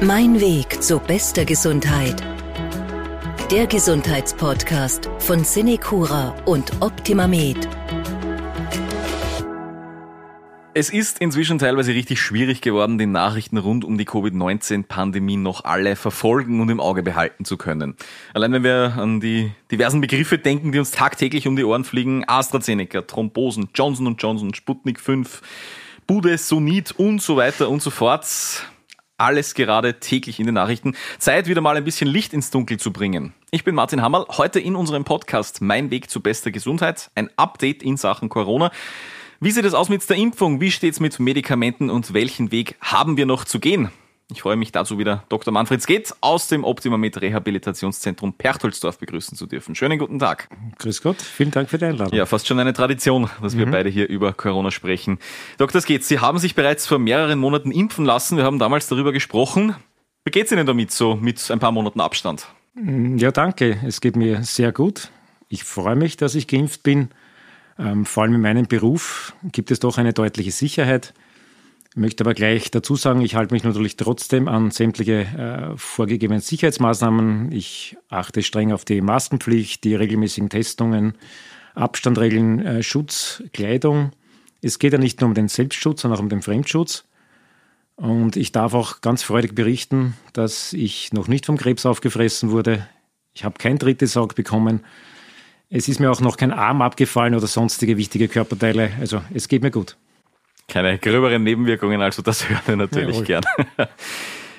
Mein 0.00 0.40
Weg 0.40 0.80
zu 0.80 1.00
bester 1.00 1.44
Gesundheit. 1.44 2.22
Der 3.50 3.66
Gesundheitspodcast 3.66 5.10
von 5.18 5.42
Cinecura 5.42 6.36
und 6.44 6.70
OptimaMed. 6.80 7.68
Es 10.72 10.90
ist 10.90 11.18
inzwischen 11.18 11.58
teilweise 11.58 11.94
richtig 11.94 12.20
schwierig 12.20 12.60
geworden, 12.60 12.96
die 12.98 13.06
Nachrichten 13.06 13.58
rund 13.58 13.84
um 13.84 13.98
die 13.98 14.04
Covid-19-Pandemie 14.04 15.36
noch 15.36 15.64
alle 15.64 15.96
verfolgen 15.96 16.60
und 16.60 16.68
im 16.68 16.78
Auge 16.78 17.02
behalten 17.02 17.44
zu 17.44 17.56
können. 17.56 17.96
Allein 18.34 18.52
wenn 18.52 18.62
wir 18.62 18.94
an 18.96 19.18
die 19.18 19.50
diversen 19.72 20.00
Begriffe 20.00 20.38
denken, 20.38 20.70
die 20.70 20.78
uns 20.78 20.92
tagtäglich 20.92 21.48
um 21.48 21.56
die 21.56 21.64
Ohren 21.64 21.82
fliegen, 21.82 22.22
AstraZeneca, 22.24 23.02
Thrombosen, 23.02 23.70
Johnson 23.74 24.14
Johnson, 24.16 24.54
Sputnik 24.54 25.00
5, 25.00 25.42
Bude, 26.06 26.38
Sonit 26.38 26.92
und 26.92 27.20
so 27.20 27.36
weiter 27.36 27.68
und 27.68 27.82
so 27.82 27.90
fort. 27.90 28.62
Alles 29.20 29.54
gerade 29.54 29.98
täglich 29.98 30.38
in 30.38 30.46
den 30.46 30.54
Nachrichten. 30.54 30.94
Zeit, 31.18 31.48
wieder 31.48 31.60
mal 31.60 31.76
ein 31.76 31.82
bisschen 31.82 32.08
Licht 32.08 32.32
ins 32.32 32.52
Dunkel 32.52 32.78
zu 32.78 32.92
bringen. 32.92 33.34
Ich 33.50 33.64
bin 33.64 33.74
Martin 33.74 34.00
Hammerl, 34.00 34.26
heute 34.28 34.60
in 34.60 34.76
unserem 34.76 35.02
Podcast 35.02 35.60
Mein 35.60 35.90
Weg 35.90 36.08
zu 36.08 36.20
bester 36.20 36.52
Gesundheit, 36.52 37.10
ein 37.16 37.28
Update 37.36 37.82
in 37.82 37.96
Sachen 37.96 38.28
Corona. 38.28 38.70
Wie 39.40 39.50
sieht 39.50 39.64
es 39.64 39.74
aus 39.74 39.88
mit 39.88 40.08
der 40.08 40.18
Impfung? 40.18 40.60
Wie 40.60 40.70
steht 40.70 40.92
es 40.92 41.00
mit 41.00 41.18
Medikamenten 41.18 41.90
und 41.90 42.14
welchen 42.14 42.52
Weg 42.52 42.76
haben 42.80 43.16
wir 43.16 43.26
noch 43.26 43.44
zu 43.44 43.58
gehen? 43.58 43.90
Ich 44.30 44.42
freue 44.42 44.56
mich 44.56 44.72
dazu 44.72 44.98
wieder 44.98 45.24
Dr. 45.30 45.54
Manfred 45.54 45.80
Sketz 45.80 46.14
aus 46.20 46.48
dem 46.48 46.62
Optimamed 46.62 47.18
Rehabilitationszentrum 47.18 48.34
Perchtoldsdorf 48.34 48.98
begrüßen 48.98 49.38
zu 49.38 49.46
dürfen. 49.46 49.74
Schönen 49.74 49.98
guten 49.98 50.18
Tag. 50.18 50.50
Grüß 50.78 51.00
Gott, 51.00 51.22
vielen 51.22 51.50
Dank 51.50 51.70
für 51.70 51.78
die 51.78 51.86
Einladung. 51.86 52.14
Ja, 52.14 52.26
fast 52.26 52.46
schon 52.46 52.60
eine 52.60 52.74
Tradition, 52.74 53.30
dass 53.40 53.56
wir 53.56 53.64
mhm. 53.64 53.70
beide 53.70 53.88
hier 53.88 54.06
über 54.06 54.34
Corona 54.34 54.70
sprechen. 54.70 55.18
Dr. 55.56 55.80
Sketz, 55.80 56.08
Sie 56.08 56.18
haben 56.18 56.38
sich 56.38 56.54
bereits 56.54 56.86
vor 56.86 56.98
mehreren 56.98 57.38
Monaten 57.38 57.70
impfen 57.72 58.04
lassen. 58.04 58.36
Wir 58.36 58.44
haben 58.44 58.58
damals 58.58 58.86
darüber 58.86 59.12
gesprochen. 59.12 59.74
Wie 60.24 60.30
geht 60.30 60.44
es 60.44 60.52
Ihnen 60.52 60.66
damit 60.66 60.90
so 60.90 61.16
mit 61.16 61.50
ein 61.50 61.58
paar 61.58 61.72
Monaten 61.72 62.02
Abstand? 62.02 62.48
Ja, 63.16 63.32
danke. 63.32 63.78
Es 63.86 64.02
geht 64.02 64.14
mir 64.14 64.42
sehr 64.44 64.72
gut. 64.72 65.10
Ich 65.48 65.64
freue 65.64 65.96
mich, 65.96 66.18
dass 66.18 66.34
ich 66.34 66.46
geimpft 66.46 66.82
bin. 66.82 67.08
Ähm, 67.78 68.04
vor 68.04 68.24
allem 68.24 68.34
in 68.34 68.42
meinem 68.42 68.66
Beruf 68.66 69.32
gibt 69.52 69.70
es 69.70 69.80
doch 69.80 69.96
eine 69.96 70.12
deutliche 70.12 70.50
Sicherheit. 70.50 71.14
Ich 71.98 72.00
möchte 72.00 72.22
aber 72.22 72.34
gleich 72.34 72.70
dazu 72.70 72.94
sagen, 72.94 73.22
ich 73.22 73.34
halte 73.34 73.52
mich 73.52 73.64
natürlich 73.64 73.96
trotzdem 73.96 74.46
an 74.46 74.70
sämtliche 74.70 75.22
äh, 75.22 75.76
vorgegebenen 75.76 76.40
Sicherheitsmaßnahmen. 76.40 77.50
Ich 77.50 77.96
achte 78.08 78.44
streng 78.44 78.70
auf 78.70 78.84
die 78.84 79.00
Maskenpflicht, 79.00 79.82
die 79.82 79.96
regelmäßigen 79.96 80.48
Testungen, 80.48 81.14
Abstandregeln, 81.74 82.64
äh, 82.64 82.82
Schutz, 82.84 83.42
Kleidung. 83.52 84.12
Es 84.62 84.78
geht 84.78 84.92
ja 84.92 85.00
nicht 85.00 85.20
nur 85.20 85.26
um 85.26 85.34
den 85.34 85.48
Selbstschutz, 85.48 86.02
sondern 86.02 86.18
auch 86.18 86.22
um 86.22 86.28
den 86.28 86.40
Fremdschutz. 86.40 87.02
Und 87.96 88.36
ich 88.36 88.52
darf 88.52 88.74
auch 88.74 89.00
ganz 89.00 89.24
freudig 89.24 89.56
berichten, 89.56 90.14
dass 90.32 90.72
ich 90.74 91.12
noch 91.12 91.26
nicht 91.26 91.46
vom 91.46 91.56
Krebs 91.56 91.84
aufgefressen 91.84 92.52
wurde. 92.52 92.86
Ich 93.34 93.42
habe 93.42 93.58
kein 93.58 93.76
drittes 93.76 94.16
Auge 94.16 94.36
bekommen. 94.36 94.84
Es 95.68 95.88
ist 95.88 95.98
mir 95.98 96.12
auch 96.12 96.20
noch 96.20 96.36
kein 96.36 96.52
Arm 96.52 96.80
abgefallen 96.80 97.34
oder 97.34 97.48
sonstige 97.48 97.96
wichtige 97.96 98.28
Körperteile. 98.28 98.92
Also 99.00 99.20
es 99.34 99.48
geht 99.48 99.64
mir 99.64 99.72
gut. 99.72 99.96
Keine 100.68 100.98
gröberen 100.98 101.42
Nebenwirkungen, 101.42 102.02
also 102.02 102.20
das 102.20 102.48
hören 102.48 102.60
wir 102.66 102.76
natürlich 102.76 103.16
ja, 103.20 103.40
gern. 103.40 103.44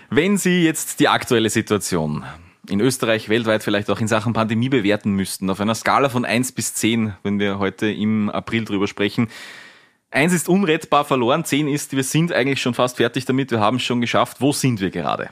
Wenn 0.10 0.38
Sie 0.38 0.64
jetzt 0.64 1.00
die 1.00 1.08
aktuelle 1.08 1.52
Situation 1.52 2.26
in 2.68 2.82
Österreich, 2.82 3.30
weltweit 3.30 3.64
vielleicht 3.64 3.92
auch 3.92 4.02
in 4.02 4.08
Sachen 4.08 4.34
Pandemie 4.34 4.70
bewerten 4.70 5.12
müssten, 5.12 5.50
auf 5.52 5.62
einer 5.62 5.76
Skala 5.76 6.10
von 6.10 6.26
1 6.26 6.52
bis 6.54 6.74
10, 6.74 7.14
wenn 7.22 7.38
wir 7.40 7.60
heute 7.60 7.92
im 7.92 8.30
April 8.32 8.66
drüber 8.66 8.88
sprechen, 8.88 9.28
1 10.10 10.34
ist 10.34 10.50
unrettbar 10.50 11.06
verloren, 11.06 11.46
10 11.46 11.68
ist, 11.68 11.96
wir 11.96 12.04
sind 12.04 12.34
eigentlich 12.34 12.60
schon 12.60 12.74
fast 12.74 12.98
fertig 12.98 13.26
damit, 13.26 13.52
wir 13.52 13.60
haben 13.60 13.78
es 13.78 13.84
schon 13.84 14.02
geschafft. 14.02 14.42
Wo 14.42 14.52
sind 14.52 14.82
wir 14.82 14.90
gerade? 14.90 15.30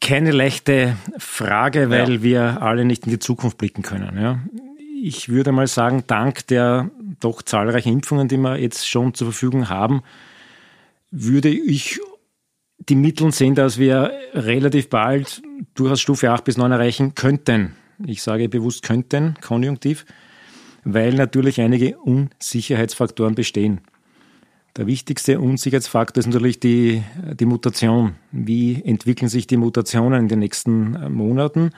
Keine 0.00 0.30
leichte 0.30 0.96
Frage, 1.18 1.90
weil 1.90 2.14
ja. 2.14 2.22
wir 2.22 2.62
alle 2.62 2.84
nicht 2.84 3.06
in 3.06 3.10
die 3.10 3.18
Zukunft 3.18 3.58
blicken 3.58 3.82
können. 3.82 4.16
Ja 4.16 4.38
ich 5.02 5.28
würde 5.28 5.52
mal 5.52 5.66
sagen, 5.66 6.04
dank 6.06 6.46
der 6.48 6.90
doch 7.20 7.42
zahlreichen 7.42 7.92
Impfungen, 7.92 8.28
die 8.28 8.36
wir 8.36 8.58
jetzt 8.58 8.88
schon 8.88 9.14
zur 9.14 9.28
Verfügung 9.28 9.68
haben, 9.68 10.02
würde 11.10 11.48
ich 11.48 12.00
die 12.88 12.96
Mittel 12.96 13.32
sehen, 13.32 13.54
dass 13.54 13.78
wir 13.78 14.12
relativ 14.32 14.88
bald 14.88 15.42
durchaus 15.74 16.00
Stufe 16.00 16.30
8 16.30 16.44
bis 16.44 16.56
9 16.56 16.72
erreichen 16.72 17.14
könnten. 17.14 17.74
Ich 18.04 18.22
sage 18.22 18.48
bewusst 18.48 18.82
könnten, 18.82 19.34
konjunktiv, 19.40 20.06
weil 20.84 21.14
natürlich 21.14 21.60
einige 21.60 21.98
Unsicherheitsfaktoren 21.98 23.34
bestehen. 23.34 23.80
Der 24.76 24.86
wichtigste 24.86 25.40
Unsicherheitsfaktor 25.40 26.20
ist 26.20 26.26
natürlich 26.26 26.60
die, 26.60 27.02
die 27.34 27.44
Mutation. 27.44 28.14
Wie 28.30 28.82
entwickeln 28.82 29.28
sich 29.28 29.46
die 29.46 29.56
Mutationen 29.56 30.20
in 30.20 30.28
den 30.28 30.38
nächsten 30.38 31.12
Monaten? 31.12 31.72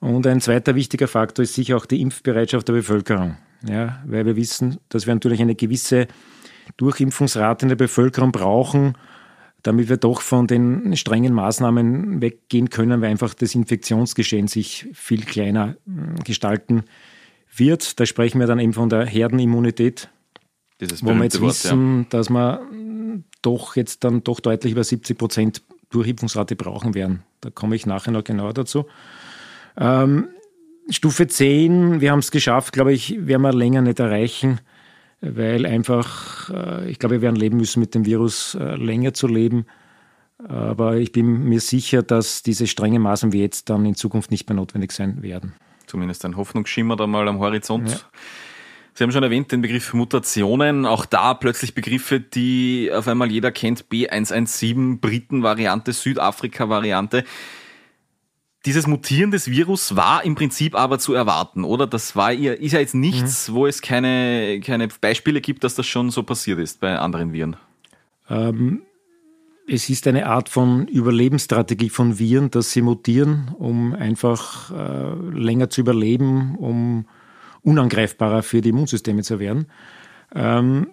Und 0.00 0.26
ein 0.26 0.40
zweiter 0.40 0.74
wichtiger 0.74 1.08
Faktor 1.08 1.42
ist 1.44 1.54
sicher 1.54 1.76
auch 1.76 1.86
die 1.86 2.00
Impfbereitschaft 2.00 2.68
der 2.68 2.74
Bevölkerung. 2.74 3.36
Ja, 3.66 4.02
weil 4.04 4.26
wir 4.26 4.36
wissen, 4.36 4.78
dass 4.88 5.06
wir 5.06 5.14
natürlich 5.14 5.40
eine 5.40 5.54
gewisse 5.54 6.06
Durchimpfungsrate 6.76 7.64
in 7.64 7.68
der 7.68 7.76
Bevölkerung 7.76 8.32
brauchen, 8.32 8.96
damit 9.62 9.88
wir 9.88 9.96
doch 9.96 10.20
von 10.20 10.46
den 10.46 10.96
strengen 10.96 11.32
Maßnahmen 11.32 12.20
weggehen 12.20 12.70
können, 12.70 13.00
weil 13.00 13.10
einfach 13.10 13.34
das 13.34 13.54
Infektionsgeschehen 13.54 14.46
sich 14.46 14.88
viel 14.92 15.24
kleiner 15.24 15.76
hm, 15.86 16.16
gestalten 16.24 16.84
wird. 17.54 17.98
Da 17.98 18.06
sprechen 18.06 18.38
wir 18.38 18.46
dann 18.46 18.60
eben 18.60 18.74
von 18.74 18.88
der 18.88 19.06
Herdenimmunität, 19.06 20.08
wo 21.00 21.14
wir 21.14 21.24
jetzt 21.24 21.40
wissen, 21.40 21.98
Wort, 21.98 22.12
ja. 22.12 22.18
dass 22.18 22.30
wir 22.30 22.60
hm, 22.60 23.24
doch 23.42 23.76
jetzt 23.76 24.04
dann 24.04 24.22
doch 24.22 24.40
deutlich 24.40 24.72
über 24.72 24.84
70 24.84 25.18
Prozent 25.18 25.62
Durchimpfungsrate 25.90 26.56
brauchen 26.56 26.94
werden. 26.94 27.22
Da 27.40 27.50
komme 27.50 27.76
ich 27.76 27.86
nachher 27.86 28.10
noch 28.10 28.24
genauer 28.24 28.54
dazu. 28.54 28.86
Ähm, 29.76 30.28
Stufe 30.88 31.26
10, 31.26 32.00
wir 32.00 32.12
haben 32.12 32.20
es 32.20 32.30
geschafft, 32.30 32.72
glaube 32.72 32.92
ich, 32.92 33.26
werden 33.26 33.42
wir 33.42 33.52
länger 33.52 33.82
nicht 33.82 33.98
erreichen, 33.98 34.60
weil 35.20 35.66
einfach, 35.66 36.50
äh, 36.50 36.90
ich 36.90 36.98
glaube, 36.98 37.16
wir 37.16 37.22
werden 37.22 37.36
leben 37.36 37.56
müssen, 37.56 37.80
mit 37.80 37.94
dem 37.94 38.04
Virus 38.04 38.54
äh, 38.54 38.76
länger 38.76 39.12
zu 39.12 39.26
leben. 39.26 39.66
Aber 40.48 40.96
ich 40.96 41.12
bin 41.12 41.44
mir 41.44 41.60
sicher, 41.60 42.02
dass 42.02 42.42
diese 42.42 42.66
strengen 42.66 43.02
Maßnahmen 43.02 43.32
wie 43.32 43.40
jetzt 43.40 43.70
dann 43.70 43.86
in 43.86 43.94
Zukunft 43.94 44.30
nicht 44.30 44.48
mehr 44.48 44.56
notwendig 44.56 44.92
sein 44.92 45.22
werden. 45.22 45.54
Zumindest 45.86 46.24
ein 46.24 46.36
Hoffnungsschimmer 46.36 46.96
da 46.96 47.06
mal 47.06 47.26
am 47.26 47.38
Horizont. 47.38 47.90
Ja. 47.90 47.96
Sie 48.92 49.04
haben 49.04 49.12
schon 49.12 49.22
erwähnt 49.22 49.52
den 49.52 49.62
Begriff 49.62 49.92
Mutationen. 49.92 50.86
Auch 50.86 51.04
da 51.06 51.34
plötzlich 51.34 51.74
Begriffe, 51.74 52.18
die 52.18 52.90
auf 52.92 53.08
einmal 53.08 53.30
jeder 53.30 53.52
kennt. 53.52 53.86
B117, 53.90 55.00
Briten-Variante, 55.00 55.92
Südafrika-Variante. 55.92 57.24
Dieses 58.66 58.88
Mutieren 58.88 59.30
des 59.30 59.48
Virus 59.48 59.94
war 59.94 60.24
im 60.24 60.34
Prinzip 60.34 60.74
aber 60.74 60.98
zu 60.98 61.14
erwarten, 61.14 61.62
oder? 61.62 61.86
Das 61.86 62.16
war 62.16 62.32
ja, 62.32 62.52
ist 62.52 62.72
ja 62.72 62.80
jetzt 62.80 62.96
nichts, 62.96 63.48
mhm. 63.48 63.54
wo 63.54 63.66
es 63.66 63.80
keine, 63.80 64.60
keine 64.60 64.88
Beispiele 65.00 65.40
gibt, 65.40 65.62
dass 65.62 65.76
das 65.76 65.86
schon 65.86 66.10
so 66.10 66.24
passiert 66.24 66.58
ist 66.58 66.80
bei 66.80 66.98
anderen 66.98 67.32
Viren. 67.32 67.56
Ähm, 68.28 68.82
es 69.68 69.88
ist 69.88 70.08
eine 70.08 70.26
Art 70.26 70.48
von 70.48 70.88
Überlebensstrategie 70.88 71.90
von 71.90 72.18
Viren, 72.18 72.50
dass 72.50 72.72
sie 72.72 72.82
mutieren, 72.82 73.54
um 73.56 73.94
einfach 73.94 74.72
äh, 74.72 75.14
länger 75.32 75.70
zu 75.70 75.80
überleben, 75.80 76.56
um 76.56 77.06
unangreifbarer 77.62 78.42
für 78.42 78.62
die 78.62 78.70
Immunsysteme 78.70 79.22
zu 79.22 79.38
werden. 79.38 79.66
Ähm, 80.34 80.88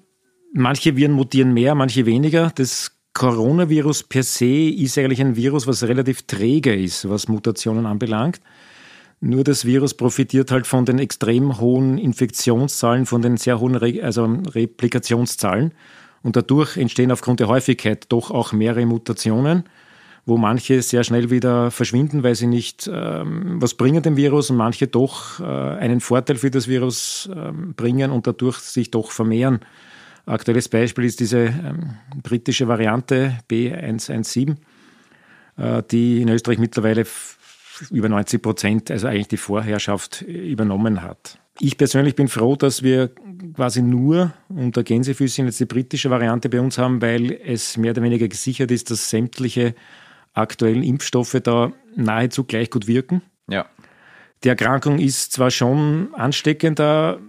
manche 0.54 0.96
Viren 0.96 1.14
mutieren 1.14 1.54
mehr, 1.54 1.74
manche 1.74 2.06
weniger. 2.06 2.52
Das 2.54 2.93
Coronavirus 3.14 4.04
per 4.04 4.24
se 4.24 4.70
ist 4.70 4.98
eigentlich 4.98 5.22
ein 5.22 5.36
Virus, 5.36 5.68
was 5.68 5.84
relativ 5.84 6.24
träge 6.24 6.76
ist, 6.76 7.08
was 7.08 7.28
Mutationen 7.28 7.86
anbelangt. 7.86 8.42
Nur 9.22 9.44
das 9.44 9.66
Virus 9.66 9.94
profitiert 9.94 10.52
halt 10.52 10.68
von 10.68 10.86
den 10.86 11.00
extrem 11.00 11.60
hohen 11.60 11.98
Infektionszahlen, 11.98 13.06
von 13.06 13.22
den 13.22 13.38
sehr 13.38 13.60
hohen 13.60 13.76
Re 13.76 14.04
also 14.04 14.26
Replikationszahlen. 14.26 15.74
Und 16.24 16.36
dadurch 16.36 16.76
entstehen 16.76 17.12
aufgrund 17.12 17.40
der 17.40 17.48
Häufigkeit 17.48 18.06
doch 18.10 18.32
auch 18.32 18.52
mehrere 18.52 18.86
Mutationen, 18.86 19.64
wo 20.26 20.38
manche 20.38 20.82
sehr 20.82 21.04
schnell 21.04 21.30
wieder 21.30 21.70
verschwinden, 21.70 22.24
weil 22.24 22.36
sie 22.36 22.48
nicht 22.48 22.90
ähm, 22.92 23.62
was 23.62 23.76
bringen 23.76 24.02
dem 24.02 24.18
Virus 24.18 24.50
und 24.50 24.58
manche 24.58 24.88
doch 24.88 25.40
äh, 25.40 25.44
einen 25.44 26.00
Vorteil 26.00 26.38
für 26.38 26.50
das 26.50 26.68
Virus 26.68 27.30
äh, 27.34 27.52
bringen 27.52 28.12
und 28.12 28.26
dadurch 28.26 28.58
sich 28.60 28.90
doch 28.90 29.12
vermehren. 29.12 29.60
Aktuelles 30.26 30.70
Beispiel 30.70 31.04
ist 31.04 31.20
diese 31.20 31.46
ähm, 31.46 31.98
britische 32.22 32.68
Variante 32.68 33.38
B117, 33.50 34.56
äh, 35.58 35.84
die 35.92 36.22
in 36.22 36.30
Österreich 36.30 36.60
mittlerweile 36.60 37.06
über 37.92 38.08
90 38.08 38.42
Prozent, 38.42 38.92
also 38.92 39.08
eigentlich 39.08 39.28
die 39.28 39.38
Vorherrschaft 39.38 40.22
übernommen 40.22 41.02
hat. 41.02 41.40
Ich 41.60 41.78
persönlich 41.78 42.16
bin 42.16 42.28
froh, 42.28 42.56
dass 42.56 42.84
wir 42.84 43.12
quasi 43.54 43.82
nur 43.82 44.34
unter 44.50 44.84
Gänsefüßchen 44.84 45.46
jetzt 45.46 45.60
die 45.60 45.66
britische 45.66 46.10
Variante 46.10 46.50
bei 46.50 46.60
uns 46.60 46.78
haben, 46.78 47.02
weil 47.02 47.32
es 47.32 47.78
mehr 47.78 47.92
oder 47.92 48.02
weniger 48.02 48.28
gesichert 48.28 48.72
ist, 48.72 48.90
dass 48.92 49.10
sämtliche 49.10 49.76
aktuellen 50.34 50.84
Impfstoffe 50.84 51.40
da 51.44 51.72
nahezu 51.96 52.44
gleich 52.44 52.70
gut 52.70 52.88
wirken. 52.88 53.22
Ja. 53.50 53.68
Die 54.44 54.50
Erkrankung 54.50 55.00
ist 55.00 55.32
zwar 55.32 55.52
schon 55.52 56.14
ansteckender, 56.16 57.20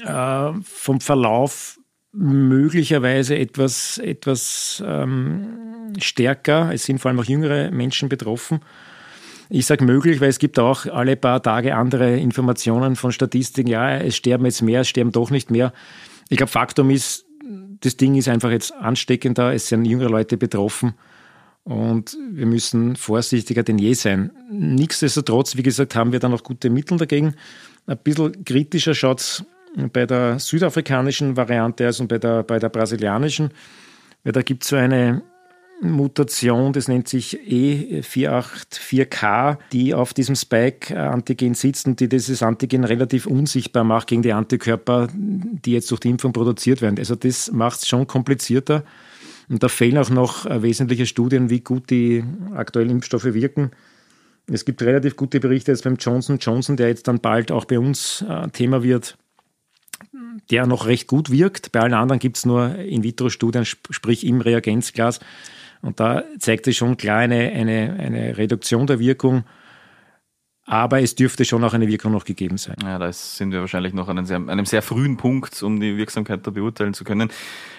äh, 0.00 0.52
vom 0.62 1.00
Verlauf 1.00 1.78
möglicherweise 2.14 3.36
etwas, 3.36 3.98
etwas 3.98 4.82
ähm, 4.86 5.92
stärker. 5.98 6.72
Es 6.72 6.84
sind 6.84 7.00
vor 7.00 7.10
allem 7.10 7.20
auch 7.20 7.24
jüngere 7.24 7.70
Menschen 7.70 8.08
betroffen. 8.08 8.60
Ich 9.50 9.66
sage 9.66 9.84
möglich, 9.84 10.20
weil 10.20 10.30
es 10.30 10.38
gibt 10.38 10.58
auch 10.58 10.86
alle 10.86 11.16
paar 11.16 11.42
Tage 11.42 11.76
andere 11.76 12.16
Informationen 12.16 12.96
von 12.96 13.12
Statistiken. 13.12 13.68
Ja, 13.68 13.96
es 13.96 14.16
sterben 14.16 14.46
jetzt 14.46 14.62
mehr, 14.62 14.80
es 14.82 14.88
sterben 14.88 15.12
doch 15.12 15.30
nicht 15.30 15.50
mehr. 15.50 15.72
Ich 16.28 16.38
glaube, 16.38 16.50
Faktum 16.50 16.90
ist, 16.90 17.26
das 17.80 17.96
Ding 17.96 18.14
ist 18.14 18.28
einfach 18.28 18.50
jetzt 18.50 18.72
ansteckender. 18.72 19.52
Es 19.52 19.68
sind 19.68 19.84
jüngere 19.84 20.08
Leute 20.08 20.36
betroffen. 20.36 20.94
Und 21.64 22.16
wir 22.30 22.46
müssen 22.46 22.94
vorsichtiger 22.96 23.62
denn 23.62 23.78
je 23.78 23.94
sein. 23.94 24.30
Nichtsdestotrotz, 24.50 25.56
wie 25.56 25.62
gesagt, 25.62 25.94
haben 25.94 26.12
wir 26.12 26.20
da 26.20 26.28
noch 26.28 26.42
gute 26.42 26.70
Mittel 26.70 26.98
dagegen. 26.98 27.34
Ein 27.86 27.98
bisschen 27.98 28.44
kritischer 28.44 28.94
schaut 28.94 29.44
bei 29.92 30.06
der 30.06 30.38
südafrikanischen 30.38 31.36
Variante 31.36 31.86
als 31.86 32.00
und 32.00 32.08
bei 32.08 32.18
der, 32.18 32.42
bei 32.42 32.58
der 32.58 32.68
brasilianischen. 32.68 33.50
Weil 34.22 34.32
da 34.32 34.42
gibt 34.42 34.62
es 34.62 34.70
so 34.70 34.76
eine 34.76 35.22
Mutation, 35.82 36.72
das 36.72 36.88
nennt 36.88 37.08
sich 37.08 37.38
E484K, 37.40 39.58
die 39.72 39.94
auf 39.94 40.14
diesem 40.14 40.36
Spike-Antigen 40.36 41.54
sitzt 41.54 41.86
und 41.86 42.00
die 42.00 42.08
dieses 42.08 42.42
Antigen 42.42 42.84
relativ 42.84 43.26
unsichtbar 43.26 43.84
macht 43.84 44.08
gegen 44.08 44.22
die 44.22 44.32
Antikörper, 44.32 45.08
die 45.12 45.72
jetzt 45.72 45.90
durch 45.90 46.00
die 46.00 46.08
Impfung 46.10 46.32
produziert 46.32 46.80
werden. 46.80 46.98
Also 46.98 47.16
das 47.16 47.52
macht 47.52 47.80
es 47.80 47.88
schon 47.88 48.06
komplizierter. 48.06 48.84
Und 49.48 49.62
da 49.62 49.68
fehlen 49.68 49.98
auch 49.98 50.10
noch 50.10 50.46
äh, 50.46 50.62
wesentliche 50.62 51.06
Studien, 51.06 51.50
wie 51.50 51.60
gut 51.60 51.90
die 51.90 52.24
aktuellen 52.54 52.90
Impfstoffe 52.90 53.34
wirken. 53.34 53.72
Es 54.46 54.64
gibt 54.64 54.82
relativ 54.82 55.16
gute 55.16 55.40
Berichte 55.40 55.70
jetzt 55.70 55.84
beim 55.84 55.96
Johnson 55.96 56.38
Johnson, 56.38 56.76
der 56.76 56.88
jetzt 56.88 57.08
dann 57.08 57.20
bald 57.20 57.52
auch 57.52 57.66
bei 57.66 57.78
uns 57.78 58.24
äh, 58.28 58.48
Thema 58.48 58.82
wird, 58.82 59.16
der 60.50 60.66
noch 60.66 60.86
recht 60.86 61.06
gut 61.06 61.30
wirkt. 61.30 61.72
Bei 61.72 61.80
allen 61.80 61.94
anderen 61.94 62.18
gibt 62.18 62.36
es 62.36 62.46
nur 62.46 62.76
In-vitro-Studien, 62.76 63.64
sprich 63.64 64.26
im 64.26 64.40
Reagenzglas. 64.40 65.20
Und 65.82 66.00
da 66.00 66.24
zeigt 66.38 66.66
es 66.66 66.76
schon 66.76 66.96
klar 66.96 67.18
eine, 67.18 67.50
eine, 67.50 67.96
eine 67.98 68.38
Reduktion 68.38 68.86
der 68.86 68.98
Wirkung. 68.98 69.44
Aber 70.66 71.02
es 71.02 71.14
dürfte 71.14 71.44
schon 71.44 71.62
auch 71.62 71.74
eine 71.74 71.88
Wirkung 71.88 72.12
noch 72.12 72.24
gegeben 72.24 72.56
sein. 72.56 72.76
Ja, 72.82 72.98
da 72.98 73.12
sind 73.12 73.52
wir 73.52 73.60
wahrscheinlich 73.60 73.92
noch 73.92 74.08
an 74.08 74.16
einem 74.16 74.26
sehr, 74.26 74.36
einem 74.36 74.64
sehr 74.64 74.80
frühen 74.80 75.18
Punkt, 75.18 75.62
um 75.62 75.78
die 75.78 75.98
Wirksamkeit 75.98 76.46
da 76.46 76.50
beurteilen 76.50 76.94
zu 76.94 77.04
können. 77.04 77.30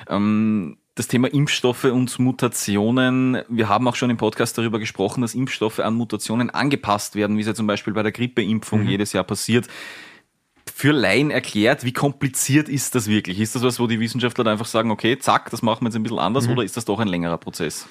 Ähm, 0.08 0.78
das 0.94 1.08
Thema 1.08 1.28
Impfstoffe 1.28 1.86
und 1.86 2.18
Mutationen. 2.20 3.40
Wir 3.50 3.68
haben 3.68 3.88
auch 3.88 3.96
schon 3.96 4.10
im 4.10 4.18
Podcast 4.18 4.58
darüber 4.58 4.80
gesprochen, 4.80 5.22
dass 5.22 5.36
Impfstoffe 5.36 5.80
an 5.80 5.96
Mutationen 5.96 6.52
angepasst 6.52 7.16
werden, 7.16 7.38
wie 7.38 7.42
es 7.42 7.48
ja 7.48 7.56
zum 7.56 7.68
Beispiel 7.68 7.94
bei 7.94 8.04
der 8.04 8.12
Grippeimpfung 8.12 8.84
mhm. 8.84 8.90
jedes 8.90 9.14
Jahr 9.14 9.26
passiert. 9.26 9.68
Für 10.78 10.92
Laien 10.92 11.32
erklärt, 11.32 11.86
wie 11.86 11.94
kompliziert 11.94 12.68
ist 12.68 12.96
das 12.96 13.08
wirklich? 13.08 13.40
Ist 13.40 13.56
das 13.56 13.64
was, 13.64 13.80
wo 13.80 13.88
die 13.88 14.02
Wissenschaftler 14.02 14.46
einfach 14.52 14.66
sagen, 14.66 14.92
okay, 14.92 15.18
zack, 15.18 15.50
das 15.50 15.62
machen 15.62 15.84
wir 15.84 15.88
jetzt 15.88 15.96
ein 15.96 16.04
bisschen 16.04 16.20
anders, 16.20 16.48
mhm. 16.48 16.52
oder 16.52 16.66
ist 16.66 16.76
das 16.76 16.84
doch 16.84 17.00
ein 17.00 17.08
längerer 17.08 17.38
Prozess? 17.38 17.88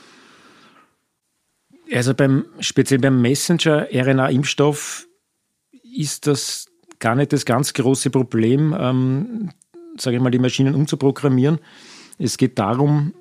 Also 1.91 2.13
beim, 2.13 2.45
speziell 2.61 3.01
beim 3.01 3.23
Messenger-RNA-Impfstoff 3.23 5.07
ist 5.97 6.27
das 6.27 6.67
gar 6.99 7.15
nicht 7.15 7.33
das 7.33 7.47
ganz 7.47 7.73
große 7.73 8.11
Problem, 8.11 8.77
ähm, 8.79 9.49
sage 9.97 10.19
ich 10.19 10.23
mal, 10.23 10.31
die 10.31 10.39
Maschinen 10.39 10.75
umzuprogrammieren. 10.75 11.61
Es 12.19 12.37
geht 12.37 12.59
darum, 12.59 13.15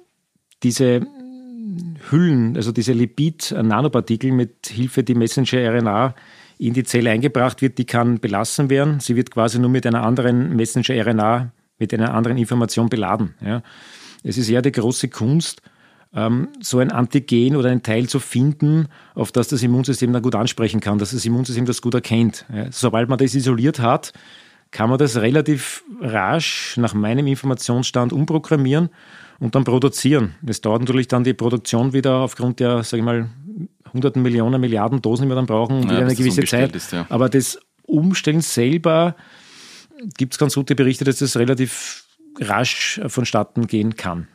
diese 0.62 1.08
Hüllen, 2.12 2.58
also 2.58 2.74
diese 2.74 2.92
Lipid-Nanopartikel 2.92 4.34
mit 4.34 4.68
Hilfe 4.68 5.06
die 5.06 5.16
Messenger-RNA 5.16 6.16
in 6.68 6.74
die 6.74 6.84
Zelle 6.84 7.12
eingebracht 7.12 7.62
wird, 7.62 7.78
die 7.78 7.86
kann 7.86 8.20
belassen 8.20 8.70
werden. 8.70 9.00
Sie 9.00 9.16
wird 9.16 9.32
quasi 9.32 9.60
nur 9.60 9.70
mit 9.70 9.86
einer 9.86 10.04
anderen 10.04 10.56
Messenger-RNA, 10.56 11.52
mit 11.80 11.94
einer 11.94 12.14
anderen 12.14 12.38
Information 12.38 12.90
beladen. 12.90 13.36
Ja. 13.42 13.62
Es 14.24 14.38
ist 14.38 14.50
eher 14.50 14.62
die 14.62 14.72
große 14.72 15.10
Kunst, 15.10 15.62
ähm, 16.16 16.50
so 16.62 16.80
ein 16.80 16.92
Antigen 16.92 17.56
oder 17.56 17.70
ein 17.70 17.84
Teil 17.84 18.08
zu 18.08 18.20
finden, 18.20 18.88
auf 19.16 19.32
das 19.32 19.48
das 19.48 19.64
Immunsystem 19.64 20.14
dann 20.14 20.22
gut 20.22 20.36
ansprechen 20.36 20.80
kann, 20.80 21.00
dass 21.00 21.12
das 21.12 21.26
Immunsystem 21.26 21.66
das 21.66 21.82
gut 21.82 21.94
erkennt. 21.96 22.46
Ja. 22.54 22.72
Sobald 22.72 23.10
man 23.10 23.18
das 23.18 23.36
isoliert 23.36 23.80
hat, 23.80 24.14
kann 24.72 24.90
man 24.90 24.98
das 24.98 25.18
relativ 25.18 25.84
rasch 26.02 26.78
nach 26.78 26.94
meinem 26.94 27.28
Informationsstand 27.28 28.12
umprogrammieren 28.12 28.90
und 29.40 29.56
dann 29.56 29.64
produzieren. 29.64 30.36
Das 30.42 30.62
dauert 30.62 30.82
natürlich 30.82 31.08
dann 31.08 31.24
die 31.24 31.34
Produktion 31.34 31.94
wieder 31.94 32.18
aufgrund 32.18 32.60
der, 32.60 32.84
sage 32.84 33.02
ich 33.02 33.06
mal, 33.06 33.30
hunderten 33.94 34.22
Millionen, 34.22 34.60
Milliarden 34.60 35.02
Dosen, 35.02 35.24
die 35.24 35.30
wir 35.30 35.36
dann 35.36 35.46
brauchen, 35.46 35.84
wieder 35.84 36.00
ja, 36.00 36.06
eine 36.06 36.16
gewisse 36.16 36.44
Zeit. 36.44 36.76
Ist, 36.76 36.92
ja. 36.92 37.06
Aber 37.10 37.30
das 37.30 37.60
Umstellen 37.84 38.42
selber 38.42 39.16
gibt 40.18 40.34
es 40.34 40.40
ganz 40.40 40.56
gute 40.56 40.76
Berichte, 40.76 41.06
dass 41.06 41.18
das 41.18 41.38
relativ 41.38 42.06
rasch 42.40 43.00
vonstatten 43.08 43.68
gehen 43.68 43.96
kann. 43.96 44.28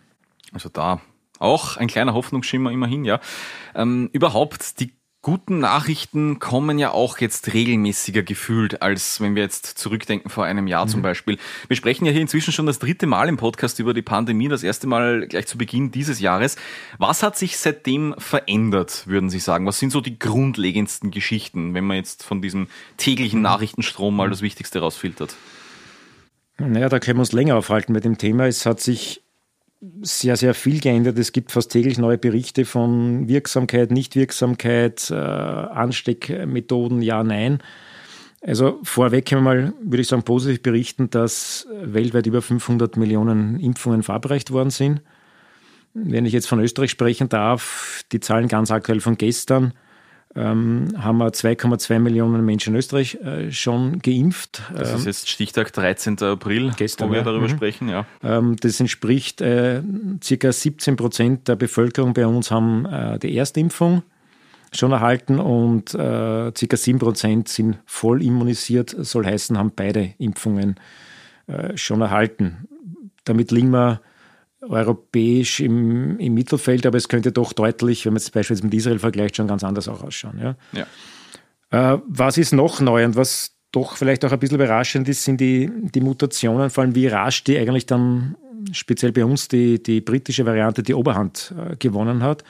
Also 0.53 0.69
da 0.69 1.01
auch 1.39 1.77
ein 1.77 1.89
kleiner 1.89 2.15
Hoffnungsschimmer 2.15 2.71
immerhin, 2.73 3.05
ja. 3.05 3.21
Ähm, 3.75 4.11
überhaupt 4.13 4.81
die 4.81 4.93
guten 5.23 5.59
Nachrichten 5.59 6.39
kommen 6.39 6.79
ja 6.79 6.93
auch 6.93 7.19
jetzt 7.19 7.53
regelmäßiger 7.53 8.23
gefühlt, 8.23 8.83
als 8.83 9.21
wenn 9.21 9.35
wir 9.35 9.43
jetzt 9.43 9.67
zurückdenken 9.67 10.31
vor 10.31 10.45
einem 10.45 10.67
Jahr 10.67 10.87
mhm. 10.87 10.91
zum 10.91 11.03
Beispiel. 11.03 11.39
Wir 11.67 11.77
sprechen 11.77 12.07
ja 12.07 12.13
hier 12.13 12.21
inzwischen 12.21 12.53
schon 12.53 12.67
das 12.67 12.79
dritte 12.79 13.07
Mal 13.07 13.29
im 13.29 13.37
Podcast 13.37 13.79
über 13.81 13.95
die 13.95 14.03
Pandemie, 14.03 14.49
das 14.49 14.63
erste 14.63 14.87
Mal 14.87 15.27
gleich 15.27 15.47
zu 15.47 15.59
Beginn 15.59 15.91
dieses 15.91 16.21
Jahres. 16.21 16.57
Was 16.99 17.23
hat 17.23 17.37
sich 17.37 17.59
seitdem 17.59 18.15
verändert, 18.19 19.07
würden 19.07 19.29
Sie 19.29 19.41
sagen? 19.41 19.67
Was 19.67 19.79
sind 19.79 19.91
so 19.91 20.01
die 20.01 20.19
grundlegendsten 20.19 21.11
Geschichten, 21.11 21.75
wenn 21.75 21.85
man 21.85 21.97
jetzt 21.97 22.23
von 22.23 22.41
diesem 22.41 22.69
täglichen 22.97 23.41
mhm. 23.41 23.45
Nachrichtenstrom 23.45 24.15
mal 24.15 24.31
das 24.31 24.43
Wichtigste 24.43 24.81
rausfiltert? 24.81 25.35
Naja, 26.59 26.89
da 26.89 26.99
können 26.99 27.19
wir 27.19 27.23
uns 27.23 27.33
länger 27.33 27.57
aufhalten 27.57 27.93
mit 27.93 28.05
dem 28.05 28.19
Thema. 28.19 28.47
Es 28.47 28.67
hat 28.67 28.81
sich 28.81 29.23
sehr, 30.03 30.37
sehr 30.37 30.55
viel 30.55 30.81
geändert. 30.81 31.19
Es 31.19 31.33
gibt 31.33 31.53
fast 31.53 31.71
täglich 31.71 31.99
neue 31.99 32.19
Berichte 32.19 32.65
von 32.65 33.29
Wirksamkeit, 33.29 33.91
Nichtwirksamkeit, 33.91 35.11
äh, 35.11 35.15
Ansteckmethoden, 35.15 37.01
ja, 37.03 37.23
nein. 37.23 37.59
Also 38.41 38.79
vorweg 38.83 39.27
können 39.27 39.43
wir 39.43 39.55
mal, 39.55 39.73
würde 39.81 40.01
ich 40.01 40.09
sagen, 40.09 40.23
positiv 40.23 40.63
berichten, 40.63 41.11
dass 41.11 41.67
weltweit 41.71 42.27
über 42.27 42.43
500 42.43 42.97
Millionen 42.97 43.59
Impfungen 43.59 44.03
verabreicht 44.03 44.51
worden 44.53 44.71
sind. 44.71 45.03
Wenn 45.95 46.27
ich 46.27 46.33
jetzt 46.33 46.49
von 46.49 46.61
Österreich 46.61 46.91
sprechen 46.91 47.29
darf, 47.29 48.03
die 48.13 48.21
Zahlen 48.21 48.47
ganz 48.47 48.71
aktuell 48.71 49.01
von 49.01 49.17
gestern, 49.17 49.73
ähm, 50.35 50.89
haben 50.97 51.19
wir 51.19 51.29
2,2 51.29 51.99
Millionen 51.99 52.45
Menschen 52.45 52.75
in 52.75 52.79
Österreich 52.79 53.15
äh, 53.17 53.51
schon 53.51 54.01
geimpft. 54.01 54.63
Das 54.75 54.93
ist 54.93 55.01
ähm, 55.01 55.07
jetzt 55.07 55.29
Stichtag 55.29 55.73
13. 55.73 56.23
April, 56.23 56.73
gestern, 56.77 57.09
wo 57.09 57.13
wir 57.13 57.19
ja. 57.19 57.25
darüber 57.25 57.49
mhm. 57.49 57.51
sprechen. 57.51 57.89
Ja. 57.89 58.07
Ähm, 58.23 58.57
das 58.57 58.79
entspricht 58.79 59.41
äh, 59.41 59.83
circa 60.23 60.53
17 60.53 60.97
Prozent 60.97 61.49
der 61.49 61.57
Bevölkerung 61.57 62.15
bei 62.15 62.27
uns 62.27 62.51
haben 62.51 62.87
äh, 62.87 63.19
die 63.19 63.37
Erstimpfung 63.37 64.03
schon 64.73 64.93
erhalten 64.93 65.39
und 65.39 65.95
äh, 65.95 66.53
circa 66.57 66.77
7 66.77 66.99
Prozent 66.99 67.49
sind 67.49 67.79
voll 67.87 68.23
immunisiert, 68.23 68.95
soll 68.99 69.25
heißen, 69.25 69.57
haben 69.57 69.73
beide 69.75 70.15
Impfungen 70.19 70.77
äh, 71.47 71.77
schon 71.77 72.03
erhalten. 72.03 72.69
Damit 73.25 73.51
liegen 73.51 73.71
wir 73.71 74.03
europäisch 74.61 75.61
im, 75.61 76.19
im 76.19 76.35
Mittelfeld, 76.35 76.87
aber 76.87 76.99
es 76.99 77.09
könnte 77.09 77.33
doch 77.33 77.53
deutlich, 77.53 78.05
wenn 78.05 78.13
man 78.13 78.19
es 78.19 78.31
beispielsweise 78.31 78.65
mit 78.65 78.75
Israel 78.75 78.99
vergleicht, 78.99 79.37
schon 79.37 79.47
ganz 79.47 79.63
anders 79.65 79.89
auch 79.89 80.03
ausschauen. 80.03 80.39
Ja? 80.41 80.57
ja. 80.73 81.95
Äh, 81.95 82.01
was 82.07 82.39
ist 82.39 82.53
noch 82.53 82.81
neu 82.81 83.05
und 83.05 83.17
was 83.17 83.55
doch 83.73 83.97
vielleicht 83.97 84.25
auch 84.25 84.33
ein 84.33 84.39
bisschen 84.39 84.57
überraschend 84.57 85.09
ist, 85.09 85.25
sind 85.25 85.41
die, 85.41 85.71
die 85.95 86.01
Mutationen, 86.01 86.71
vor 86.71 86.85
allem 86.85 86.95
wie 86.95 87.07
rasch 87.07 87.45
die 87.45 87.59
eigentlich 87.59 87.87
dann 87.87 88.37
speziell 88.73 89.13
bei 89.13 89.25
uns 89.25 89.49
die, 89.49 89.83
die 89.83 90.01
britische 90.01 90.45
Variante 90.47 90.83
die 90.83 90.95
Oberhand 90.95 91.55
äh, 91.57 91.77
gewonnen 91.77 92.23
hat. 92.23 92.45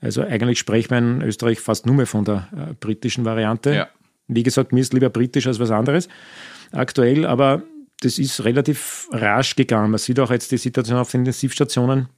Also 0.00 0.22
eigentlich 0.22 0.58
spricht 0.58 0.90
man 0.90 1.20
in 1.20 1.22
Österreich 1.22 1.60
fast 1.60 1.84
nur 1.86 1.94
mehr 1.94 2.06
von 2.06 2.24
der 2.24 2.48
äh, 2.52 2.74
britischen 2.78 3.24
Variante. 3.24 3.74
Ja. 3.74 3.88
Wie 4.28 4.42
gesagt, 4.42 4.72
mir 4.72 4.80
ist 4.80 4.94
lieber 4.94 5.10
britisch 5.10 5.46
als 5.46 5.58
was 5.58 5.70
anderes 5.70 6.08
aktuell, 6.72 7.26
aber 7.26 7.62
das 8.00 8.18
ist 8.18 8.44
relativ 8.44 9.08
rasch 9.12 9.56
gegangen. 9.56 9.90
Man 9.90 9.98
sieht 9.98 10.20
auch 10.20 10.30
jetzt 10.30 10.52
die 10.52 10.58
Situation 10.58 10.98
auf 10.98 11.10
den 11.10 11.20
Intensivstationen, 11.20 12.08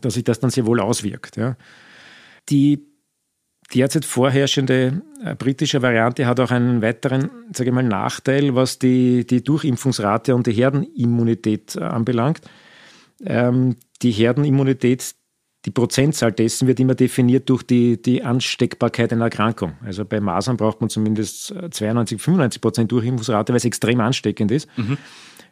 dass 0.00 0.14
sich 0.14 0.24
das 0.24 0.40
dann 0.40 0.50
sehr 0.50 0.66
wohl 0.66 0.80
auswirkt. 0.80 1.36
Ja. 1.36 1.56
Die 2.48 2.86
derzeit 3.74 4.04
vorherrschende 4.04 5.02
äh, 5.24 5.34
britische 5.34 5.82
Variante 5.82 6.26
hat 6.26 6.40
auch 6.40 6.50
einen 6.50 6.82
weiteren 6.82 7.30
sage 7.52 7.70
ich 7.70 7.74
mal, 7.74 7.82
Nachteil, 7.82 8.54
was 8.54 8.78
die, 8.78 9.26
die 9.26 9.42
Durchimpfungsrate 9.42 10.34
und 10.34 10.46
die 10.46 10.52
Herdenimmunität 10.52 11.76
äh, 11.76 11.80
anbelangt. 11.80 12.42
Ähm, 13.24 13.76
die 14.02 14.10
Herdenimmunität, 14.10 15.15
die 15.66 15.72
Prozentzahl 15.72 16.30
dessen 16.30 16.68
wird 16.68 16.78
immer 16.78 16.94
definiert 16.94 17.50
durch 17.50 17.64
die, 17.64 18.00
die 18.00 18.22
Ansteckbarkeit 18.22 19.12
einer 19.12 19.24
Erkrankung. 19.24 19.72
Also 19.84 20.04
bei 20.04 20.20
Masern 20.20 20.56
braucht 20.56 20.80
man 20.80 20.88
zumindest 20.88 21.52
92, 21.70 22.22
95 22.22 22.60
Prozent 22.60 22.92
Durchimpfungsrate, 22.92 23.52
weil 23.52 23.56
es 23.56 23.64
extrem 23.64 24.00
ansteckend 24.00 24.52
ist. 24.52 24.68
Mhm. 24.76 24.96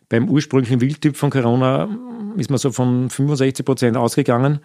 Beim 0.09 0.29
ursprünglichen 0.29 0.81
Wildtyp 0.81 1.17
von 1.17 1.31
Corona 1.31 1.89
ist 2.37 2.49
man 2.49 2.59
so 2.59 2.71
von 2.71 3.11
65 3.11 3.67
Prozent 3.67 3.97
ausgegangen. 3.97 4.61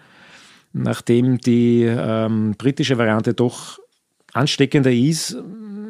Nachdem 0.72 1.38
die 1.38 1.82
ähm, 1.82 2.54
britische 2.56 2.96
Variante 2.96 3.34
doch 3.34 3.80
ansteckender 4.32 4.92
ist, 4.92 5.36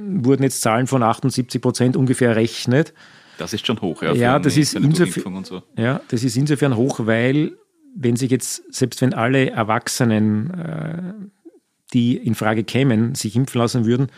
wurden 0.07 0.43
jetzt 0.43 0.62
Zahlen 0.62 0.87
von 0.87 1.02
78 1.02 1.61
Prozent 1.61 1.97
ungefähr 1.99 2.31
errechnet. 2.31 2.95
Das 3.37 3.52
ist 3.52 3.67
schon 3.67 3.79
hoch, 3.83 4.02
ja. 4.02 4.14
Ja, 4.14 4.38
das 4.38 4.57
ist, 4.57 4.75
insofern, 4.75 5.45
so. 5.45 5.62
ja 5.76 6.00
das 6.09 6.25
ist 6.25 6.37
insofern 6.38 6.76
hoch, 6.76 7.00
weil 7.05 7.52
wenn 7.97 8.16
sich 8.16 8.30
jetzt, 8.30 8.62
selbst 8.73 9.00
wenn 9.02 9.14
alle 9.14 9.50
Erwachsenen, 9.50 10.50
äh, 10.54 11.12
die 11.92 12.16
in 12.16 12.35
Frage 12.35 12.64
kämen, 12.64 13.14
sich 13.14 13.37
impfen 13.37 13.61
lassen 13.61 13.85
würden, 13.85 14.09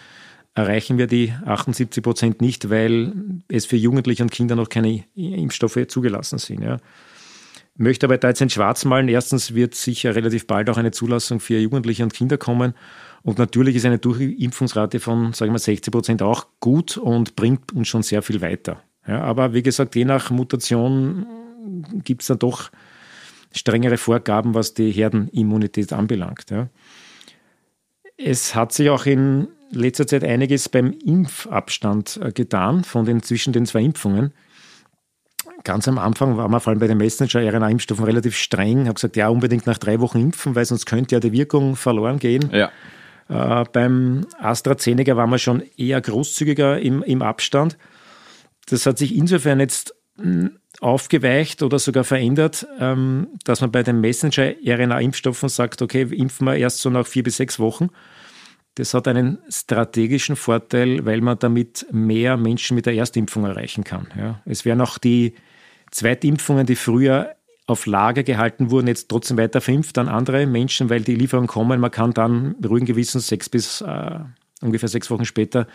erreichen 0.55 0.99
wir 0.99 1.07
die 1.07 1.33
78 1.45 2.03
Prozent 2.03 2.41
nicht, 2.43 2.71
weil 2.71 3.13
es 3.49 3.65
für 3.65 3.77
Jugendliche 3.77 4.23
und 4.23 4.31
Kinder 4.31 4.55
noch 4.55 4.69
keine 4.69 5.05
Impfstoffe 5.15 5.87
zugelassen 5.89 6.39
sind. 6.39 6.63
Ja. 6.63 6.79
Ich 7.75 7.81
möchte 7.81 8.07
aber 8.07 8.19
da 8.19 8.29
jetzt 8.29 8.43
ein 8.43 8.51
Schwarz 8.51 8.85
malen. 8.85 9.09
Erstens 9.09 9.55
wird 9.55 9.75
sicher 9.75 10.15
relativ 10.15 10.47
bald 10.47 10.69
auch 10.69 10.77
eine 10.77 10.91
Zulassung 10.91 11.41
für 11.41 11.59
Jugendliche 11.59 12.03
und 12.03 12.13
Kinder 12.13 12.37
kommen. 12.37 12.75
Und 13.23 13.39
natürlich 13.39 13.77
ist 13.77 13.87
eine 13.87 13.99
Durchimpfungsrate 13.99 15.01
von, 15.01 15.33
sagen 15.33 15.53
wir, 15.53 15.59
60 15.59 15.91
Prozent 15.91 16.23
auch 16.23 16.47
gut 16.61 16.99
und 16.99 17.35
bringt 17.35 17.73
uns 17.73 17.89
schon 17.89 18.03
sehr 18.03 18.21
viel 18.21 18.43
weiter. 18.43 18.83
Ja, 19.07 19.23
aber 19.23 19.55
wie 19.55 19.63
gesagt, 19.63 19.95
je 19.97 20.05
nach 20.05 20.31
Mutation 20.31 21.27
gibt 22.05 22.23
es 22.23 22.29
dann 22.29 22.39
doch 22.39 22.71
strengere 23.53 23.97
Vorgaben, 23.97 24.55
was 24.55 24.75
die 24.75 24.91
Herdenimmunität 24.91 25.93
anbelangt. 25.93 26.51
Ja. 26.51 26.69
Es 28.17 28.55
hat 28.55 28.73
sich 28.73 28.91
auch 28.91 29.07
in 29.07 29.49
letzter 29.71 30.07
Zeit 30.07 30.25
einiges 30.25 30.69
beim 30.69 30.93
Impfabstand 30.93 32.21
äh, 32.23 32.33
getan, 32.33 32.85
von 32.85 33.05
den, 33.05 33.23
zwischen 33.23 33.53
den 33.53 33.67
zwei 33.67 33.83
Impfungen. 33.83 34.33
Ganz 35.65 35.87
am 35.89 35.99
Anfang 35.99 36.37
war 36.37 36.49
man 36.49 36.61
vor 36.61 36.73
allem 36.73 36.81
bei 36.81 36.87
den 36.89 36.99
Messenger-RNA-Impfstoffen 36.99 38.05
relativ 38.05 38.37
streng, 38.37 38.85
habe 38.87 38.95
gesagt, 38.95 39.17
ja, 39.17 39.29
unbedingt 39.29 39.67
nach 39.67 39.79
drei 39.79 40.01
Wochen 40.01 40.21
impfen, 40.21 40.55
weil 40.55 40.65
sonst 40.65 40.87
könnte 40.87 41.15
ja 41.15 41.21
die 41.21 41.33
Wirkung 41.33 41.77
verloren 41.77 42.19
gehen. 42.19 42.51
Ja. 42.53 42.71
Äh, 43.29 43.65
beim 43.73 44.27
AstraZeneca 44.39 45.17
war 45.17 45.27
man 45.27 45.39
schon 45.39 45.63
eher 45.77 46.01
großzügiger 46.01 46.81
im, 46.81 47.03
im 47.03 47.23
Abstand. 47.23 47.79
Das 48.67 48.87
hat 48.87 48.99
sich 48.99 49.15
insofern 49.15 49.61
jetzt 49.61 49.95
aufgeweicht 50.83 51.63
oder 51.63 51.79
sogar 51.79 52.05
verändert, 52.05 52.67
ähm, 52.81 53.29
dass 53.45 53.61
man 53.61 53.71
bei 53.71 53.83
den 53.83 54.01
Messenger-RNA-Impfstoffen 54.01 55.49
sagt, 55.49 55.81
okay, 55.81 56.03
impfen 56.03 56.47
wir 56.47 56.57
erst 56.57 56.81
so 56.81 56.91
nach 56.91 57.07
vier 57.07 57.23
bis 57.23 57.37
sechs 57.37 57.59
Wochen. 57.59 57.91
Das 58.75 58.95
hat 58.95 59.07
einen 59.07 59.39
strategischen 59.49 60.35
Vorteil, 60.35 61.05
weil 61.05 61.21
man 61.21 61.39
damit 61.39 61.87
mehr 61.93 62.37
Menschen 62.37 62.75
mit 62.75 62.87
der 62.87 62.95
Erstimpfung 62.95 63.45
erreichen 63.45 63.85
kann. 63.85 64.09
Ja. 64.19 64.43
Es 64.45 64.65
werden 64.65 64.81
auch 64.81 64.99
die 64.99 65.35
Zweitimpfungen, 65.91 66.67
die 66.67 66.77
früher 66.77 67.37
auf 67.67 67.87
Lager 67.87 68.23
gehalten 68.23 68.71
wurden, 68.71 68.89
jetzt 68.89 69.09
trotzdem 69.09 69.37
weiter 69.37 69.61
verimpft 69.61 69.99
an 69.99 70.09
andere 70.09 70.47
Menschen, 70.47 70.91
weil 70.91 71.03
die 71.03 71.15
Lieferungen 71.15 71.49
kommen. 71.49 71.81
Man 71.81 71.91
kann 71.91 72.13
dann 72.13 72.57
ruhigen 72.65 72.87
Gewissens 72.87 73.29
sechs 73.29 73.49
bis 73.49 73.83
äh, 73.83 74.19
ungefähr 74.63 74.89
sechs 74.89 75.11
Wochen 75.11 75.27
später 75.27 75.67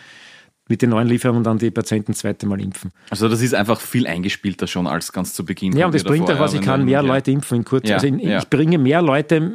mit 0.68 0.82
den 0.82 0.90
neuen 0.90 1.08
Lieferungen 1.08 1.42
dann 1.42 1.58
die 1.58 1.70
Patienten 1.70 2.12
das 2.12 2.20
zweite 2.20 2.46
Mal 2.46 2.60
impfen. 2.60 2.92
Also 3.10 3.28
das 3.28 3.40
ist 3.40 3.54
einfach 3.54 3.80
viel 3.80 4.06
eingespielter 4.06 4.66
schon 4.66 4.86
als 4.86 5.12
ganz 5.12 5.34
zu 5.34 5.44
Beginn. 5.44 5.76
Ja, 5.76 5.86
und 5.86 5.94
das 5.94 6.04
bringt 6.04 6.30
auch 6.30 6.38
was, 6.38 6.54
ich 6.54 6.60
kann 6.60 6.84
mehr 6.84 7.02
Leute 7.02 7.30
impfen 7.30 7.58
in 7.58 7.64
kurz. 7.64 7.88
Ja, 7.88 7.96
also 7.96 8.06
in, 8.06 8.18
ja. 8.18 8.38
ich 8.38 8.48
bringe 8.48 8.78
mehr 8.78 9.02
Leute 9.02 9.52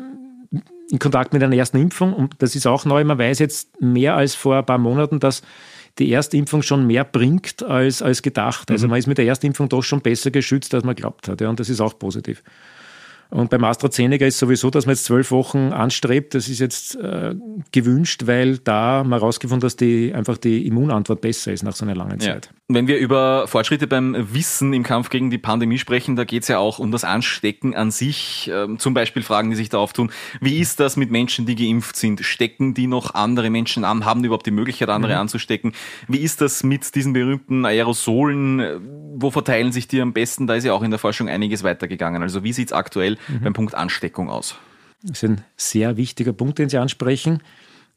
in 0.89 0.99
Kontakt 0.99 1.33
mit 1.33 1.41
einer 1.41 1.55
ersten 1.55 1.77
Impfung 1.77 2.13
und 2.13 2.35
das 2.39 2.55
ist 2.55 2.67
auch 2.67 2.85
neu. 2.85 3.03
Man 3.03 3.17
weiß 3.17 3.39
jetzt 3.39 3.81
mehr 3.81 4.15
als 4.15 4.35
vor 4.35 4.57
ein 4.57 4.65
paar 4.65 4.77
Monaten, 4.77 5.19
dass 5.19 5.41
die 5.99 6.11
Erstimpfung 6.11 6.63
schon 6.63 6.87
mehr 6.87 7.03
bringt 7.03 7.63
als, 7.63 8.01
als 8.01 8.21
gedacht. 8.21 8.71
Also 8.71 8.87
mhm. 8.87 8.91
man 8.91 8.99
ist 8.99 9.07
mit 9.07 9.17
der 9.17 9.25
Erstimpfung 9.25 9.69
doch 9.69 9.83
schon 9.83 10.01
besser 10.01 10.31
geschützt, 10.31 10.73
als 10.73 10.83
man 10.83 10.95
glaubt 10.95 11.27
hat. 11.27 11.41
Ja, 11.41 11.49
und 11.49 11.59
das 11.59 11.69
ist 11.69 11.81
auch 11.81 11.97
positiv. 11.97 12.43
Und 13.33 13.49
beim 13.49 13.63
AstraZeneca 13.63 14.27
ist 14.27 14.37
sowieso, 14.37 14.69
dass 14.69 14.85
man 14.85 14.93
jetzt 14.93 15.05
zwölf 15.05 15.31
Wochen 15.31 15.73
anstrebt. 15.73 16.35
Das 16.35 16.47
ist 16.47 16.59
jetzt 16.59 16.95
äh, 16.95 17.33
gewünscht, 17.71 18.27
weil 18.27 18.59
da 18.59 19.03
man 19.03 19.19
herausgefunden 19.19 19.61
dass 19.61 19.75
die 19.75 20.13
einfach 20.13 20.37
die 20.37 20.67
Immunantwort 20.67 21.21
besser 21.21 21.51
ist 21.51 21.63
nach 21.63 21.75
so 21.75 21.83
einer 21.83 21.95
langen 21.95 22.19
Zeit. 22.19 22.45
Ja. 22.45 22.51
Wenn 22.73 22.87
wir 22.87 22.97
über 22.97 23.47
Fortschritte 23.47 23.85
beim 23.85 24.15
Wissen 24.33 24.73
im 24.73 24.81
Kampf 24.81 25.09
gegen 25.09 25.29
die 25.29 25.37
Pandemie 25.37 25.77
sprechen, 25.77 26.15
da 26.15 26.23
geht 26.23 26.41
es 26.41 26.47
ja 26.47 26.57
auch 26.57 26.79
um 26.79 26.91
das 26.91 27.03
Anstecken 27.03 27.75
an 27.75 27.91
sich. 27.91 28.49
Ähm, 28.51 28.79
zum 28.79 28.95
Beispiel 28.95 29.21
Fragen, 29.21 29.51
die 29.51 29.55
sich 29.55 29.69
da 29.69 29.77
auftun. 29.77 30.11
Wie 30.41 30.59
ist 30.59 30.79
das 30.79 30.97
mit 30.97 31.11
Menschen, 31.11 31.45
die 31.45 31.55
geimpft 31.55 31.95
sind? 31.95 32.21
Stecken 32.21 32.73
die 32.73 32.87
noch 32.87 33.13
andere 33.13 33.51
Menschen 33.51 33.83
an? 33.83 34.05
Haben 34.05 34.23
die 34.23 34.25
überhaupt 34.25 34.47
die 34.47 34.51
Möglichkeit, 34.51 34.89
andere 34.89 35.13
mhm. 35.13 35.19
anzustecken? 35.19 35.73
Wie 36.07 36.17
ist 36.17 36.41
das 36.41 36.63
mit 36.63 36.95
diesen 36.95 37.13
berühmten 37.13 37.65
Aerosolen? 37.65 38.81
Wo 39.15 39.29
verteilen 39.29 39.71
sich 39.71 39.87
die 39.87 40.01
am 40.01 40.13
besten? 40.13 40.47
Da 40.47 40.55
ist 40.55 40.63
ja 40.63 40.73
auch 40.73 40.81
in 40.81 40.89
der 40.89 40.99
Forschung 40.99 41.29
einiges 41.29 41.63
weitergegangen. 41.63 42.23
Also 42.23 42.43
wie 42.43 42.53
sieht 42.53 42.69
es 42.69 42.73
aktuell 42.73 43.17
mhm. 43.27 43.41
beim 43.41 43.53
Punkt 43.53 43.75
Ansteckung 43.75 44.31
aus? 44.31 44.55
Das 45.03 45.21
ist 45.21 45.29
ein 45.29 45.43
sehr 45.57 45.97
wichtiger 45.97 46.33
Punkt, 46.33 46.57
den 46.57 46.69
Sie 46.69 46.77
ansprechen. 46.77 47.43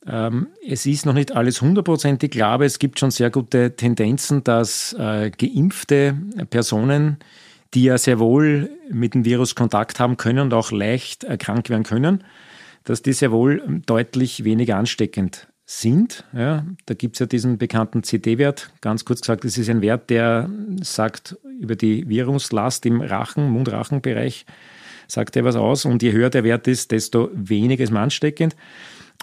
Ähm, 0.08 0.48
es 0.66 0.86
ist 0.86 1.06
noch 1.06 1.14
nicht 1.14 1.32
alles 1.32 1.60
hundertprozentig 1.60 2.30
klar, 2.30 2.52
aber 2.52 2.64
es 2.64 2.78
gibt 2.78 2.98
schon 2.98 3.10
sehr 3.10 3.30
gute 3.30 3.74
Tendenzen, 3.76 4.44
dass 4.44 4.92
äh, 4.98 5.30
geimpfte 5.30 6.16
Personen, 6.50 7.18
die 7.74 7.84
ja 7.84 7.98
sehr 7.98 8.18
wohl 8.18 8.70
mit 8.90 9.14
dem 9.14 9.24
Virus 9.24 9.54
Kontakt 9.54 9.98
haben 9.98 10.16
können 10.16 10.38
und 10.38 10.54
auch 10.54 10.70
leicht 10.70 11.24
erkrankt 11.24 11.70
werden 11.70 11.82
können, 11.82 12.24
dass 12.84 13.02
die 13.02 13.12
sehr 13.12 13.32
wohl 13.32 13.82
deutlich 13.86 14.44
weniger 14.44 14.76
ansteckend 14.76 15.48
sind. 15.64 16.24
Ja, 16.32 16.64
da 16.86 16.94
gibt 16.94 17.16
es 17.16 17.20
ja 17.20 17.26
diesen 17.26 17.58
bekannten 17.58 18.04
CD-Wert. 18.04 18.70
Ganz 18.80 19.04
kurz 19.04 19.20
gesagt, 19.20 19.44
das 19.44 19.58
ist 19.58 19.68
ein 19.68 19.82
Wert, 19.82 20.10
der 20.10 20.48
sagt 20.80 21.36
über 21.60 21.74
die 21.74 22.08
Viruslast 22.08 22.86
im 22.86 23.00
Rachen, 23.00 23.50
Mund-Rachen-Bereich, 23.50 24.46
sagt 25.08 25.34
er 25.34 25.44
was 25.44 25.56
aus. 25.56 25.84
Und 25.84 26.04
je 26.04 26.12
höher 26.12 26.30
der 26.30 26.44
Wert 26.44 26.68
ist, 26.68 26.92
desto 26.92 27.30
weniger 27.34 27.82
ist 27.82 27.90
man 27.90 28.04
ansteckend. 28.04 28.54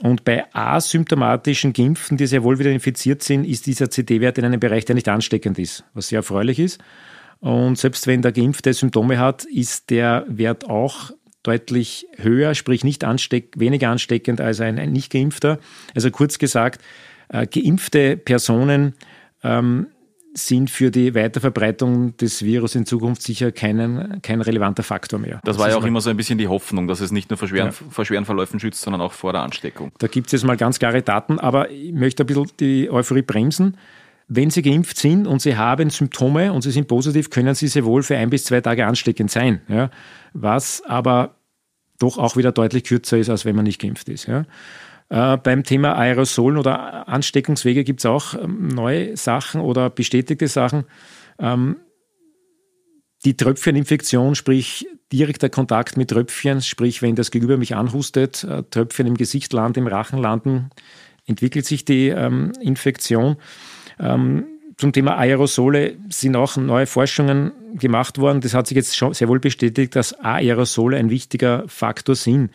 Und 0.02 0.26
bei 0.26 0.46
asymptomatischen 0.54 1.74
Geimpften, 1.74 2.18
die 2.18 2.28
sehr 2.28 2.44
wohl 2.44 2.60
wieder 2.60 2.72
infiziert 2.72 3.22
sind, 3.24 3.46
ist 3.46 3.68
dieser 3.68 3.90
CD-Wert 3.90 4.38
in 4.38 4.46
einem 4.46 4.60
Bereich, 4.60 4.86
der 4.86 4.96
nicht 4.96 5.08
ansteckend 5.08 5.60
ist, 5.60 5.84
was 5.94 6.08
sehr 6.08 6.20
erfreulich 6.20 6.60
ist. 6.60 6.80
Und 7.40 7.78
selbst 7.78 8.08
wenn 8.08 8.22
der 8.22 8.32
Geimpfte 8.32 8.74
Symptome 8.74 9.20
hat, 9.20 9.44
ist 9.46 9.90
der 9.90 10.26
Wert 10.28 10.70
auch 10.70 11.12
deutlich 11.44 12.08
höher, 12.18 12.56
sprich 12.56 12.84
nicht 12.84 13.04
ansteck, 13.04 13.54
weniger 13.58 13.90
ansteckend 13.90 14.40
als 14.40 14.62
ein, 14.62 14.80
ein 14.80 14.94
nicht 14.94 15.12
geimpfter. 15.12 15.60
Also 15.94 16.10
kurz 16.10 16.40
gesagt, 16.40 16.82
äh, 17.28 17.46
geimpfte 17.46 18.16
Personen 18.16 18.94
ähm, 19.44 19.88
sind 20.34 20.70
für 20.70 20.90
die 20.90 21.14
Weiterverbreitung 21.14 22.18
des 22.18 22.44
Virus 22.44 22.76
in 22.76 22.86
Zukunft 22.86 23.22
sicher 23.22 23.52
keinen, 23.52 24.22
kein 24.22 24.42
relevanter 24.42 24.84
Faktor 24.84 25.20
mehr. 25.20 25.40
Das, 25.44 25.56
das 25.56 25.60
war 25.60 25.70
ja 25.70 25.78
auch 25.78 25.86
immer 25.86 26.02
so 26.02 26.10
ein 26.10 26.18
bisschen 26.18 26.38
die 26.38 26.48
Hoffnung, 26.48 26.88
dass 26.88 27.02
es 27.02 27.12
nicht 27.12 27.30
nur 27.30 27.38
vor 27.38 27.48
schweren, 27.48 27.68
ja. 27.68 27.72
vor 27.72 28.06
schweren 28.06 28.26
Verläufen 28.26 28.60
schützt, 28.60 28.82
sondern 28.82 29.02
auch 29.02 29.14
vor 29.14 29.32
der 29.32 29.42
Ansteckung. 29.42 29.92
Da 30.00 30.08
gibt 30.08 30.28
es 30.28 30.32
jetzt 30.32 30.44
mal 30.44 30.58
ganz 30.58 30.80
klare 30.80 31.02
Daten, 31.02 31.40
aber 31.40 31.70
ich 31.70 31.94
möchte 31.94 32.24
ein 32.24 32.28
bisschen 32.28 32.52
die 32.60 32.90
Euphorie 32.90 33.22
bremsen. 33.22 33.78
Wenn 34.28 34.50
Sie 34.50 34.62
geimpft 34.62 34.98
sind 34.98 35.28
und 35.28 35.42
Sie 35.42 35.58
haben 35.58 35.90
Symptome 35.90 36.52
und 36.54 36.62
Sie 36.62 36.72
sind 36.72 36.88
positiv, 36.88 37.30
können 37.30 37.54
Sie 37.54 37.68
sehr 37.68 37.86
wohl 37.86 38.02
für 38.02 38.18
ein 38.18 38.30
bis 38.30 38.46
zwei 38.46 38.62
Tage 38.62 38.88
ansteckend 38.88 39.30
sein. 39.30 39.62
Ja? 39.68 39.92
Was 40.34 40.82
aber 40.86 41.36
doch 42.00 42.18
auch 42.18 42.36
wieder 42.38 42.52
deutlich 42.52 42.86
kürzer 42.86 43.18
ist, 43.18 43.30
als 43.30 43.46
wenn 43.46 43.56
man 43.56 43.66
nicht 43.66 43.80
geimpft 43.80 44.10
ist. 44.10 44.28
Ja? 44.28 44.46
Äh, 45.10 45.38
beim 45.38 45.64
Thema 45.64 45.96
Aerosolen 45.98 46.58
oder 46.58 47.08
Ansteckungswege 47.08 47.84
gibt 47.84 48.00
es 48.00 48.06
auch 48.06 48.34
ähm, 48.34 48.68
neue 48.70 49.16
Sachen 49.18 49.62
oder 49.62 49.90
bestätigte 49.90 50.48
Sachen. 50.48 50.86
Ähm, 51.40 51.78
die 53.26 53.38
Tröpfcheninfektion, 53.38 54.36
sprich 54.36 54.88
direkter 55.12 55.50
Kontakt 55.50 55.96
mit 55.96 56.10
Tröpfchen, 56.10 56.62
sprich 56.62 57.02
wenn 57.02 57.16
das 57.16 57.32
Gegenüber 57.32 57.58
mich 57.58 57.76
anhustet, 57.76 58.44
äh, 58.44 58.64
Tröpfchen 58.70 59.08
im 59.08 59.16
Gesicht 59.16 59.54
landen, 59.54 59.80
im 59.80 59.88
Rachen 59.88 60.20
landen, 60.20 60.72
entwickelt 61.26 61.66
sich 61.66 61.86
die 61.86 62.10
ähm, 62.10 62.52
Infektion. 62.60 63.38
Ähm, 64.00 64.46
zum 64.78 64.92
Thema 64.92 65.18
Aerosole 65.18 65.98
sind 66.10 66.36
auch 66.36 66.58
neue 66.58 66.88
Forschungen 66.88 67.52
gemacht 67.76 68.18
worden. 68.18 68.42
Das 68.42 68.54
hat 68.54 68.68
sich 68.68 68.76
jetzt 68.76 68.98
schon 68.98 69.14
sehr 69.14 69.30
wohl 69.30 69.40
bestätigt, 69.40 69.96
dass 69.96 70.14
Aerosole 70.20 70.98
ein 70.98 71.10
wichtiger 71.10 71.64
Faktor 71.68 72.16
sind. 72.16 72.52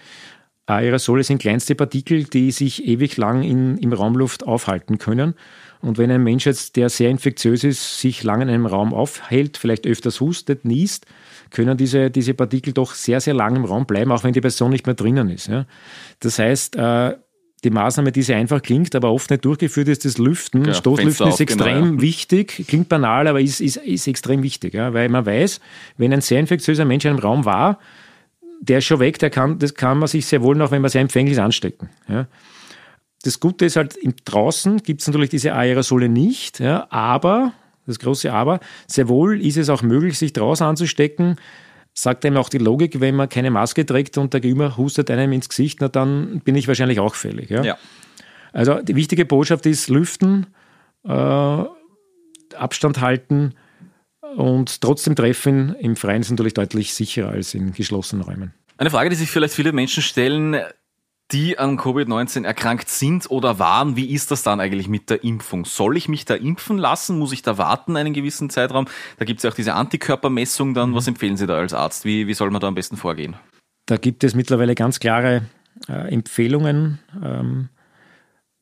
Aerosole 0.77 1.25
sind 1.25 1.41
kleinste 1.41 1.75
Partikel, 1.75 2.25
die 2.25 2.51
sich 2.51 2.87
ewig 2.87 3.17
lang 3.17 3.43
in, 3.43 3.79
im 3.79 3.93
Raumluft 3.93 4.47
aufhalten 4.47 4.99
können. 4.99 5.35
Und 5.81 5.97
wenn 5.97 6.11
ein 6.11 6.23
Mensch 6.23 6.45
jetzt, 6.45 6.77
der 6.77 6.89
sehr 6.89 7.09
infektiös 7.09 7.65
ist, 7.65 8.01
sich 8.01 8.25
lange 8.25 8.45
in 8.45 8.51
einem 8.51 8.67
Raum 8.67 8.93
aufhält, 8.93 9.57
vielleicht 9.57 9.87
öfters 9.87 10.21
hustet, 10.21 10.65
niest, 10.65 11.07
können 11.51 11.77
diese, 11.77 12.11
diese 12.11 12.35
Partikel 12.35 12.73
doch 12.73 12.95
sehr, 12.95 13.21
sehr 13.21 13.35
lang 13.35 13.57
im 13.57 13.65
Raum 13.65 13.87
bleiben, 13.87 14.11
auch 14.13 14.25
wenn 14.25 14.33
die 14.33 14.41
Person 14.41 14.71
nicht 14.71 14.87
mehr 14.87 14.97
drinnen 14.97 15.31
ist. 15.31 15.47
Ja. 15.47 15.67
Das 16.21 16.39
heißt, 16.39 16.77
äh, 16.77 17.15
die 17.65 17.71
Maßnahme, 17.71 18.13
die 18.13 18.23
sehr 18.23 18.37
einfach 18.37 18.63
klingt, 18.63 18.95
aber 18.95 19.13
oft 19.13 19.31
nicht 19.31 19.45
durchgeführt 19.45 19.89
ist, 19.89 20.05
das 20.05 20.19
Lüften. 20.19 20.65
Ja, 20.65 20.75
Stoßlüften 20.75 21.29
ist 21.29 21.41
extrem 21.41 21.83
genau, 21.83 21.95
ja. 21.97 22.01
wichtig, 22.03 22.65
klingt 22.69 22.89
banal, 22.89 23.27
aber 23.27 23.41
ist, 23.41 23.61
ist, 23.61 23.79
ist 23.79 24.07
extrem 24.07 24.43
wichtig, 24.43 24.75
ja, 24.75 24.95
weil 24.95 25.09
man 25.09 25.27
weiß, 25.27 25.61
wenn 25.97 26.13
ein 26.13 26.21
sehr 26.21 26.41
infektiöser 26.41 26.85
Mensch 26.85 27.05
in 27.05 27.13
einem 27.13 27.21
Raum 27.21 27.45
war, 27.45 27.79
der 28.61 28.79
ist 28.79 28.85
schon 28.85 29.01
weg, 29.01 29.19
der 29.19 29.31
kann, 29.31 29.59
das 29.59 29.75
kann 29.75 29.99
man 29.99 30.09
sich 30.09 30.27
sehr 30.27 30.43
wohl 30.43 30.57
noch, 30.57 30.71
wenn 30.71 30.83
man 30.83 30.91
sehr 30.91 31.01
empfänglich 31.01 31.35
ist, 31.35 31.43
anstecken. 31.43 31.89
Ja. 32.09 32.27
Das 33.23 33.41
Gute 33.41 33.65
ist 33.65 33.77
halt, 33.77 33.97
im 33.97 34.15
draußen 34.25 34.79
gibt 34.79 35.01
es 35.01 35.07
natürlich 35.07 35.31
diese 35.31 35.55
Aerosole 35.55 36.09
nicht, 36.09 36.61
ja, 36.61 36.87
aber, 36.91 37.53
das 37.87 37.99
große 37.99 38.33
Aber, 38.33 38.61
sehr 38.87 39.09
wohl 39.09 39.41
ist 39.45 39.57
es 39.57 39.69
auch 39.71 39.83
möglich, 39.83 40.19
sich 40.19 40.33
draußen 40.33 40.67
anzustecken, 40.67 41.37
sagt 41.95 42.25
einem 42.25 42.37
auch 42.37 42.49
die 42.49 42.59
Logik, 42.59 43.01
wenn 43.01 43.17
man 43.17 43.29
keine 43.29 43.51
Maske 43.51 43.85
trägt 43.85 44.19
und 44.19 44.33
der 44.33 44.41
Gegenüber 44.41 44.77
hustet 44.77 45.11
einem 45.11 45.33
ins 45.33 45.49
Gesicht, 45.49 45.79
na, 45.81 45.89
dann 45.89 46.41
bin 46.45 46.55
ich 46.55 46.69
wahrscheinlich 46.69 47.01
auch 47.01 47.15
fällig. 47.15 47.51
Ja? 47.51 47.63
ja. 47.65 47.79
Also 48.53 48.81
die 48.81 48.95
wichtige 48.95 49.25
Botschaft 49.25 49.67
ist 49.67 49.89
lüften, 49.89 50.47
äh, 51.05 51.65
Abstand 52.55 53.01
halten, 53.01 53.55
und 54.37 54.81
trotzdem 54.81 55.17
Treffen 55.17 55.75
im 55.77 55.97
Freien 55.97 56.23
ist 56.23 56.31
natürlich 56.31 56.55
deutlich 56.55 56.95
sicherer 56.95 57.31
als 57.31 57.55
in 57.55 57.73
geschlossenen 57.73 58.25
Räumen. 58.25 58.55
Eine 58.77 58.91
Frage, 58.91 59.11
die 59.11 59.17
sich 59.17 59.31
vielleicht 59.31 59.55
viele 59.55 59.73
Menschen 59.73 60.03
stellen, 60.03 60.57
die 61.31 61.59
an 61.59 61.79
Covid-19 61.79 62.45
erkrankt 62.45 62.89
sind 62.89 63.31
oder 63.31 63.59
waren, 63.59 63.97
wie 63.97 64.13
ist 64.13 64.31
das 64.31 64.43
dann 64.43 64.61
eigentlich 64.61 64.89
mit 64.89 65.11
der 65.11 65.25
Impfung? 65.25 65.65
Soll 65.65 65.97
ich 65.97 66.09
mich 66.09 66.25
da 66.25 66.35
impfen 66.35 66.79
lassen? 66.79 67.19
Muss 67.19 67.33
ich 67.33 67.43
da 67.43 67.59
warten 67.59 67.97
einen 67.97 68.15
gewissen 68.15 68.49
Zeitraum? 68.49 68.87
Da 69.19 69.25
gibt 69.25 69.39
es 69.39 69.45
ja 69.45 69.51
auch 69.51 69.55
diese 69.55 69.75
Antikörpermessung 69.75 70.73
dann. 70.73 70.95
Was 70.95 71.07
empfehlen 71.07 71.37
Sie 71.37 71.47
da 71.47 71.59
als 71.59 71.75
Arzt? 71.75 72.05
Wie, 72.05 72.27
wie 72.27 72.35
soll 72.35 72.51
man 72.51 72.61
da 72.61 72.69
am 72.69 72.75
besten 72.75 72.97
vorgehen? 72.97 73.37
Da 73.85 73.97
gibt 73.97 74.25
es 74.25 74.35
mittlerweile 74.35 74.75
ganz 74.75 75.01
klare 75.01 75.43
äh, 75.89 76.13
Empfehlungen. 76.13 76.99
Ähm, 77.23 77.69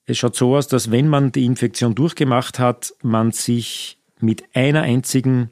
es 0.05 0.19
schaut 0.19 0.35
so 0.35 0.57
aus, 0.57 0.67
dass 0.67 0.91
wenn 0.91 1.09
man 1.09 1.33
die 1.33 1.45
Infektion 1.45 1.95
durchgemacht 1.95 2.59
hat, 2.59 2.95
man 3.03 3.33
sich 3.33 3.99
mit 4.21 4.45
einer 4.55 4.83
einzigen 4.83 5.51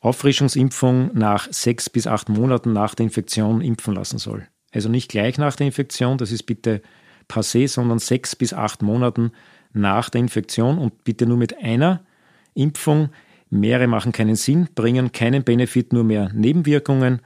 Auffrischungsimpfung 0.00 1.10
nach 1.14 1.52
sechs 1.52 1.90
bis 1.90 2.06
acht 2.06 2.28
Monaten 2.28 2.72
nach 2.72 2.94
der 2.94 3.04
Infektion 3.04 3.60
impfen 3.60 3.94
lassen 3.94 4.18
soll. 4.18 4.46
Also 4.72 4.88
nicht 4.88 5.10
gleich 5.10 5.36
nach 5.38 5.56
der 5.56 5.66
Infektion, 5.66 6.16
das 6.16 6.32
ist 6.32 6.44
bitte 6.44 6.80
passé, 7.28 7.68
sondern 7.68 7.98
sechs 7.98 8.34
bis 8.34 8.52
acht 8.54 8.82
Monaten 8.82 9.32
nach 9.72 10.10
der 10.10 10.20
Infektion 10.20 10.78
und 10.78 11.04
bitte 11.04 11.26
nur 11.26 11.36
mit 11.36 11.62
einer 11.62 12.02
Impfung. 12.54 13.10
Mehrere 13.50 13.88
machen 13.88 14.12
keinen 14.12 14.36
Sinn, 14.36 14.68
bringen 14.74 15.12
keinen 15.12 15.44
Benefit, 15.44 15.92
nur 15.92 16.04
mehr 16.04 16.30
Nebenwirkungen. 16.32 17.20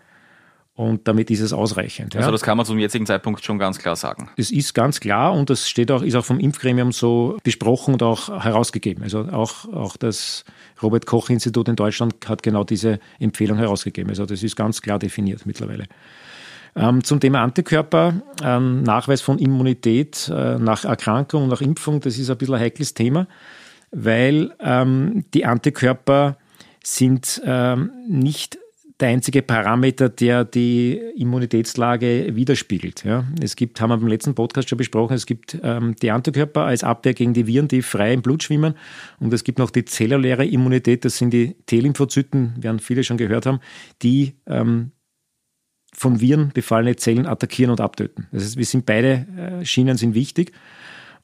Und 0.76 1.06
damit 1.06 1.30
ist 1.30 1.40
es 1.40 1.52
ausreichend. 1.52 2.16
Also 2.16 2.32
das 2.32 2.42
kann 2.42 2.56
man 2.56 2.66
zum 2.66 2.80
jetzigen 2.80 3.06
Zeitpunkt 3.06 3.44
schon 3.44 3.58
ganz 3.58 3.78
klar 3.78 3.94
sagen. 3.94 4.30
Das 4.36 4.50
ist 4.50 4.74
ganz 4.74 4.98
klar 4.98 5.32
und 5.32 5.48
das 5.48 5.68
steht 5.68 5.92
auch, 5.92 6.02
ist 6.02 6.16
auch 6.16 6.24
vom 6.24 6.40
Impfgremium 6.40 6.90
so 6.90 7.38
besprochen 7.44 7.94
und 7.94 8.02
auch 8.02 8.42
herausgegeben. 8.42 9.04
Also 9.04 9.20
auch, 9.20 9.72
auch 9.72 9.96
das 9.96 10.44
Robert 10.82 11.06
Koch 11.06 11.30
Institut 11.30 11.68
in 11.68 11.76
Deutschland 11.76 12.16
hat 12.28 12.42
genau 12.42 12.64
diese 12.64 12.98
Empfehlung 13.20 13.58
herausgegeben. 13.58 14.10
Also 14.10 14.26
das 14.26 14.42
ist 14.42 14.56
ganz 14.56 14.82
klar 14.82 14.98
definiert 14.98 15.46
mittlerweile. 15.46 15.84
Ähm, 16.74 17.04
zum 17.04 17.20
Thema 17.20 17.42
Antikörper, 17.42 18.14
ähm, 18.42 18.82
Nachweis 18.82 19.20
von 19.20 19.38
Immunität 19.38 20.28
äh, 20.28 20.58
nach 20.58 20.84
Erkrankung 20.84 21.44
und 21.44 21.50
nach 21.50 21.60
Impfung, 21.60 22.00
das 22.00 22.18
ist 22.18 22.30
ein 22.30 22.36
bisschen 22.36 22.56
ein 22.56 22.60
heikles 22.60 22.94
Thema, 22.94 23.28
weil 23.92 24.52
ähm, 24.58 25.24
die 25.34 25.44
Antikörper 25.44 26.36
sind 26.82 27.40
ähm, 27.44 27.92
nicht 28.08 28.58
der 29.00 29.08
einzige 29.08 29.42
Parameter, 29.42 30.08
der 30.08 30.44
die 30.44 31.00
Immunitätslage 31.16 32.36
widerspiegelt. 32.36 33.04
Ja. 33.04 33.24
Es 33.42 33.56
gibt, 33.56 33.80
haben 33.80 33.90
wir 33.90 33.96
beim 33.96 34.06
letzten 34.06 34.34
Podcast 34.34 34.68
schon 34.68 34.78
besprochen, 34.78 35.14
es 35.14 35.26
gibt 35.26 35.58
ähm, 35.62 35.96
die 36.00 36.12
Antikörper 36.12 36.62
als 36.62 36.84
Abwehr 36.84 37.12
gegen 37.12 37.34
die 37.34 37.46
Viren, 37.46 37.66
die 37.66 37.82
frei 37.82 38.12
im 38.12 38.22
Blut 38.22 38.44
schwimmen. 38.44 38.74
Und 39.18 39.32
es 39.32 39.42
gibt 39.42 39.58
noch 39.58 39.70
die 39.70 39.84
zelluläre 39.84 40.46
Immunität, 40.46 41.04
das 41.04 41.18
sind 41.18 41.32
die 41.32 41.56
T-Lymphozyten, 41.66 42.62
werden 42.62 42.78
viele 42.78 43.02
schon 43.02 43.16
gehört 43.16 43.46
haben, 43.46 43.58
die 44.02 44.34
ähm, 44.46 44.92
von 45.92 46.20
Viren 46.20 46.50
befallene 46.52 46.96
Zellen 46.96 47.26
attackieren 47.26 47.70
und 47.70 47.80
abtöten. 47.80 48.28
Das 48.32 48.44
heißt, 48.44 48.56
wir 48.56 48.64
sind 48.64 48.86
beide 48.86 49.26
äh, 49.36 49.64
Schienen 49.64 49.96
sind 49.96 50.14
wichtig. 50.14 50.52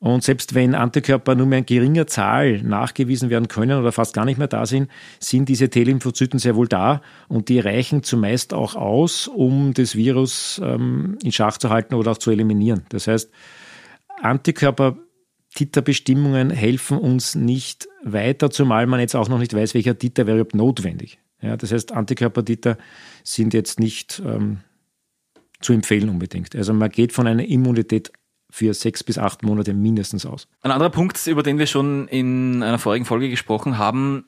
Und 0.01 0.25
selbst 0.25 0.55
wenn 0.55 0.75
Antikörper 0.75 1.35
nur 1.35 1.47
mehr 1.47 1.59
in 1.59 1.67
geringer 1.67 2.07
Zahl 2.07 2.63
nachgewiesen 2.63 3.29
werden 3.29 3.49
können 3.49 3.79
oder 3.79 3.93
fast 3.93 4.15
gar 4.15 4.25
nicht 4.25 4.39
mehr 4.39 4.49
da 4.49 4.65
sind, 4.65 4.91
sind 5.19 5.51
diese 5.51 5.69
T-Lymphozyten 5.69 6.39
sehr 6.39 6.57
wohl 6.57 6.69
da 6.69 7.03
und 7.29 7.51
die 7.51 7.61
reichen 7.61 8.03
zumeist 8.03 8.55
auch 8.55 8.75
aus, 8.75 9.29
um 9.29 9.75
das 9.75 9.95
Virus 9.95 10.59
ähm, 10.65 11.19
in 11.23 11.33
Schach 11.33 11.59
zu 11.59 11.69
halten 11.69 11.95
oder 11.95 12.13
auch 12.13 12.19
zu 12.19 12.31
eliminieren. 12.31 12.87
Das 12.89 13.09
heißt, 13.09 13.31
Antikörper 14.23 14.97
Titerbestimmungen 15.55 16.51
helfen 16.51 16.97
uns 16.97 17.35
nicht 17.35 17.89
weiter, 18.03 18.51
zumal 18.51 18.87
man 18.87 19.01
jetzt 19.01 19.17
auch 19.17 19.29
noch 19.29 19.39
nicht 19.39 19.53
weiß, 19.53 19.75
welcher 19.75 19.99
Titer 19.99 20.27
wäre 20.27 20.39
überhaupt 20.39 20.55
notwendig. 20.55 21.19
Ja, 21.43 21.57
das 21.57 21.73
heißt, 21.73 21.93
Antikörpertiter 21.93 22.79
sind 23.25 23.53
jetzt 23.53 23.81
nicht 23.81 24.23
ähm, 24.25 24.61
zu 25.61 25.73
empfehlen 25.73 26.09
unbedingt. 26.09 26.55
Also 26.55 26.73
man 26.73 26.91
geht 26.91 27.13
von 27.13 27.27
einer 27.27 27.45
Immunität 27.45 28.13
für 28.51 28.75
sechs 28.75 29.05
bis 29.05 29.19
acht 29.19 29.43
Monate 29.43 29.75
mindestens 29.75 30.27
aus. 30.27 30.49
Ein 30.63 30.71
anderer 30.71 30.91
Punkt, 30.91 31.27
über 31.27 31.43
den 31.43 31.59
wir 31.59 31.67
schon 31.67 32.09
in 32.09 32.63
einer 32.63 32.79
vorigen 32.79 33.05
Folge 33.05 33.31
gesprochen 33.31 33.79
haben, 33.79 34.25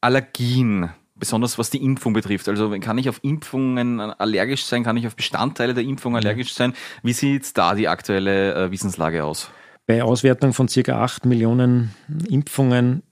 Allergien, 0.00 0.90
besonders 1.14 1.58
was 1.58 1.70
die 1.70 1.82
Impfung 1.82 2.12
betrifft. 2.12 2.48
Also 2.48 2.70
kann 2.80 2.98
ich 2.98 3.08
auf 3.08 3.20
Impfungen 3.22 4.00
allergisch 4.00 4.64
sein, 4.64 4.84
kann 4.84 4.96
ich 4.96 5.06
auf 5.06 5.16
Bestandteile 5.16 5.74
der 5.74 5.84
Impfung 5.84 6.16
allergisch 6.16 6.52
sein? 6.54 6.74
Wie 7.02 7.12
sieht 7.12 7.56
da 7.56 7.74
die 7.74 7.88
aktuelle 7.88 8.54
äh, 8.54 8.70
Wissenslage 8.70 9.24
aus? 9.24 9.50
Bei 9.86 10.02
Auswertung 10.02 10.52
von 10.52 10.68
circa 10.68 11.02
acht 11.02 11.26
Millionen 11.26 11.94
Impfungen 12.28 13.02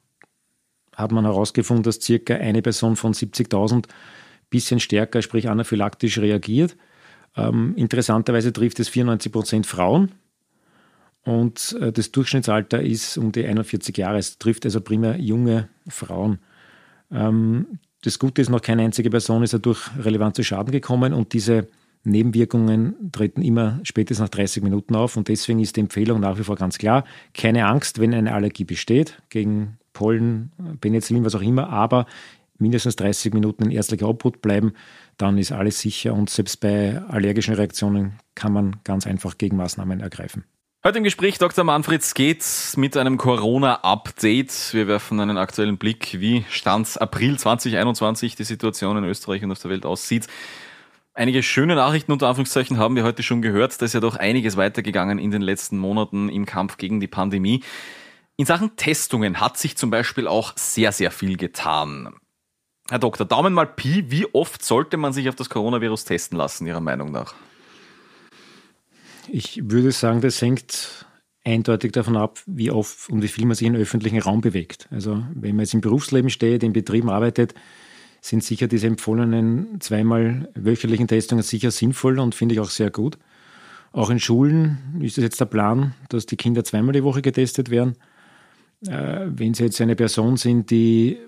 hat 0.94 1.12
man 1.12 1.24
herausgefunden, 1.24 1.82
dass 1.82 2.00
circa 2.00 2.34
eine 2.34 2.62
Person 2.62 2.96
von 2.96 3.12
70.000 3.12 3.86
bisschen 4.50 4.80
stärker, 4.80 5.22
sprich 5.22 5.48
anaphylaktisch 5.48 6.18
reagiert. 6.18 6.76
Ähm, 7.36 7.74
interessanterweise 7.76 8.52
trifft 8.52 8.80
es 8.80 8.88
94 8.88 9.30
Prozent 9.30 9.66
Frauen 9.66 10.12
und 11.24 11.76
äh, 11.80 11.92
das 11.92 12.12
Durchschnittsalter 12.12 12.82
ist 12.82 13.18
um 13.18 13.32
die 13.32 13.44
41 13.44 13.96
Jahre. 13.96 14.18
Es 14.18 14.38
trifft 14.38 14.64
also 14.64 14.80
primär 14.80 15.18
junge 15.18 15.68
Frauen. 15.88 16.38
Ähm, 17.10 17.78
das 18.02 18.18
Gute 18.18 18.40
ist, 18.40 18.48
noch 18.48 18.62
keine 18.62 18.82
einzige 18.82 19.10
Person 19.10 19.42
ist 19.42 19.52
dadurch 19.52 19.90
relevant 19.98 20.36
zu 20.36 20.42
Schaden 20.42 20.72
gekommen 20.72 21.12
und 21.12 21.32
diese 21.34 21.68
Nebenwirkungen 22.02 23.12
treten 23.12 23.42
immer 23.42 23.80
spätestens 23.82 24.24
nach 24.24 24.30
30 24.30 24.62
Minuten 24.62 24.94
auf 24.94 25.18
und 25.18 25.28
deswegen 25.28 25.60
ist 25.60 25.76
die 25.76 25.80
Empfehlung 25.80 26.20
nach 26.20 26.38
wie 26.38 26.44
vor 26.44 26.56
ganz 26.56 26.78
klar, 26.78 27.04
keine 27.34 27.66
Angst, 27.66 28.00
wenn 28.00 28.14
eine 28.14 28.32
Allergie 28.32 28.64
besteht, 28.64 29.20
gegen 29.28 29.76
Pollen, 29.92 30.50
Penicillin, 30.80 31.26
was 31.26 31.34
auch 31.34 31.42
immer, 31.42 31.68
aber 31.68 32.06
mindestens 32.56 32.96
30 32.96 33.34
Minuten 33.34 33.64
in 33.64 33.70
ärztlicher 33.70 34.08
Obhut 34.08 34.40
bleiben, 34.40 34.72
dann 35.18 35.36
ist 35.36 35.52
alles 35.52 35.80
sicher 35.80 36.14
und 36.14 36.30
selbst 36.30 36.60
bei 36.60 37.02
allergischen 37.08 37.54
Reaktionen 37.54 38.14
kann 38.34 38.54
man 38.54 38.76
ganz 38.84 39.06
einfach 39.06 39.36
Gegenmaßnahmen 39.36 40.00
ergreifen. 40.00 40.44
Heute 40.82 40.96
im 40.96 41.04
Gespräch 41.04 41.36
Dr. 41.36 41.62
Manfred 41.62 42.02
geht's 42.14 42.74
mit 42.78 42.96
einem 42.96 43.18
Corona-Update. 43.18 44.72
Wir 44.72 44.88
werfen 44.88 45.20
einen 45.20 45.36
aktuellen 45.36 45.76
Blick, 45.76 46.18
wie 46.20 46.46
Stand 46.48 46.98
April 46.98 47.38
2021 47.38 48.34
die 48.34 48.44
Situation 48.44 48.96
in 48.96 49.04
Österreich 49.04 49.44
und 49.44 49.52
auf 49.52 49.58
der 49.58 49.70
Welt 49.70 49.84
aussieht. 49.84 50.26
Einige 51.12 51.42
schöne 51.42 51.74
Nachrichten 51.74 52.12
unter 52.12 52.28
Anführungszeichen 52.28 52.78
haben 52.78 52.96
wir 52.96 53.04
heute 53.04 53.22
schon 53.22 53.42
gehört. 53.42 53.78
Da 53.78 53.84
ist 53.84 53.92
ja 53.92 54.00
doch 54.00 54.16
einiges 54.16 54.56
weitergegangen 54.56 55.18
in 55.18 55.30
den 55.30 55.42
letzten 55.42 55.76
Monaten 55.76 56.30
im 56.30 56.46
Kampf 56.46 56.78
gegen 56.78 56.98
die 56.98 57.08
Pandemie. 57.08 57.62
In 58.38 58.46
Sachen 58.46 58.74
Testungen 58.76 59.38
hat 59.38 59.58
sich 59.58 59.76
zum 59.76 59.90
Beispiel 59.90 60.26
auch 60.26 60.54
sehr, 60.56 60.92
sehr 60.92 61.10
viel 61.10 61.36
getan. 61.36 62.14
Herr 62.88 62.98
Dr. 62.98 63.26
Daumen 63.26 63.52
mal 63.52 63.66
Pi, 63.66 64.10
wie 64.10 64.32
oft 64.32 64.64
sollte 64.64 64.96
man 64.96 65.12
sich 65.12 65.28
auf 65.28 65.34
das 65.34 65.50
Coronavirus 65.50 66.06
testen 66.06 66.38
lassen, 66.38 66.66
Ihrer 66.66 66.80
Meinung 66.80 67.12
nach? 67.12 67.34
Ich 69.32 69.60
würde 69.70 69.92
sagen, 69.92 70.20
das 70.20 70.42
hängt 70.42 71.06
eindeutig 71.44 71.92
davon 71.92 72.16
ab, 72.16 72.40
wie 72.46 72.70
oft 72.70 73.08
und 73.08 73.22
wie 73.22 73.28
viel 73.28 73.46
man 73.46 73.54
sich 73.54 73.66
im 73.66 73.74
öffentlichen 73.74 74.20
Raum 74.20 74.40
bewegt. 74.40 74.88
Also 74.90 75.24
wenn 75.34 75.56
man 75.56 75.64
jetzt 75.64 75.74
im 75.74 75.80
Berufsleben 75.80 76.30
steht, 76.30 76.62
in 76.62 76.72
Betrieben 76.72 77.08
arbeitet, 77.08 77.54
sind 78.20 78.44
sicher 78.44 78.66
diese 78.66 78.86
empfohlenen 78.86 79.80
zweimal 79.80 80.50
wöchentlichen 80.54 81.08
Testungen 81.08 81.42
sicher 81.42 81.70
sinnvoll 81.70 82.18
und 82.18 82.34
finde 82.34 82.54
ich 82.54 82.60
auch 82.60 82.70
sehr 82.70 82.90
gut. 82.90 83.18
Auch 83.92 84.10
in 84.10 84.20
Schulen 84.20 85.00
ist 85.00 85.18
es 85.18 85.24
jetzt 85.24 85.40
der 85.40 85.46
Plan, 85.46 85.94
dass 86.10 86.26
die 86.26 86.36
Kinder 86.36 86.64
zweimal 86.64 86.92
die 86.92 87.04
Woche 87.04 87.22
getestet 87.22 87.70
werden. 87.70 87.96
Äh, 88.86 89.26
wenn 89.26 89.54
Sie 89.54 89.64
jetzt 89.64 89.80
eine 89.80 89.96
Person 89.96 90.36
sind, 90.36 90.70
die 90.70 91.18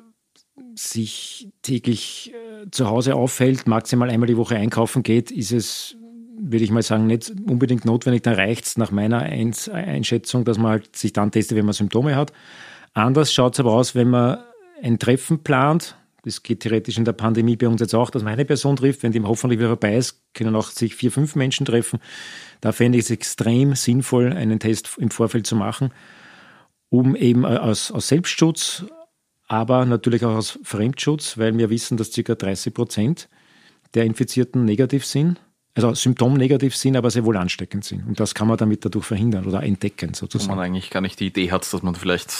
sich 0.74 1.50
täglich 1.62 2.32
äh, 2.32 2.70
zu 2.70 2.88
Hause 2.88 3.14
aufhält, 3.14 3.66
maximal 3.66 4.10
einmal 4.10 4.28
die 4.28 4.36
Woche 4.36 4.56
einkaufen 4.56 5.02
geht, 5.02 5.30
ist 5.30 5.52
es, 5.52 5.96
würde 6.42 6.64
ich 6.64 6.70
mal 6.70 6.82
sagen, 6.82 7.06
nicht 7.06 7.32
unbedingt 7.48 7.84
notwendig. 7.84 8.22
Dann 8.22 8.34
reicht 8.34 8.66
es 8.66 8.76
nach 8.76 8.90
meiner 8.90 9.20
Einschätzung, 9.20 10.44
dass 10.44 10.58
man 10.58 10.72
halt 10.72 10.96
sich 10.96 11.12
dann 11.12 11.30
testet, 11.30 11.56
wenn 11.56 11.64
man 11.64 11.74
Symptome 11.74 12.16
hat. 12.16 12.32
Anders 12.94 13.32
schaut 13.32 13.54
es 13.54 13.60
aber 13.60 13.72
aus, 13.72 13.94
wenn 13.94 14.10
man 14.10 14.38
ein 14.82 14.98
Treffen 14.98 15.42
plant. 15.42 15.96
Das 16.24 16.42
geht 16.42 16.60
theoretisch 16.60 16.98
in 16.98 17.04
der 17.04 17.12
Pandemie 17.12 17.56
bei 17.56 17.66
uns 17.66 17.80
jetzt 17.80 17.94
auch, 17.94 18.10
dass 18.10 18.22
man 18.22 18.34
eine 18.34 18.44
Person 18.44 18.76
trifft. 18.76 19.02
Wenn 19.02 19.12
die 19.12 19.22
hoffentlich 19.22 19.58
wieder 19.58 19.70
vorbei 19.70 19.96
ist, 19.96 20.22
können 20.34 20.54
auch 20.54 20.68
sich 20.68 20.94
vier, 20.94 21.10
fünf 21.10 21.34
Menschen 21.34 21.66
treffen. 21.66 21.98
Da 22.60 22.72
fände 22.72 22.98
ich 22.98 23.04
es 23.04 23.10
extrem 23.10 23.74
sinnvoll, 23.74 24.32
einen 24.32 24.60
Test 24.60 24.96
im 24.98 25.10
Vorfeld 25.10 25.46
zu 25.46 25.56
machen 25.56 25.90
um 26.92 27.16
eben 27.16 27.44
äh, 27.44 27.56
aus, 27.56 27.90
aus 27.90 28.08
Selbstschutz, 28.08 28.84
aber 29.48 29.86
natürlich 29.86 30.24
auch 30.26 30.36
aus 30.36 30.58
Fremdschutz, 30.62 31.38
weil 31.38 31.56
wir 31.56 31.70
wissen, 31.70 31.96
dass 31.96 32.12
ca. 32.12 32.34
30 32.34 32.74
Prozent 32.74 33.28
der 33.94 34.04
Infizierten 34.04 34.66
negativ 34.66 35.06
sind, 35.06 35.40
also 35.74 35.94
symptomnegativ 35.94 36.76
sind, 36.76 36.96
aber 36.96 37.10
sehr 37.10 37.24
wohl 37.24 37.36
ansteckend 37.36 37.84
sind. 37.84 38.06
Und 38.06 38.20
das 38.20 38.34
kann 38.34 38.46
man 38.46 38.58
damit 38.58 38.84
dadurch 38.84 39.06
verhindern 39.06 39.46
oder 39.46 39.62
entdecken 39.62 40.12
sozusagen. 40.12 40.50
Wo 40.50 40.56
man 40.56 40.66
eigentlich 40.66 40.90
gar 40.90 41.00
nicht 41.00 41.18
die 41.18 41.28
Idee 41.28 41.50
hat, 41.50 41.70
dass 41.72 41.82
man 41.82 41.94
vielleicht 41.94 42.30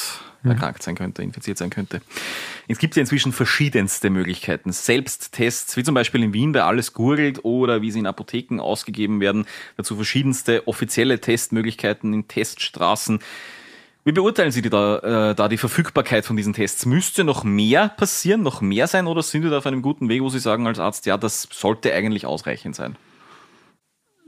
mhm. 0.42 0.50
erkrankt 0.50 0.82
sein 0.82 0.96
könnte, 0.96 1.22
infiziert 1.22 1.56
sein 1.56 1.70
könnte. 1.70 2.02
Es 2.68 2.78
gibt 2.78 2.94
ja 2.94 3.00
inzwischen 3.00 3.32
verschiedenste 3.32 4.10
Möglichkeiten. 4.10 4.70
Selbsttests, 4.70 5.78
wie 5.78 5.82
zum 5.82 5.94
Beispiel 5.94 6.22
in 6.22 6.34
Wien 6.34 6.52
bei 6.52 6.62
Alles 6.62 6.92
gurgelt 6.92 7.42
oder 7.42 7.80
wie 7.80 7.90
sie 7.90 8.00
in 8.00 8.06
Apotheken 8.06 8.60
ausgegeben 8.60 9.20
werden. 9.20 9.46
Dazu 9.78 9.96
verschiedenste 9.96 10.68
offizielle 10.68 11.18
Testmöglichkeiten 11.18 12.12
in 12.12 12.28
Teststraßen. 12.28 13.20
Wie 14.04 14.12
beurteilen 14.12 14.50
Sie 14.50 14.62
die 14.62 14.68
da, 14.68 15.30
äh, 15.30 15.34
da 15.34 15.48
die 15.48 15.56
Verfügbarkeit 15.56 16.26
von 16.26 16.36
diesen 16.36 16.52
Tests? 16.52 16.84
Müsste 16.86 17.24
noch 17.24 17.44
mehr 17.44 17.88
passieren, 17.88 18.42
noch 18.42 18.60
mehr 18.60 18.88
sein 18.88 19.06
oder 19.06 19.22
sind 19.22 19.44
wir 19.44 19.50
da 19.50 19.58
auf 19.58 19.66
einem 19.66 19.80
guten 19.80 20.08
Weg, 20.08 20.22
wo 20.22 20.28
Sie 20.28 20.40
sagen 20.40 20.66
als 20.66 20.80
Arzt, 20.80 21.06
ja, 21.06 21.16
das 21.16 21.48
sollte 21.50 21.94
eigentlich 21.94 22.26
ausreichend 22.26 22.74
sein? 22.74 22.96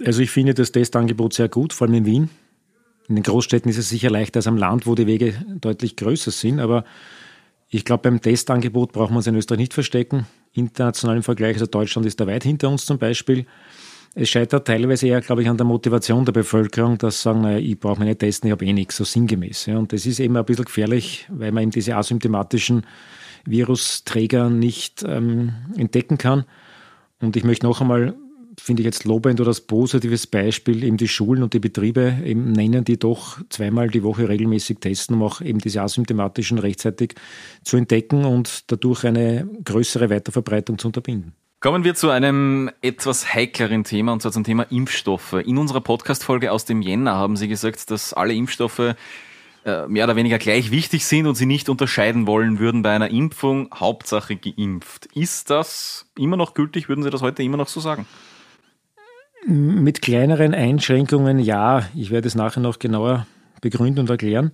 Also 0.04 0.22
ich 0.22 0.30
finde 0.30 0.54
das 0.54 0.72
Testangebot 0.72 1.34
sehr 1.34 1.48
gut, 1.48 1.72
vor 1.72 1.86
allem 1.86 1.94
in 1.94 2.06
Wien. 2.06 2.30
In 3.08 3.16
den 3.16 3.22
Großstädten 3.22 3.70
ist 3.70 3.78
es 3.78 3.88
sicher 3.88 4.10
leichter 4.10 4.38
als 4.38 4.46
am 4.46 4.56
Land, 4.56 4.86
wo 4.86 4.94
die 4.94 5.06
Wege 5.06 5.34
deutlich 5.60 5.96
größer 5.96 6.30
sind, 6.30 6.58
aber 6.58 6.84
ich 7.68 7.84
glaube, 7.84 8.02
beim 8.02 8.20
Testangebot 8.20 8.92
braucht 8.92 9.10
man 9.10 9.20
es 9.20 9.26
in 9.26 9.34
Österreich 9.34 9.58
nicht 9.58 9.74
verstecken. 9.74 10.26
International 10.52 11.16
im 11.16 11.22
Vergleich, 11.22 11.54
also 11.54 11.66
Deutschland 11.66 12.06
ist 12.06 12.20
da 12.20 12.26
weit 12.26 12.44
hinter 12.44 12.68
uns 12.68 12.86
zum 12.86 12.98
Beispiel. 12.98 13.46
Es 14.14 14.30
scheitert 14.30 14.68
teilweise 14.68 15.08
eher, 15.08 15.20
glaube 15.20 15.42
ich, 15.42 15.48
an 15.48 15.56
der 15.56 15.66
Motivation 15.66 16.24
der 16.24 16.32
Bevölkerung, 16.32 16.98
dass 16.98 17.16
sie 17.16 17.22
sagen, 17.22 17.40
naja, 17.40 17.58
ich 17.58 17.78
brauche 17.78 18.04
nicht 18.04 18.20
testen, 18.20 18.48
ich 18.48 18.52
habe 18.52 18.64
eh 18.64 18.72
nichts, 18.72 18.96
so 18.96 19.04
sinngemäß. 19.04 19.68
Und 19.68 19.92
das 19.92 20.06
ist 20.06 20.20
eben 20.20 20.36
ein 20.36 20.44
bisschen 20.44 20.66
gefährlich, 20.66 21.26
weil 21.30 21.50
man 21.50 21.64
eben 21.64 21.72
diese 21.72 21.96
asymptomatischen 21.96 22.86
Virusträger 23.44 24.50
nicht 24.50 25.04
ähm, 25.06 25.52
entdecken 25.76 26.16
kann. 26.16 26.44
Und 27.20 27.36
ich 27.36 27.42
möchte 27.42 27.66
noch 27.66 27.80
einmal 27.80 28.14
finde 28.58 28.82
ich 28.82 28.86
jetzt 28.86 29.04
lobend 29.04 29.40
oder 29.40 29.48
als 29.48 29.60
positives 29.60 30.26
Beispiel 30.26 30.84
eben 30.84 30.96
die 30.96 31.08
Schulen 31.08 31.42
und 31.42 31.54
die 31.54 31.60
Betriebe 31.60 32.18
eben 32.24 32.52
nennen, 32.52 32.84
die 32.84 32.98
doch 32.98 33.38
zweimal 33.48 33.88
die 33.88 34.02
Woche 34.02 34.28
regelmäßig 34.28 34.78
testen, 34.78 35.16
um 35.16 35.22
auch 35.22 35.40
eben 35.40 35.58
diese 35.58 35.82
asymptomatischen 35.82 36.58
rechtzeitig 36.58 37.14
zu 37.64 37.76
entdecken 37.76 38.24
und 38.24 38.70
dadurch 38.70 39.04
eine 39.04 39.48
größere 39.64 40.10
Weiterverbreitung 40.10 40.78
zu 40.78 40.88
unterbinden. 40.88 41.32
Kommen 41.60 41.82
wir 41.82 41.94
zu 41.94 42.10
einem 42.10 42.70
etwas 42.82 43.32
heikleren 43.32 43.84
Thema, 43.84 44.12
und 44.12 44.20
zwar 44.20 44.32
zum 44.32 44.44
Thema 44.44 44.64
Impfstoffe. 44.64 45.32
In 45.32 45.56
unserer 45.56 45.80
Podcast-Folge 45.80 46.52
aus 46.52 46.66
dem 46.66 46.82
Jänner 46.82 47.14
haben 47.14 47.36
Sie 47.36 47.48
gesagt, 47.48 47.90
dass 47.90 48.12
alle 48.12 48.34
Impfstoffe 48.34 48.94
äh, 49.64 49.88
mehr 49.88 50.04
oder 50.04 50.14
weniger 50.14 50.36
gleich 50.38 50.70
wichtig 50.70 51.06
sind 51.06 51.26
und 51.26 51.36
Sie 51.36 51.46
nicht 51.46 51.70
unterscheiden 51.70 52.26
wollen 52.26 52.58
würden 52.58 52.82
bei 52.82 52.94
einer 52.94 53.08
Impfung, 53.08 53.70
Hauptsache 53.74 54.36
geimpft. 54.36 55.06
Ist 55.14 55.48
das 55.48 56.04
immer 56.18 56.36
noch 56.36 56.52
gültig? 56.52 56.90
Würden 56.90 57.02
Sie 57.02 57.08
das 57.08 57.22
heute 57.22 57.42
immer 57.42 57.56
noch 57.56 57.68
so 57.68 57.80
sagen? 57.80 58.04
Mit 59.46 60.00
kleineren 60.00 60.54
Einschränkungen 60.54 61.38
ja. 61.38 61.88
Ich 61.94 62.10
werde 62.10 62.28
es 62.28 62.34
nachher 62.34 62.60
noch 62.60 62.78
genauer 62.78 63.26
begründen 63.60 64.00
und 64.00 64.10
erklären. 64.10 64.52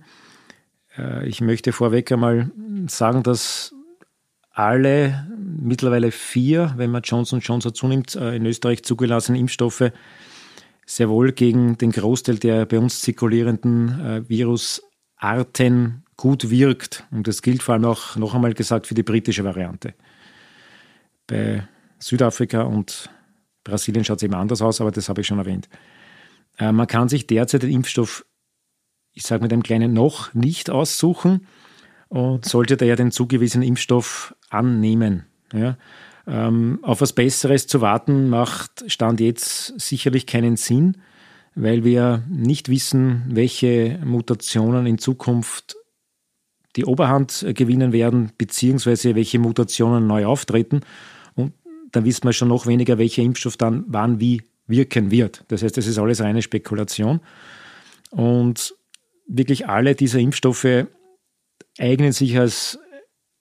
Äh, 0.97 1.27
ich 1.27 1.41
möchte 1.41 1.71
vorweg 1.71 2.11
einmal 2.11 2.51
sagen, 2.87 3.23
dass 3.23 3.73
alle 4.51 5.27
mittlerweile 5.37 6.11
vier, 6.11 6.73
wenn 6.75 6.91
man 6.91 7.03
Johnson 7.03 7.39
Johnson 7.39 7.73
zunimmt, 7.73 8.15
äh, 8.15 8.35
in 8.35 8.45
Österreich 8.45 8.83
zugelassenen 8.83 9.39
Impfstoffe 9.39 9.91
sehr 10.85 11.09
wohl 11.09 11.31
gegen 11.31 11.77
den 11.77 11.91
Großteil 11.91 12.37
der 12.37 12.65
bei 12.65 12.77
uns 12.77 13.01
zirkulierenden 13.01 14.01
äh, 14.01 14.29
Virusarten 14.29 16.03
gut 16.17 16.49
wirkt. 16.49 17.05
Und 17.11 17.27
das 17.27 17.41
gilt 17.41 17.63
vor 17.63 17.73
allem 17.75 17.85
auch 17.85 18.17
noch 18.17 18.35
einmal 18.35 18.53
gesagt 18.53 18.87
für 18.87 18.93
die 18.93 19.03
britische 19.03 19.45
Variante. 19.45 19.93
Bei 21.27 21.65
Südafrika 21.99 22.63
und 22.63 23.09
Brasilien 23.63 24.03
schaut 24.03 24.17
es 24.17 24.23
eben 24.23 24.33
anders 24.33 24.61
aus, 24.61 24.81
aber 24.81 24.91
das 24.91 25.09
habe 25.09 25.21
ich 25.21 25.27
schon 25.27 25.39
erwähnt. 25.39 25.69
Äh, 26.57 26.71
man 26.71 26.87
kann 26.87 27.09
sich 27.09 27.27
derzeit 27.27 27.63
den 27.63 27.71
Impfstoff, 27.71 28.25
ich 29.13 29.23
sage 29.23 29.43
mit 29.43 29.53
einem 29.53 29.63
kleinen 29.63 29.93
noch, 29.93 30.33
nicht 30.33 30.69
aussuchen 30.69 31.47
und 32.07 32.45
sollte 32.45 32.77
daher 32.77 32.95
den 32.95 33.11
zugewiesenen 33.11 33.67
Impfstoff 33.67 34.35
annehmen. 34.49 35.25
Ja. 35.53 35.77
Ähm, 36.27 36.79
auf 36.81 37.01
was 37.01 37.13
Besseres 37.13 37.67
zu 37.67 37.81
warten 37.81 38.29
macht 38.29 38.83
Stand 38.87 39.19
jetzt 39.19 39.79
sicherlich 39.79 40.27
keinen 40.27 40.55
Sinn, 40.55 40.97
weil 41.55 41.83
wir 41.83 42.23
nicht 42.29 42.69
wissen, 42.69 43.23
welche 43.29 43.99
Mutationen 44.05 44.85
in 44.85 44.97
Zukunft 44.97 45.75
die 46.75 46.85
Oberhand 46.85 47.45
gewinnen 47.53 47.91
werden, 47.91 48.31
beziehungsweise 48.37 49.15
welche 49.15 49.39
Mutationen 49.39 50.07
neu 50.07 50.25
auftreten 50.25 50.81
dann 51.91 52.05
wissen 52.05 52.23
wir 52.23 52.33
schon 52.33 52.47
noch 52.47 52.67
weniger, 52.67 52.97
welcher 52.97 53.21
Impfstoff 53.21 53.57
dann 53.57 53.83
wann 53.87 54.19
wie 54.19 54.43
wirken 54.67 55.11
wird. 55.11 55.43
Das 55.49 55.63
heißt, 55.63 55.75
das 55.77 55.87
ist 55.87 55.97
alles 55.97 56.21
reine 56.21 56.41
Spekulation. 56.41 57.19
Und 58.09 58.73
wirklich 59.27 59.67
alle 59.67 59.95
dieser 59.95 60.19
Impfstoffe 60.19 60.87
eignen 61.77 62.11
sich 62.11 62.37
als 62.37 62.79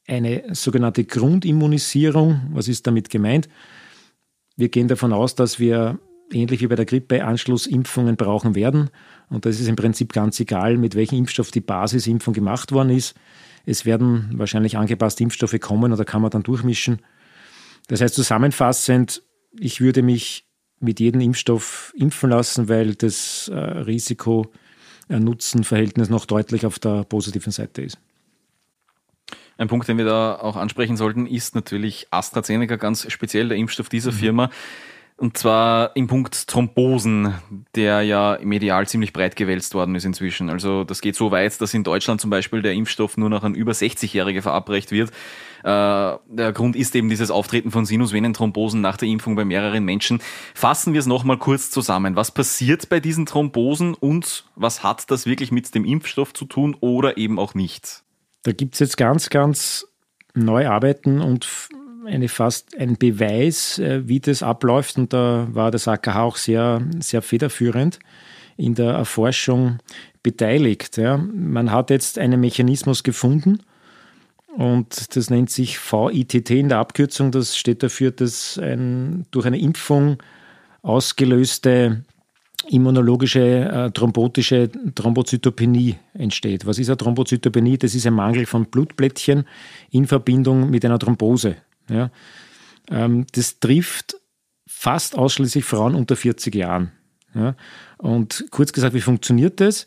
eine 0.06 0.54
sogenannte 0.54 1.04
Grundimmunisierung. 1.04 2.50
Was 2.52 2.68
ist 2.68 2.86
damit 2.86 3.10
gemeint? 3.10 3.48
Wir 4.56 4.68
gehen 4.68 4.88
davon 4.88 5.12
aus, 5.12 5.34
dass 5.34 5.58
wir 5.58 5.98
ähnlich 6.32 6.60
wie 6.60 6.66
bei 6.66 6.76
der 6.76 6.84
Grippe 6.84 7.24
Anschlussimpfungen 7.24 8.16
brauchen 8.16 8.54
werden. 8.54 8.90
Und 9.28 9.46
das 9.46 9.60
ist 9.60 9.68
im 9.68 9.76
Prinzip 9.76 10.12
ganz 10.12 10.38
egal, 10.40 10.76
mit 10.76 10.94
welchem 10.94 11.18
Impfstoff 11.18 11.50
die 11.50 11.60
Basisimpfung 11.60 12.34
gemacht 12.34 12.72
worden 12.72 12.90
ist. 12.90 13.14
Es 13.66 13.84
werden 13.84 14.30
wahrscheinlich 14.34 14.76
angepasste 14.76 15.22
Impfstoffe 15.22 15.58
kommen 15.60 15.92
oder 15.92 16.04
kann 16.04 16.22
man 16.22 16.30
dann 16.30 16.42
durchmischen. 16.42 17.00
Das 17.90 18.00
heißt 18.00 18.14
zusammenfassend, 18.14 19.22
ich 19.58 19.80
würde 19.80 20.04
mich 20.04 20.46
mit 20.78 21.00
jedem 21.00 21.20
Impfstoff 21.20 21.92
impfen 21.96 22.30
lassen, 22.30 22.68
weil 22.68 22.94
das 22.94 23.48
äh, 23.48 23.56
Risiko-Nutzen-Verhältnis 23.56 26.08
noch 26.08 26.24
deutlich 26.24 26.66
auf 26.66 26.78
der 26.78 27.02
positiven 27.02 27.50
Seite 27.50 27.82
ist. 27.82 27.98
Ein 29.58 29.66
Punkt, 29.66 29.88
den 29.88 29.98
wir 29.98 30.04
da 30.04 30.36
auch 30.36 30.54
ansprechen 30.54 30.96
sollten, 30.96 31.26
ist 31.26 31.56
natürlich 31.56 32.06
AstraZeneca, 32.12 32.76
ganz 32.76 33.10
speziell 33.10 33.48
der 33.48 33.58
Impfstoff 33.58 33.88
dieser 33.88 34.12
mhm. 34.12 34.16
Firma. 34.16 34.50
Und 35.20 35.36
zwar 35.36 35.94
im 35.96 36.06
Punkt 36.06 36.48
Thrombosen, 36.48 37.34
der 37.74 38.00
ja 38.00 38.38
medial 38.42 38.88
ziemlich 38.88 39.12
breit 39.12 39.36
gewälzt 39.36 39.74
worden 39.74 39.94
ist 39.94 40.06
inzwischen. 40.06 40.48
Also 40.48 40.82
das 40.82 41.02
geht 41.02 41.14
so 41.14 41.30
weit, 41.30 41.60
dass 41.60 41.74
in 41.74 41.84
Deutschland 41.84 42.22
zum 42.22 42.30
Beispiel 42.30 42.62
der 42.62 42.72
Impfstoff 42.72 43.18
nur 43.18 43.28
noch 43.28 43.44
an 43.44 43.54
über 43.54 43.72
60-Jährige 43.72 44.40
verabreicht 44.40 44.92
wird. 44.92 45.10
Äh, 45.62 46.16
der 46.26 46.52
Grund 46.54 46.74
ist 46.74 46.96
eben 46.96 47.10
dieses 47.10 47.30
Auftreten 47.30 47.70
von 47.70 47.84
Sinusvenenthrombosen 47.84 48.80
nach 48.80 48.96
der 48.96 49.08
Impfung 49.08 49.36
bei 49.36 49.44
mehreren 49.44 49.84
Menschen. 49.84 50.22
Fassen 50.54 50.94
wir 50.94 51.00
es 51.00 51.06
nochmal 51.06 51.36
kurz 51.36 51.70
zusammen. 51.70 52.16
Was 52.16 52.30
passiert 52.30 52.88
bei 52.88 52.98
diesen 52.98 53.26
Thrombosen 53.26 53.92
und 53.92 54.46
was 54.56 54.82
hat 54.82 55.10
das 55.10 55.26
wirklich 55.26 55.52
mit 55.52 55.74
dem 55.74 55.84
Impfstoff 55.84 56.32
zu 56.32 56.46
tun 56.46 56.78
oder 56.80 57.18
eben 57.18 57.38
auch 57.38 57.52
nicht? 57.52 58.04
Da 58.44 58.52
gibt 58.52 58.72
es 58.72 58.80
jetzt 58.80 58.96
ganz, 58.96 59.28
ganz 59.28 59.86
neue 60.32 60.70
Arbeiten 60.70 61.20
und 61.20 61.46
eine 62.06 62.28
fast 62.28 62.76
ein 62.78 62.96
Beweis, 62.96 63.78
äh, 63.78 64.06
wie 64.06 64.20
das 64.20 64.42
abläuft. 64.42 64.98
Und 64.98 65.12
da 65.12 65.48
war 65.50 65.70
das 65.70 65.88
AKH 65.88 66.22
auch 66.22 66.36
sehr, 66.36 66.82
sehr 66.98 67.22
federführend 67.22 67.98
in 68.56 68.74
der 68.74 68.92
Erforschung 68.92 69.78
beteiligt. 70.22 70.96
Ja. 70.96 71.16
Man 71.16 71.70
hat 71.70 71.90
jetzt 71.90 72.18
einen 72.18 72.40
Mechanismus 72.40 73.02
gefunden 73.02 73.60
und 74.56 75.16
das 75.16 75.30
nennt 75.30 75.50
sich 75.50 75.78
VITT 75.78 76.50
in 76.50 76.68
der 76.68 76.78
Abkürzung. 76.78 77.30
Das 77.30 77.56
steht 77.56 77.82
dafür, 77.82 78.10
dass 78.10 78.58
ein 78.58 79.26
durch 79.30 79.46
eine 79.46 79.58
Impfung 79.58 80.18
ausgelöste 80.82 82.04
immunologische 82.68 83.40
äh, 83.40 83.90
thrombotische 83.90 84.68
Thrombozytopenie 84.94 85.96
entsteht. 86.12 86.66
Was 86.66 86.78
ist 86.78 86.88
eine 86.88 86.98
Thrombozytopenie? 86.98 87.78
Das 87.78 87.94
ist 87.94 88.06
ein 88.06 88.14
Mangel 88.14 88.46
von 88.46 88.66
Blutplättchen 88.66 89.44
in 89.90 90.06
Verbindung 90.06 90.68
mit 90.68 90.84
einer 90.84 90.98
Thrombose. 90.98 91.56
Ja. 91.90 92.10
Ähm, 92.90 93.26
das 93.32 93.60
trifft 93.60 94.16
fast 94.66 95.16
ausschließlich 95.16 95.64
Frauen 95.64 95.94
unter 95.94 96.16
40 96.16 96.54
Jahren. 96.54 96.92
Ja. 97.34 97.54
Und 97.98 98.46
kurz 98.50 98.72
gesagt, 98.72 98.94
wie 98.94 99.00
funktioniert 99.00 99.60
das? 99.60 99.84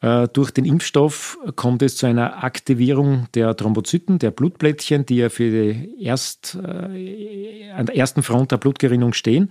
Äh, 0.00 0.28
durch 0.28 0.52
den 0.52 0.64
Impfstoff 0.64 1.38
kommt 1.56 1.82
es 1.82 1.96
zu 1.96 2.06
einer 2.06 2.44
Aktivierung 2.44 3.26
der 3.34 3.56
Thrombozyten, 3.56 4.20
der 4.20 4.30
Blutplättchen, 4.30 5.04
die 5.06 5.16
ja 5.16 5.28
für 5.28 5.50
die 5.50 6.02
erst, 6.02 6.56
äh, 6.62 7.70
an 7.72 7.86
der 7.86 7.96
ersten 7.96 8.22
Front 8.22 8.52
der 8.52 8.58
Blutgerinnung 8.58 9.12
stehen. 9.12 9.50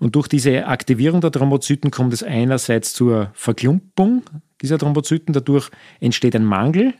Und 0.00 0.16
durch 0.16 0.26
diese 0.26 0.66
Aktivierung 0.66 1.20
der 1.20 1.30
Thrombozyten 1.30 1.92
kommt 1.92 2.12
es 2.12 2.24
einerseits 2.24 2.92
zur 2.92 3.30
Verklumpung 3.34 4.24
dieser 4.62 4.78
Thrombozyten, 4.78 5.32
dadurch 5.32 5.70
entsteht 6.00 6.34
ein 6.34 6.44
Mangel. 6.44 6.94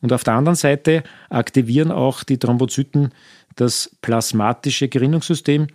Und 0.00 0.12
auf 0.12 0.22
der 0.22 0.34
anderen 0.34 0.54
Seite 0.54 1.02
aktivieren 1.28 1.90
auch 1.90 2.22
die 2.22 2.38
Thrombozyten 2.38 3.12
das 3.60 3.96
plasmatische 4.02 4.88
Gerinnungssystem. 4.88 5.66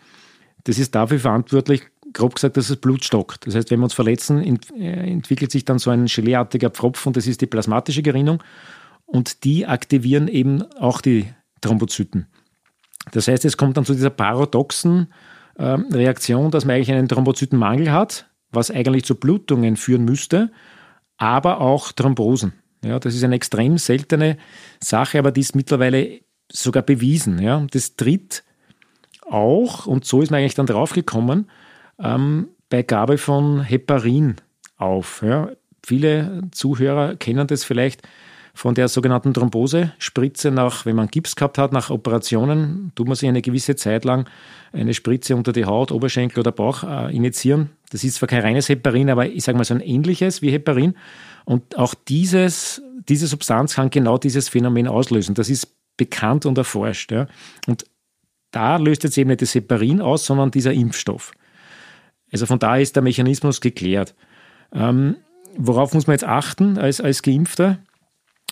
Das 0.63 0.79
ist 0.79 0.95
dafür 0.95 1.19
verantwortlich, 1.19 1.83
grob 2.13 2.35
gesagt, 2.35 2.57
dass 2.57 2.69
das 2.69 2.77
Blut 2.77 3.03
stockt. 3.03 3.45
Das 3.45 3.55
heißt, 3.55 3.71
wenn 3.71 3.79
wir 3.79 3.85
uns 3.85 3.93
verletzen, 3.93 4.59
äh, 4.79 5.11
entwickelt 5.11 5.51
sich 5.51 5.65
dann 5.65 5.79
so 5.79 5.89
ein 5.89 6.05
geleeartiger 6.05 6.69
Pfropfen, 6.69 7.13
das 7.13 7.27
ist 7.27 7.41
die 7.41 7.47
plasmatische 7.47 8.01
Gerinnung. 8.01 8.41
Und 9.05 9.43
die 9.43 9.67
aktivieren 9.67 10.27
eben 10.27 10.63
auch 10.73 11.01
die 11.01 11.27
Thrombozyten. 11.61 12.27
Das 13.11 13.27
heißt, 13.27 13.43
es 13.45 13.57
kommt 13.57 13.77
dann 13.77 13.85
zu 13.85 13.93
dieser 13.93 14.09
paradoxen 14.09 15.13
äh, 15.55 15.63
Reaktion, 15.63 16.51
dass 16.51 16.65
man 16.65 16.77
eigentlich 16.77 16.91
einen 16.91 17.09
Thrombozytenmangel 17.09 17.91
hat, 17.91 18.29
was 18.51 18.71
eigentlich 18.71 19.03
zu 19.03 19.15
Blutungen 19.15 19.75
führen 19.75 20.05
müsste, 20.05 20.51
aber 21.17 21.59
auch 21.59 21.91
Thrombosen. 21.91 22.53
Ja, 22.83 22.99
das 22.99 23.15
ist 23.15 23.23
eine 23.23 23.35
extrem 23.35 23.77
seltene 23.77 24.37
Sache, 24.79 25.19
aber 25.19 25.31
die 25.31 25.41
ist 25.41 25.55
mittlerweile 25.55 26.19
sogar 26.51 26.83
bewiesen. 26.83 27.39
Ja. 27.39 27.65
Das 27.71 27.95
tritt 27.95 28.43
auch, 29.29 29.85
und 29.85 30.05
so 30.05 30.21
ist 30.21 30.31
man 30.31 30.39
eigentlich 30.39 30.55
dann 30.55 30.65
draufgekommen, 30.65 31.49
ähm, 31.99 32.49
bei 32.69 32.83
Gabe 32.83 33.17
von 33.17 33.61
Heparin 33.61 34.35
auf. 34.77 35.21
Ja. 35.21 35.49
Viele 35.85 36.41
Zuhörer 36.51 37.15
kennen 37.15 37.47
das 37.47 37.63
vielleicht 37.63 38.01
von 38.55 38.75
der 38.75 38.87
sogenannten 38.87 39.33
Thrombosespritze 39.33 40.51
nach, 40.51 40.85
wenn 40.85 40.95
man 40.95 41.07
Gips 41.07 41.35
gehabt 41.35 41.57
hat, 41.57 41.73
nach 41.73 41.89
Operationen, 41.89 42.91
tut 42.95 43.07
man 43.07 43.15
sich 43.15 43.27
eine 43.27 43.41
gewisse 43.41 43.75
Zeit 43.75 44.05
lang 44.05 44.29
eine 44.71 44.93
Spritze 44.93 45.35
unter 45.35 45.53
die 45.53 45.65
Haut, 45.65 45.91
Oberschenkel 45.91 46.39
oder 46.39 46.51
Bauch 46.51 46.83
äh, 46.83 47.15
injizieren. 47.15 47.69
Das 47.91 48.03
ist 48.03 48.15
zwar 48.15 48.27
kein 48.27 48.41
reines 48.41 48.69
Heparin, 48.69 49.09
aber 49.09 49.27
ich 49.27 49.43
sage 49.43 49.57
mal 49.57 49.63
so 49.63 49.73
ein 49.73 49.81
ähnliches 49.81 50.41
wie 50.41 50.51
Heparin. 50.51 50.95
Und 51.45 51.77
auch 51.77 51.93
dieses, 51.93 52.81
diese 53.07 53.27
Substanz 53.27 53.75
kann 53.75 53.89
genau 53.89 54.17
dieses 54.17 54.49
Phänomen 54.49 54.87
auslösen. 54.87 55.35
Das 55.35 55.49
ist 55.49 55.67
bekannt 55.97 56.45
und 56.45 56.57
erforscht. 56.57 57.11
Ja. 57.11 57.27
Und 57.67 57.85
da 58.51 58.77
löst 58.77 59.03
jetzt 59.03 59.17
eben 59.17 59.29
nicht 59.29 59.41
das 59.41 59.55
Heparin 59.55 60.01
aus, 60.01 60.25
sondern 60.25 60.51
dieser 60.51 60.73
Impfstoff. 60.73 61.33
Also 62.31 62.45
von 62.45 62.59
daher 62.59 62.81
ist 62.81 62.95
der 62.95 63.03
Mechanismus 63.03 63.61
geklärt. 63.61 64.15
Ähm, 64.71 65.17
worauf 65.55 65.93
muss 65.93 66.07
man 66.07 66.15
jetzt 66.15 66.23
achten 66.23 66.77
als, 66.77 67.01
als 67.01 67.21
Geimpfter? 67.21 67.79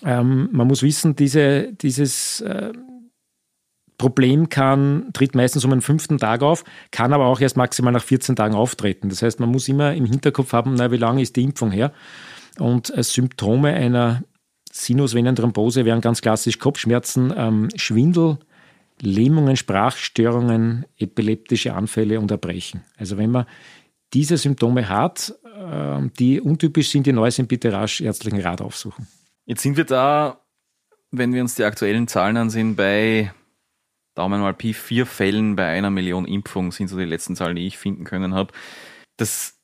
Ähm, 0.04 0.48
man 0.52 0.66
muss 0.66 0.82
wissen, 0.82 1.16
diese, 1.16 1.72
dieses 1.72 2.40
äh, 2.40 2.72
Problem 3.98 4.48
kann, 4.48 5.10
tritt 5.12 5.34
meistens 5.34 5.64
um 5.64 5.72
einen 5.72 5.80
fünften 5.80 6.18
Tag 6.18 6.42
auf, 6.42 6.64
kann 6.90 7.12
aber 7.12 7.26
auch 7.26 7.40
erst 7.40 7.56
maximal 7.56 7.92
nach 7.92 8.02
14 8.02 8.34
Tagen 8.34 8.54
auftreten. 8.54 9.08
Das 9.08 9.22
heißt, 9.22 9.38
man 9.38 9.48
muss 9.48 9.68
immer 9.68 9.94
im 9.94 10.06
Hinterkopf 10.06 10.52
haben, 10.52 10.74
na, 10.74 10.90
wie 10.90 10.96
lange 10.96 11.22
ist 11.22 11.36
die 11.36 11.44
Impfung 11.44 11.70
her? 11.70 11.92
Und 12.58 12.96
äh, 12.96 13.02
Symptome 13.02 13.72
einer 13.72 14.24
Sinusvenenthrombose 14.72 15.84
wären 15.84 16.00
ganz 16.00 16.22
klassisch 16.22 16.58
Kopfschmerzen, 16.58 17.32
ähm, 17.36 17.68
Schwindel, 17.76 18.38
Lähmungen, 19.00 19.56
Sprachstörungen, 19.56 20.86
epileptische 20.98 21.74
Anfälle 21.74 22.18
und 22.18 22.30
Erbrechen. 22.30 22.82
Also 22.96 23.18
wenn 23.18 23.30
man 23.30 23.46
diese 24.14 24.36
Symptome 24.36 24.88
hat, 24.88 25.34
äh, 25.44 26.08
die 26.18 26.40
untypisch 26.40 26.90
sind, 26.90 27.06
die 27.06 27.12
neu 27.12 27.30
sind, 27.30 27.48
bitte 27.48 27.72
rasch 27.72 28.00
ärztlichen 28.00 28.40
Rat 28.40 28.60
aufsuchen. 28.60 29.06
Jetzt 29.44 29.62
sind 29.62 29.76
wir 29.76 29.84
da, 29.84 30.40
wenn 31.10 31.34
wir 31.34 31.42
uns 31.42 31.54
die 31.54 31.64
aktuellen 31.64 32.08
Zahlen 32.08 32.36
ansehen, 32.38 32.74
bei 32.74 33.32
Daumen 34.14 34.40
mal 34.40 34.54
Pi, 34.54 34.72
vier 34.72 35.06
Fällen 35.06 35.56
bei 35.56 35.66
einer 35.66 35.90
Million 35.90 36.24
Impfungen 36.24 36.70
sind 36.70 36.88
so 36.88 36.98
die 36.98 37.04
letzten 37.04 37.36
Zahlen, 37.36 37.56
die 37.56 37.66
ich 37.66 37.78
finden 37.78 38.04
können 38.04 38.34
habe. 38.34 38.52
Das 39.16 39.58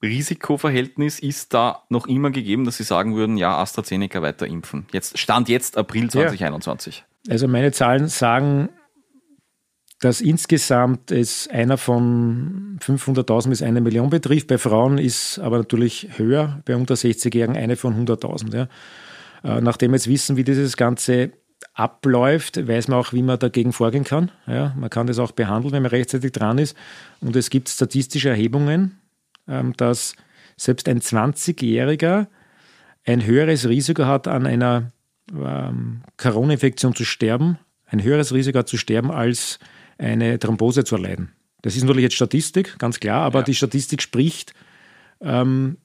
Nutzen-Risikoverhältnis 0.00 1.18
ist 1.18 1.54
da 1.54 1.84
noch 1.88 2.06
immer 2.06 2.30
gegeben, 2.30 2.64
dass 2.64 2.76
Sie 2.76 2.84
sagen 2.84 3.16
würden, 3.16 3.36
ja, 3.36 3.56
AstraZeneca 3.58 4.22
weiter 4.22 4.46
impfen. 4.46 4.86
Jetzt 4.92 5.18
Stand 5.18 5.48
jetzt 5.48 5.76
April 5.76 6.10
2021. 6.10 7.04
Ja. 7.26 7.32
Also 7.32 7.48
meine 7.48 7.72
Zahlen 7.72 8.08
sagen, 8.08 8.68
dass 10.00 10.20
insgesamt 10.20 11.10
es 11.10 11.48
einer 11.48 11.76
von 11.76 12.78
500.000 12.80 13.48
bis 13.48 13.62
eine 13.62 13.80
Million 13.80 14.10
betrifft. 14.10 14.46
Bei 14.46 14.58
Frauen 14.58 14.98
ist 14.98 15.40
aber 15.40 15.58
natürlich 15.58 16.08
höher, 16.16 16.62
bei 16.64 16.76
unter 16.76 16.94
60-Jährigen 16.94 17.56
eine 17.56 17.76
von 17.76 18.06
100.000. 18.06 18.54
Ja. 18.54 18.68
Äh, 19.42 19.60
nachdem 19.60 19.90
wir 19.90 19.96
jetzt 19.96 20.08
wissen, 20.08 20.36
wie 20.36 20.44
dieses 20.44 20.76
Ganze 20.76 21.32
abläuft, 21.74 22.68
weiß 22.68 22.86
man 22.86 23.00
auch, 23.00 23.12
wie 23.12 23.22
man 23.22 23.38
dagegen 23.40 23.72
vorgehen 23.72 24.04
kann. 24.04 24.30
Ja, 24.46 24.72
man 24.78 24.90
kann 24.90 25.08
das 25.08 25.18
auch 25.18 25.32
behandeln, 25.32 25.72
wenn 25.72 25.82
man 25.82 25.90
rechtzeitig 25.90 26.30
dran 26.30 26.58
ist. 26.58 26.76
Und 27.20 27.34
es 27.34 27.50
gibt 27.50 27.68
statistische 27.68 28.28
Erhebungen, 28.28 28.98
dass 29.76 30.14
selbst 30.56 30.88
ein 30.88 31.00
20-Jähriger 31.00 32.26
ein 33.04 33.24
höheres 33.24 33.68
Risiko 33.68 34.04
hat, 34.04 34.28
an 34.28 34.46
einer 34.46 34.92
ähm, 35.32 36.02
Corona-Infektion 36.16 36.94
zu 36.94 37.04
sterben, 37.04 37.58
ein 37.86 38.02
höheres 38.02 38.34
Risiko 38.34 38.58
hat 38.58 38.68
zu 38.68 38.76
sterben, 38.76 39.10
als 39.10 39.58
eine 39.96 40.38
Thrombose 40.38 40.84
zu 40.84 40.96
erleiden. 40.96 41.32
Das 41.62 41.74
ist 41.74 41.82
natürlich 41.82 42.04
jetzt 42.04 42.16
Statistik, 42.16 42.78
ganz 42.78 43.00
klar, 43.00 43.22
aber 43.22 43.40
ja. 43.40 43.44
die 43.44 43.54
Statistik 43.54 44.02
spricht 44.02 44.54
ähm, 45.20 45.78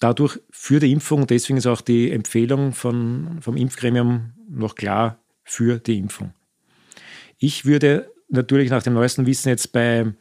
dadurch 0.00 0.40
für 0.50 0.80
die 0.80 0.90
Impfung. 0.90 1.26
Deswegen 1.26 1.58
ist 1.58 1.66
auch 1.66 1.80
die 1.80 2.10
Empfehlung 2.10 2.72
von, 2.72 3.38
vom 3.40 3.56
Impfgremium 3.56 4.32
noch 4.48 4.74
klar 4.74 5.18
für 5.44 5.78
die 5.78 5.98
Impfung. 5.98 6.32
Ich 7.38 7.64
würde 7.64 8.10
natürlich 8.28 8.70
nach 8.70 8.82
dem 8.82 8.94
neuesten 8.94 9.26
Wissen 9.26 9.48
jetzt 9.48 9.72
bei 9.72 10.12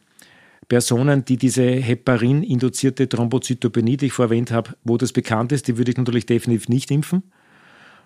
Personen, 0.67 1.25
die 1.25 1.37
diese 1.37 1.63
Heparin-induzierte 1.63 3.09
Thrombozytopenie, 3.09 3.97
die 3.97 4.07
ich 4.07 4.13
vorerwähnt 4.13 4.51
habe, 4.51 4.75
wo 4.83 4.97
das 4.97 5.11
bekannt 5.11 5.51
ist, 5.51 5.67
die 5.67 5.77
würde 5.77 5.91
ich 5.91 5.97
natürlich 5.97 6.25
definitiv 6.25 6.69
nicht 6.69 6.91
impfen. 6.91 7.23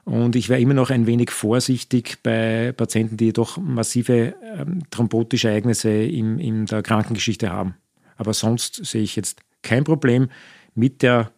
Und 0.05 0.35
ich 0.35 0.49
wäre 0.49 0.61
immer 0.61 0.75
noch 0.75 0.91
ein 0.91 1.07
wenig 1.07 1.31
vorsichtig 1.31 2.19
bei 2.21 2.71
Patienten, 2.71 3.17
die 3.17 3.33
doch 3.33 3.57
massive 3.57 4.35
ähm, 4.43 4.83
thrombotische 4.91 5.49
Ereignisse 5.49 5.89
in, 5.89 6.37
in 6.37 6.67
der 6.67 6.83
Krankengeschichte 6.83 7.49
haben. 7.49 7.75
Aber 8.15 8.33
sonst 8.33 8.85
sehe 8.85 9.01
ich 9.01 9.15
jetzt 9.15 9.41
kein 9.63 9.83
Problem 9.83 10.29
mit 10.75 11.01
der 11.01 11.31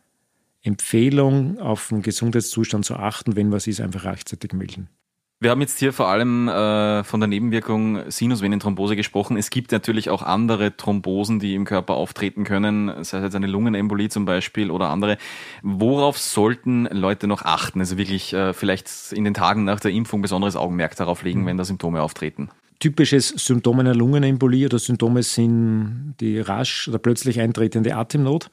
Empfehlung, 0.64 1.60
auf 1.60 1.88
den 1.88 2.02
Gesundheitszustand 2.02 2.84
zu 2.84 2.98
achten, 2.98 3.38
wenn 3.38 3.52
was 3.54 3.68
ist, 3.68 3.80
einfach 3.80 4.04
rechtzeitig 4.04 4.52
melden. 4.52 4.90
Wir 5.40 5.52
haben 5.52 5.62
jetzt 5.62 5.78
hier 5.78 5.94
vor 5.94 6.08
allem 6.08 6.48
äh, 6.48 7.04
von 7.04 7.20
der 7.20 7.28
Nebenwirkung 7.28 8.10
Sinusvenenthrombose 8.10 8.96
gesprochen. 8.96 9.38
Es 9.38 9.52
gibt 9.52 9.72
natürlich 9.72 10.10
auch 10.10 10.24
andere 10.24 10.76
Thrombosen, 10.76 11.40
die 11.40 11.54
im 11.54 11.64
Körper 11.64 11.94
auftreten 11.94 12.44
können, 12.44 13.04
sei 13.04 13.18
es 13.20 13.24
jetzt 13.24 13.36
eine 13.36 13.46
Lungenembolie 13.46 14.10
zum 14.10 14.26
Beispiel 14.26 14.72
oder 14.72 14.90
andere. 14.90 15.18
Worauf 15.62 16.18
sollten 16.18 16.86
Leute 16.86 17.28
noch 17.28 17.44
achten? 17.44 17.80
Also 17.80 18.00
wirklich 18.00 18.34
äh, 18.34 18.54
vielleicht 18.54 18.90
in 19.12 19.26
den 19.26 19.36
Tagen 19.36 19.64
nach 19.64 19.80
der 19.80 19.92
Impfung 19.92 20.24
besonderes 20.24 20.56
Augenmerk 20.56 20.96
darauf 20.96 21.22
legen, 21.22 21.46
wenn 21.46 21.58
da 21.58 21.66
Symptome 21.66 22.02
auftreten. 22.02 22.50
Typisches 22.80 23.30
Symptom 23.30 23.80
einer 23.80 23.94
Lungenembolie 23.94 24.66
oder 24.66 24.80
Symptome 24.80 25.22
sind 25.22 26.16
die 26.20 26.40
rasch 26.40 26.88
oder 26.88 26.98
plötzlich 26.98 27.40
eintretende 27.40 27.96
Atemnot 27.96 28.50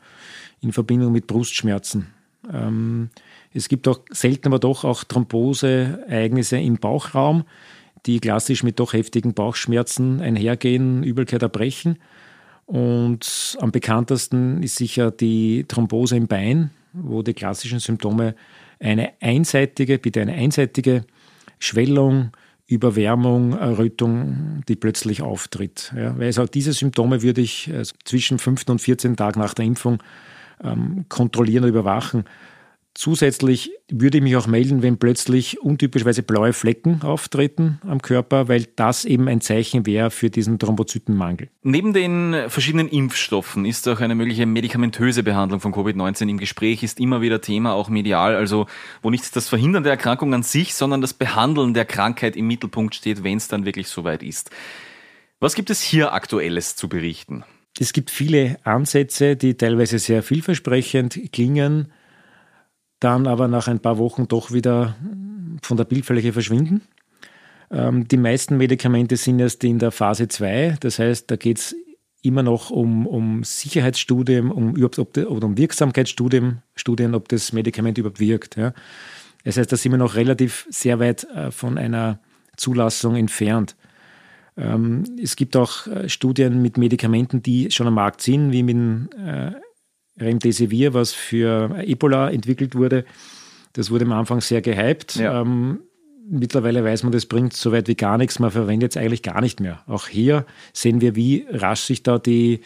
in 0.61 0.73
Verbindung 0.73 1.13
mit 1.13 1.27
Brustschmerzen. 1.27 2.09
Ähm, 2.53 3.09
es 3.55 3.69
gibt 3.69 3.87
auch 3.89 4.01
selten 4.11 4.49
aber 4.49 4.59
doch 4.59 4.85
auch 4.85 5.05
Thromboseereignisse 5.05 6.59
im 6.59 6.77
Bauchraum, 6.77 7.45
die 8.07 8.21
klassisch 8.21 8.63
mit 8.63 8.81
doch 8.81 8.93
heftigen 8.93 9.33
Bauchschmerzen 9.33 10.21
einhergehen, 10.21 11.03
Übelkeit, 11.05 11.43
Erbrechen. 11.43 11.99
Und 12.67 13.57
am 13.61 13.71
bekanntesten 13.71 14.63
ist 14.63 14.77
sicher 14.77 15.11
die 15.11 15.65
Thrombose 15.69 16.17
im 16.17 16.27
Bein, 16.27 16.71
wo 16.93 17.23
die 17.23 17.35
klassischen 17.35 17.79
Symptome 17.79 18.35
eine 18.81 19.13
einseitige, 19.21 19.99
bitte 19.99 20.21
eine 20.21 20.33
einseitige 20.33 21.05
Schwellung, 21.59 22.31
Überwärmung, 22.67 23.53
Errötung, 23.53 24.63
die 24.69 24.77
plötzlich 24.77 25.23
auftritt. 25.23 25.93
Ja, 25.97 26.19
weil 26.19 26.27
also 26.27 26.47
diese 26.47 26.73
Symptome 26.73 27.23
würde 27.23 27.43
ich 27.43 27.69
äh, 27.69 27.83
zwischen 28.05 28.39
5. 28.39 28.69
und 28.69 28.81
14 28.81 29.17
Tagen 29.17 29.41
nach 29.41 29.55
der 29.55 29.67
Impfung 29.67 30.03
ähm, 30.63 31.05
kontrollieren 31.09 31.65
und 31.65 31.71
überwachen. 31.71 32.25
Zusätzlich 32.97 33.73
würde 33.91 34.19
ich 34.19 34.23
mich 34.23 34.37
auch 34.37 34.47
melden, 34.47 34.83
wenn 34.85 34.99
plötzlich 34.99 35.61
untypischweise 35.61 36.23
blaue 36.23 36.53
Flecken 36.53 37.03
auftreten 37.03 37.81
am 37.85 38.01
Körper, 38.01 38.47
weil 38.47 38.67
das 38.77 39.05
eben 39.05 39.27
ein 39.27 39.41
Zeichen 39.41 39.85
wäre 39.85 40.13
für 40.13 40.31
diesen 40.31 40.61
Thrombozytenmangel. 40.61 41.49
Neben 41.65 41.93
den 41.93 42.49
verschiedenen 42.49 42.89
Impfstoffen 42.89 43.65
ist 43.65 43.89
auch 43.89 44.01
eine 44.01 44.15
mögliche 44.15 44.47
medikamentöse 44.47 45.25
Behandlung 45.25 45.59
von 45.59 45.75
Covid-19 45.75 46.29
im 46.29 46.39
Gespräch, 46.39 46.85
ist 46.85 47.01
immer 47.01 47.21
wieder 47.21 47.41
Thema, 47.41 47.73
auch 47.73 47.89
medial, 47.89 48.37
also 48.37 48.67
wo 49.03 49.11
nicht 49.11 49.35
das 49.35 49.49
Verhindern 49.49 49.83
der 49.83 49.93
Erkrankung 49.93 50.33
an 50.33 50.45
sich, 50.45 50.75
sondern 50.75 51.01
das 51.01 51.15
Behandeln 51.15 51.75
der 51.75 51.87
Krankheit 51.87 52.37
im 52.37 52.47
Mittelpunkt 52.47 52.95
steht, 52.95 53.25
wenn 53.25 53.39
es 53.39 53.49
dann 53.49 53.65
wirklich 53.65 53.89
soweit 53.89 54.23
ist. 54.23 54.51
Was 55.41 55.57
gibt 55.57 55.71
es 55.71 55.83
hier 55.83 56.13
aktuelles 56.13 56.77
zu 56.77 56.89
berichten? 56.89 57.43
Es 57.77 57.93
gibt 57.93 58.13
viele 58.13 58.57
Ansätze, 58.63 59.35
die 59.35 59.57
teilweise 59.57 59.99
sehr 59.99 60.23
vielversprechend 60.23 61.33
klingen 61.33 61.93
dann 63.01 63.27
aber 63.27 63.49
nach 63.49 63.69
ein 63.69 63.81
paar 63.81 63.99
Wochen 63.99 64.29
doch 64.29 64.53
wieder 64.53 64.97
von 65.63 65.77
der 65.77 65.85
Bildfläche 65.85 66.33
verschwinden. 66.33 66.83
Ähm, 67.71 68.07
die 68.09 68.17
meisten 68.17 68.57
Medikamente 68.57 69.17
sind 69.17 69.41
erst 69.41 69.65
in 69.65 69.79
der 69.79 69.91
Phase 69.91 70.29
2, 70.29 70.77
das 70.81 70.99
heißt, 70.99 71.31
da 71.31 71.37
geht 71.37 71.59
es 71.59 71.77
immer 72.23 72.43
noch 72.43 72.71
um, 72.71 73.07
um 73.07 73.45
Sicherheitsstudien, 73.45 74.51
um, 74.51 74.75
oder 74.75 75.47
um 75.47 75.59
Wirksamkeitsstudien, 75.59 76.63
Studien, 76.75 77.15
ob 77.15 77.29
das 77.29 77.53
Medikament 77.53 77.99
überhaupt 77.99 78.19
wirkt. 78.19 78.57
Ja. 78.57 78.73
Das 79.45 79.59
heißt, 79.59 79.71
da 79.71 79.77
sind 79.77 79.93
wir 79.93 79.99
noch 79.99 80.15
relativ 80.15 80.67
sehr 80.71 80.99
weit 80.99 81.25
äh, 81.25 81.51
von 81.51 81.77
einer 81.77 82.19
Zulassung 82.57 83.17
entfernt. 83.17 83.77
Ähm, 84.57 85.05
es 85.23 85.37
gibt 85.37 85.55
auch 85.57 85.87
äh, 85.87 86.09
Studien 86.09 86.63
mit 86.63 86.79
Medikamenten, 86.79 87.43
die 87.43 87.71
schon 87.71 87.87
am 87.87 87.95
Markt 87.95 88.23
sind, 88.23 88.53
wie 88.53 88.63
mit 88.63 89.13
äh, 89.19 89.53
Remdesivir, 90.19 90.95
was 90.95 91.13
für 91.13 91.83
Ebola 91.85 92.31
entwickelt 92.31 92.75
wurde. 92.75 93.05
Das 93.73 93.91
wurde 93.91 94.05
am 94.05 94.13
Anfang 94.13 94.41
sehr 94.41 94.63
gehypt. 94.63 95.17
Ja. 95.17 95.41
Ähm, 95.41 95.81
mittlerweile 96.29 96.85
weiß 96.85 97.03
man, 97.03 97.13
das 97.13 97.27
bringt 97.27 97.55
so 97.55 97.73
weit 97.73 97.89
wie 97.89 97.97
gar 97.97 98.19
nichts. 98.19 98.39
Man 98.39 98.51
verwendet 98.51 98.93
es 98.93 98.97
eigentlich 98.97 99.23
gar 99.23 99.41
nicht 99.41 99.61
mehr. 99.61 99.83
Auch 99.87 100.09
hier 100.09 100.47
sehen 100.73 101.01
wir, 101.01 101.17
wie 101.17 101.47
rasch 101.51 101.83
sich 101.83 102.03
da 102.03 102.19
die, 102.19 102.61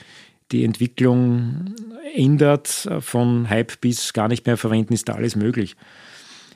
die 0.52 0.64
Entwicklung 0.64 1.74
ändert. 2.14 2.88
Von 3.00 3.48
Hype 3.48 3.80
bis 3.80 4.12
gar 4.12 4.28
nicht 4.28 4.46
mehr 4.46 4.56
verwenden 4.56 4.92
ist 4.92 5.08
da 5.08 5.14
alles 5.14 5.34
möglich. 5.34 5.76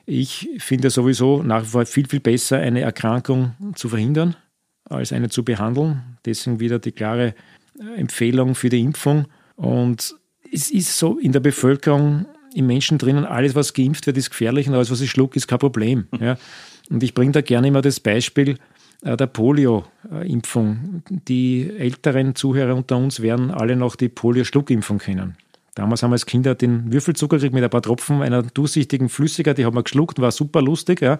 Ich 0.05 0.49
finde 0.57 0.89
sowieso 0.89 1.41
nach 1.43 1.63
wie 1.63 1.67
vor 1.67 1.85
viel, 1.85 2.07
viel 2.07 2.19
besser, 2.19 2.57
eine 2.57 2.81
Erkrankung 2.81 3.55
zu 3.75 3.89
verhindern, 3.89 4.35
als 4.85 5.13
eine 5.13 5.29
zu 5.29 5.43
behandeln. 5.43 6.17
Deswegen 6.25 6.59
wieder 6.59 6.79
die 6.79 6.91
klare 6.91 7.33
Empfehlung 7.95 8.53
für 8.53 8.69
die 8.69 8.81
Impfung. 8.81 9.27
Und 9.55 10.15
es 10.53 10.69
ist 10.69 10.97
so 10.97 11.17
in 11.17 11.31
der 11.31 11.39
Bevölkerung, 11.39 12.25
im 12.53 12.67
Menschen 12.67 12.97
drinnen, 12.97 13.25
alles, 13.25 13.55
was 13.55 13.73
geimpft 13.73 14.05
wird, 14.05 14.17
ist 14.17 14.29
gefährlich 14.29 14.67
und 14.67 14.75
alles, 14.75 14.91
was 14.91 15.01
ich 15.01 15.09
schluck, 15.09 15.35
ist 15.35 15.47
kein 15.47 15.59
Problem. 15.59 16.07
Ja. 16.19 16.37
Und 16.89 17.01
ich 17.01 17.13
bringe 17.13 17.31
da 17.31 17.41
gerne 17.41 17.67
immer 17.67 17.81
das 17.81 17.99
Beispiel, 17.99 18.57
äh, 19.03 19.17
der 19.17 19.27
Polio-Impfung. 19.27 21.03
Die 21.09 21.69
älteren 21.77 22.35
Zuhörer 22.35 22.75
unter 22.75 22.97
uns 22.97 23.21
werden 23.21 23.51
alle 23.51 23.75
noch 23.75 23.95
die 23.95 24.09
Polio-Schluckimpfung 24.09 24.99
kennen. 24.99 25.35
Damals 25.75 26.03
haben 26.03 26.11
wir 26.11 26.15
als 26.15 26.27
Kinder 26.27 26.53
den 26.53 26.93
Würfelzucker 26.93 27.37
gekriegt 27.37 27.55
mit 27.55 27.63
ein 27.63 27.69
paar 27.69 27.81
Tropfen 27.81 28.21
einer 28.21 28.43
durchsichtigen 28.43 29.09
Flüssigkeit, 29.09 29.57
die 29.57 29.65
haben 29.65 29.75
wir 29.75 29.83
geschluckt, 29.83 30.21
war 30.21 30.31
super 30.31 30.61
lustig. 30.61 31.01
Ja. 31.01 31.17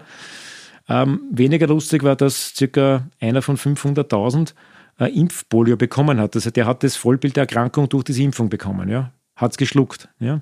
Ähm, 0.88 1.22
weniger 1.32 1.66
lustig 1.66 2.04
war, 2.04 2.14
dass 2.14 2.54
circa 2.54 3.08
einer 3.18 3.42
von 3.42 3.56
500.000 3.56 4.54
äh, 5.00 5.06
Impfpolio 5.06 5.76
bekommen 5.76 6.20
hat. 6.20 6.36
Also 6.36 6.50
der 6.50 6.66
hat 6.66 6.84
das 6.84 6.94
Vollbild 6.94 7.36
der 7.36 7.42
Erkrankung 7.42 7.88
durch 7.88 8.04
diese 8.04 8.22
Impfung 8.22 8.48
bekommen. 8.48 8.88
Ja. 8.88 9.12
Hat 9.36 9.52
es 9.52 9.56
geschluckt. 9.56 10.08
Ja. 10.20 10.40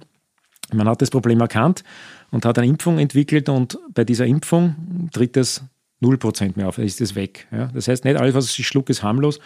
Man 0.73 0.89
hat 0.89 1.03
das 1.03 1.11
Problem 1.11 1.41
erkannt 1.41 1.85
und 2.31 2.45
hat 2.45 2.59
eine 2.59 2.67
Impfung 2.67 2.99
entwickelt 2.99 3.49
und 3.49 3.79
bei 3.95 4.05
dieser 4.05 4.27
Impfung 4.27 5.09
tritt 5.13 5.37
es 5.37 5.65
0% 6.03 6.53
mehr 6.57 6.69
auf, 6.69 6.79
ist 6.79 7.01
es 7.01 7.15
weg. 7.15 7.47
Ja. 7.53 7.69
Das 7.73 7.89
heißt, 7.89 8.05
nicht 8.05 8.17
alles, 8.17 8.35
was 8.35 8.59
ich 8.59 8.67
schlucke, 8.67 8.91
ist 8.91 9.03
harmlos 9.03 9.39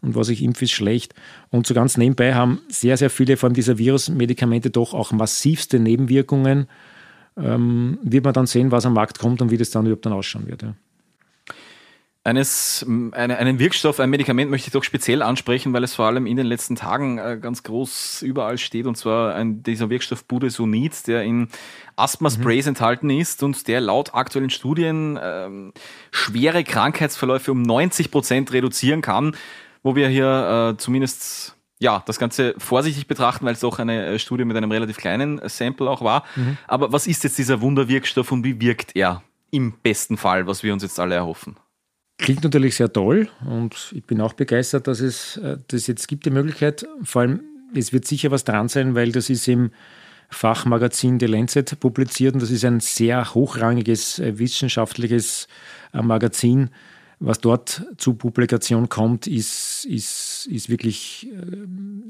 und 0.00 0.14
was 0.14 0.28
ich 0.28 0.42
impfe, 0.42 0.64
ist 0.64 0.72
schlecht. 0.72 1.14
Und 1.50 1.66
so 1.66 1.74
ganz 1.74 1.96
nebenbei 1.96 2.34
haben 2.34 2.60
sehr, 2.68 2.96
sehr 2.96 3.10
viele 3.10 3.36
von 3.36 3.54
dieser 3.54 3.78
Virusmedikamente 3.78 4.70
doch 4.70 4.94
auch 4.94 5.12
massivste 5.12 5.78
Nebenwirkungen. 5.78 6.66
Ähm, 7.36 7.98
wird 8.02 8.24
man 8.24 8.34
dann 8.34 8.46
sehen, 8.46 8.72
was 8.72 8.84
am 8.84 8.94
Markt 8.94 9.18
kommt 9.18 9.40
und 9.40 9.50
wie 9.50 9.56
das 9.56 9.70
dann 9.70 9.86
überhaupt 9.86 10.04
dann 10.04 10.12
ausschauen 10.12 10.46
wird. 10.46 10.62
Ja. 10.62 10.74
Eines, 12.24 12.86
eine, 12.86 13.36
einen 13.36 13.58
Wirkstoff, 13.58 13.98
ein 13.98 14.08
Medikament 14.08 14.48
möchte 14.48 14.68
ich 14.68 14.72
doch 14.72 14.84
speziell 14.84 15.22
ansprechen, 15.22 15.72
weil 15.72 15.82
es 15.82 15.96
vor 15.96 16.06
allem 16.06 16.26
in 16.26 16.36
den 16.36 16.46
letzten 16.46 16.76
Tagen 16.76 17.18
äh, 17.18 17.36
ganz 17.40 17.64
groß 17.64 18.22
überall 18.22 18.58
steht, 18.58 18.86
und 18.86 18.96
zwar 18.96 19.34
ein, 19.34 19.64
dieser 19.64 19.90
Wirkstoff 19.90 20.24
Budesonid, 20.24 21.08
der 21.08 21.24
in 21.24 21.48
Asthma-Sprays 21.96 22.66
mhm. 22.66 22.70
enthalten 22.70 23.10
ist 23.10 23.42
und 23.42 23.66
der 23.66 23.80
laut 23.80 24.14
aktuellen 24.14 24.50
Studien 24.50 25.18
ähm, 25.20 25.72
schwere 26.12 26.62
Krankheitsverläufe 26.62 27.50
um 27.50 27.60
90 27.62 28.12
Prozent 28.12 28.52
reduzieren 28.52 29.02
kann, 29.02 29.34
wo 29.82 29.96
wir 29.96 30.06
hier 30.06 30.74
äh, 30.74 30.76
zumindest 30.76 31.56
ja, 31.80 32.04
das 32.06 32.20
Ganze 32.20 32.54
vorsichtig 32.58 33.08
betrachten, 33.08 33.44
weil 33.44 33.54
es 33.54 33.60
doch 33.60 33.80
eine 33.80 34.06
äh, 34.06 34.18
Studie 34.20 34.44
mit 34.44 34.56
einem 34.56 34.70
relativ 34.70 34.96
kleinen 34.96 35.40
Sample 35.48 35.90
auch 35.90 36.02
war. 36.02 36.22
Mhm. 36.36 36.56
Aber 36.68 36.92
was 36.92 37.08
ist 37.08 37.24
jetzt 37.24 37.36
dieser 37.36 37.60
Wunderwirkstoff 37.60 38.30
und 38.30 38.44
wie 38.44 38.60
wirkt 38.60 38.94
er 38.94 39.24
im 39.50 39.72
besten 39.72 40.16
Fall, 40.16 40.46
was 40.46 40.62
wir 40.62 40.72
uns 40.72 40.84
jetzt 40.84 41.00
alle 41.00 41.16
erhoffen? 41.16 41.56
Klingt 42.18 42.44
natürlich 42.44 42.76
sehr 42.76 42.92
toll 42.92 43.28
und 43.44 43.92
ich 43.94 44.04
bin 44.04 44.20
auch 44.20 44.34
begeistert, 44.34 44.86
dass 44.86 45.00
es 45.00 45.38
äh, 45.38 45.58
das 45.68 45.86
jetzt 45.86 46.06
gibt, 46.08 46.24
die 46.24 46.30
Möglichkeit. 46.30 46.86
Vor 47.02 47.22
allem, 47.22 47.40
es 47.74 47.92
wird 47.92 48.06
sicher 48.06 48.30
was 48.30 48.44
dran 48.44 48.68
sein, 48.68 48.94
weil 48.94 49.12
das 49.12 49.30
ist 49.30 49.48
im 49.48 49.70
Fachmagazin 50.30 51.18
The 51.18 51.26
Lancet 51.26 51.78
publiziert 51.80 52.34
und 52.34 52.42
das 52.42 52.50
ist 52.50 52.64
ein 52.64 52.80
sehr 52.80 53.34
hochrangiges 53.34 54.18
äh, 54.18 54.38
wissenschaftliches 54.38 55.48
äh, 55.92 56.02
Magazin. 56.02 56.70
Was 57.18 57.40
dort 57.40 57.86
zu 57.98 58.14
Publikation 58.14 58.88
kommt, 58.88 59.28
ist, 59.28 59.84
ist, 59.84 60.48
ist 60.50 60.68
wirklich 60.68 61.28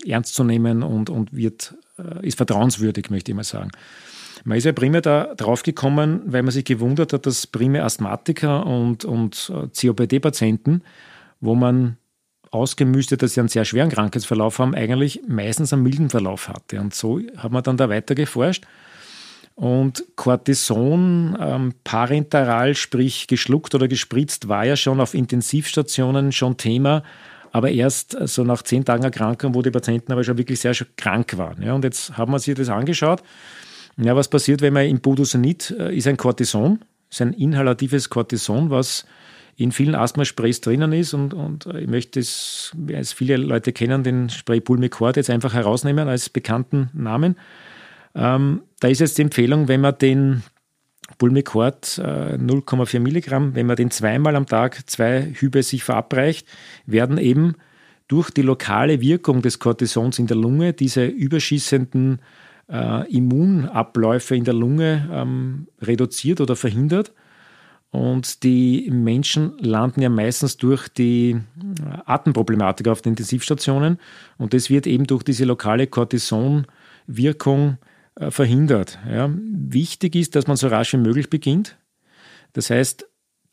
ernst 0.06 0.34
zu 0.34 0.42
nehmen 0.42 0.82
und, 0.82 1.10
und 1.10 1.36
wird, 1.36 1.74
ist 2.22 2.38
vertrauenswürdig, 2.38 3.10
möchte 3.10 3.30
ich 3.30 3.36
mal 3.36 3.44
sagen. 3.44 3.72
Man 4.44 4.58
ist 4.58 4.64
ja 4.64 4.72
primär 4.72 5.00
da 5.00 5.34
drauf 5.36 5.62
gekommen, 5.62 6.22
weil 6.26 6.42
man 6.42 6.52
sich 6.52 6.64
gewundert 6.64 7.12
hat, 7.12 7.26
dass 7.26 7.46
primär 7.46 7.84
Asthmatiker 7.84 8.66
und, 8.66 9.04
und 9.04 9.52
äh, 9.54 9.68
COPD-Patienten, 9.68 10.82
wo 11.40 11.54
man 11.54 11.96
ausgemüstet, 12.50 13.22
dass 13.22 13.34
sie 13.34 13.40
einen 13.40 13.48
sehr 13.48 13.64
schweren 13.64 13.88
Krankheitsverlauf 13.88 14.58
haben, 14.58 14.74
eigentlich 14.74 15.22
meistens 15.26 15.72
einen 15.72 15.82
milden 15.82 16.10
Verlauf 16.10 16.48
hatte. 16.48 16.80
Und 16.80 16.94
so 16.94 17.20
hat 17.36 17.50
man 17.52 17.62
dann 17.62 17.76
da 17.76 17.88
weiter 17.88 18.14
geforscht. 18.14 18.64
Und 19.54 20.04
Cortison 20.16 21.36
ähm, 21.38 21.74
parenteral, 21.84 22.74
sprich 22.74 23.26
geschluckt 23.26 23.74
oder 23.74 23.86
gespritzt, 23.86 24.48
war 24.48 24.64
ja 24.64 24.76
schon 24.76 25.00
auf 25.00 25.14
Intensivstationen 25.14 26.32
schon 26.32 26.56
Thema, 26.56 27.02
aber 27.52 27.70
erst 27.70 28.18
äh, 28.18 28.26
so 28.26 28.44
nach 28.44 28.62
zehn 28.62 28.84
Tagen 28.84 29.04
Erkrankung, 29.04 29.54
wo 29.54 29.62
die 29.62 29.70
Patienten 29.70 30.12
aber 30.12 30.24
schon 30.24 30.38
wirklich 30.38 30.60
sehr 30.60 30.74
krank 30.96 31.36
waren. 31.38 31.62
Ja, 31.62 31.74
und 31.74 31.84
jetzt 31.84 32.16
haben 32.16 32.32
wir 32.32 32.38
sich 32.38 32.54
das 32.54 32.70
angeschaut 32.70 33.22
ja, 33.96 34.16
was 34.16 34.28
passiert, 34.28 34.62
wenn 34.62 34.72
man 34.72 34.86
im 34.86 35.00
Budosonid 35.00 35.74
äh, 35.78 35.94
ist 35.94 36.06
ein 36.06 36.16
Cortison, 36.16 36.80
ist 37.10 37.20
ein 37.20 37.32
inhalatives 37.32 38.10
Cortison, 38.10 38.70
was 38.70 39.04
in 39.56 39.72
vielen 39.72 39.94
Asthma-Sprays 39.94 40.60
drinnen 40.62 40.92
ist 40.92 41.14
und, 41.14 41.34
und 41.34 41.66
äh, 41.66 41.80
ich 41.80 41.88
möchte 41.88 42.20
es, 42.20 42.72
als 42.94 43.12
viele 43.12 43.36
Leute 43.36 43.72
kennen, 43.72 44.02
den 44.02 44.30
Spray 44.30 44.60
Pulmicort 44.60 45.16
jetzt 45.16 45.30
einfach 45.30 45.52
herausnehmen 45.52 46.08
als 46.08 46.30
bekannten 46.30 46.90
Namen. 46.94 47.36
Ähm, 48.14 48.62
da 48.80 48.88
ist 48.88 49.00
jetzt 49.00 49.18
die 49.18 49.22
Empfehlung, 49.22 49.68
wenn 49.68 49.80
man 49.80 49.98
den 49.98 50.42
Pulmicort 51.18 51.98
äh, 51.98 52.36
0,4 52.36 53.00
Milligramm, 53.00 53.54
wenn 53.54 53.66
man 53.66 53.76
den 53.76 53.90
zweimal 53.90 54.36
am 54.36 54.46
Tag 54.46 54.88
zwei 54.88 55.32
Hübe 55.34 55.62
sich 55.62 55.84
verabreicht, 55.84 56.46
werden 56.86 57.18
eben 57.18 57.56
durch 58.08 58.30
die 58.30 58.42
lokale 58.42 59.00
Wirkung 59.00 59.42
des 59.42 59.58
Cortisons 59.58 60.18
in 60.18 60.26
der 60.26 60.36
Lunge 60.36 60.72
diese 60.72 61.06
überschießenden 61.06 62.20
äh, 62.70 63.10
Immunabläufe 63.10 64.36
in 64.36 64.44
der 64.44 64.54
Lunge 64.54 65.08
ähm, 65.12 65.68
reduziert 65.80 66.40
oder 66.40 66.56
verhindert. 66.56 67.12
Und 67.90 68.42
die 68.42 68.88
Menschen 68.90 69.58
landen 69.58 70.00
ja 70.00 70.08
meistens 70.08 70.56
durch 70.56 70.88
die 70.88 71.32
äh, 71.32 71.38
Atemproblematik 72.06 72.88
auf 72.88 73.02
den 73.02 73.12
Intensivstationen. 73.12 73.98
Und 74.38 74.54
das 74.54 74.70
wird 74.70 74.86
eben 74.86 75.06
durch 75.06 75.22
diese 75.22 75.44
lokale 75.44 75.86
Cortisonwirkung 75.86 77.76
äh, 78.14 78.30
verhindert. 78.30 78.98
Ja. 79.06 79.30
Wichtig 79.34 80.16
ist, 80.16 80.34
dass 80.34 80.46
man 80.46 80.56
so 80.56 80.68
rasch 80.68 80.94
wie 80.94 80.98
möglich 80.98 81.28
beginnt. 81.28 81.76
Das 82.54 82.70
heißt, 82.70 83.06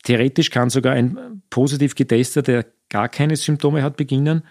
theoretisch 0.04 0.50
kann 0.50 0.70
sogar 0.70 0.94
ein 0.94 1.42
positiv 1.50 1.94
getesteter, 1.94 2.42
der 2.42 2.66
gar 2.88 3.08
keine 3.08 3.36
Symptome 3.36 3.82
hat, 3.82 3.96
beginnen. 3.96 4.42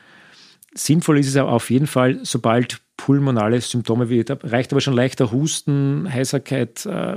Sinnvoll 0.75 1.19
ist 1.19 1.27
es 1.27 1.35
aber 1.35 1.51
auf 1.51 1.69
jeden 1.71 1.87
Fall, 1.87 2.19
sobald 2.23 2.79
pulmonale 2.99 3.61
Symptome 3.61 4.09
wie, 4.09 4.25
da 4.25 4.37
reicht 4.43 4.73
aber 4.73 4.81
schon 4.81 4.93
leichter 4.93 5.31
Husten, 5.31 6.11
Heiserkeit, 6.11 6.85
äh, 6.85 7.15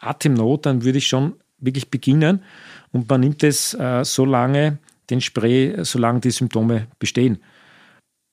Atemnot, 0.00 0.66
dann 0.66 0.82
würde 0.82 0.98
ich 0.98 1.06
schon 1.06 1.34
wirklich 1.58 1.88
beginnen 1.88 2.42
und 2.90 3.08
man 3.08 3.20
nimmt 3.20 3.44
es 3.44 3.74
äh, 3.74 4.04
so 4.04 4.24
lange, 4.24 4.78
den 5.08 5.20
Spray, 5.20 5.84
solange 5.84 6.18
die 6.20 6.32
Symptome 6.32 6.88
bestehen. 6.98 7.38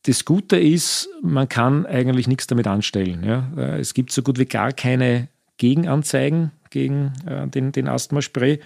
Das 0.05 0.25
Gute 0.25 0.57
ist, 0.57 1.07
man 1.21 1.47
kann 1.47 1.85
eigentlich 1.85 2.27
nichts 2.27 2.47
damit 2.47 2.65
anstellen. 2.65 3.23
Ja. 3.23 3.51
Äh, 3.55 3.79
es 3.79 3.93
gibt 3.93 4.11
so 4.11 4.23
gut 4.23 4.39
wie 4.39 4.45
gar 4.45 4.71
keine 4.71 5.27
Gegenanzeigen 5.57 6.51
gegen 6.71 7.13
äh, 7.27 7.47
den, 7.47 7.71
den 7.73 7.87
Asthmaspray. 7.87 8.59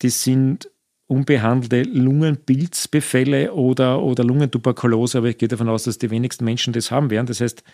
Das 0.00 0.22
sind 0.22 0.68
unbehandelte 1.08 1.82
Lungenpilzbefälle 1.82 3.52
oder, 3.54 4.02
oder 4.02 4.24
Lungentuberkulose, 4.24 5.18
aber 5.18 5.28
ich 5.28 5.38
gehe 5.38 5.48
davon 5.48 5.68
aus, 5.68 5.84
dass 5.84 5.98
die 5.98 6.10
wenigsten 6.10 6.44
Menschen 6.44 6.72
das 6.72 6.90
haben 6.90 7.10
werden. 7.10 7.26
Das 7.26 7.40
heißt, 7.40 7.64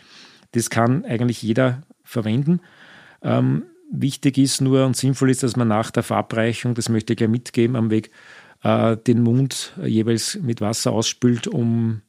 das 0.53 0.70
kann 0.70 1.05
eigentlich 1.05 1.42
jeder 1.42 1.83
verwenden. 2.05 2.61
Ähm, 3.23 3.64
wichtig 3.90 4.38
ist 4.38 4.61
nur 4.61 4.87
und 4.87 4.97
sinnvoll 4.97 5.31
ist, 5.31 5.42
dass 5.42 5.57
man 5.57 5.68
nach 5.68 5.90
der 5.90 6.05
Verabreichung, 6.05 6.75
das 6.75 6.88
möchte 6.88 7.12
ich 7.12 7.16
gleich 7.16 7.29
mitgeben 7.29 7.75
am 7.75 7.90
Weg, 7.90 8.12
äh, 8.62 8.97
den 8.97 9.23
Mund 9.23 9.75
jeweils 9.85 10.38
mit 10.40 10.61
Wasser 10.61 10.92
ausspült, 10.92 11.49
um 11.49 12.03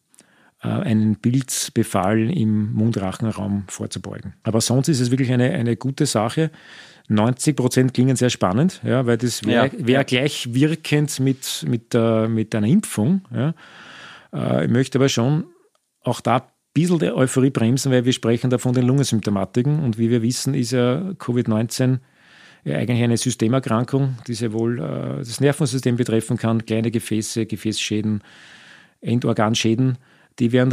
äh, 0.62 0.68
einen 0.68 1.16
Pilzbefall 1.16 2.30
im 2.30 2.74
Mundrachenraum 2.74 3.64
vorzubeugen. 3.68 4.34
Aber 4.44 4.62
sonst 4.62 4.90
ist 4.90 5.00
es 5.00 5.10
wirklich 5.10 5.32
eine, 5.32 5.52
eine 5.52 5.76
gute 5.76 6.06
Sache. 6.06 6.52
90 7.08 7.56
Prozent 7.56 7.94
klingen 7.94 8.16
sehr 8.16 8.30
spannend, 8.30 8.82
ja, 8.84 9.06
weil 9.06 9.18
das 9.18 9.46
wäre 9.46 9.68
ja. 9.68 9.88
wär 9.88 10.04
gleich 10.04 10.54
wirkend 10.54 11.20
mit, 11.20 11.66
mit, 11.68 11.94
äh, 11.94 12.28
mit 12.28 12.56
einer 12.56 12.68
Impfung. 12.68 13.22
Ja. 13.34 13.54
Äh, 14.34 14.66
ich 14.66 14.72
möchte 14.72 14.98
aber 14.98 15.10
schon 15.10 15.46
auch 16.02 16.22
da 16.22 16.38
ein 16.38 16.44
bisschen 16.74 17.00
der 17.00 17.16
Euphorie 17.16 17.52
bremsen, 17.52 17.92
weil 17.92 18.06
wir 18.06 18.14
sprechen 18.14 18.50
da 18.50 18.58
von 18.58 18.74
den 18.74 18.86
Lungensymptomatiken 18.86 19.84
und 19.84 19.98
wie 19.98 20.10
wir 20.10 20.22
wissen, 20.22 20.54
ist 20.54 20.72
ja 20.72 21.12
Covid-19 21.20 22.00
ja 22.64 22.78
eigentlich 22.78 23.04
eine 23.04 23.18
Systemerkrankung, 23.18 24.18
die 24.28 24.34
sehr 24.34 24.52
wohl 24.52 24.80
äh, 24.80 25.18
das 25.20 25.40
Nervensystem 25.40 25.98
betreffen 25.98 26.38
kann, 26.38 26.66
kleine 26.66 26.90
Gefäße, 26.90 27.46
Gefäßschäden, 27.46 28.22
Endorganschäden 29.02 30.00
die 30.40 30.52
werden 30.52 30.70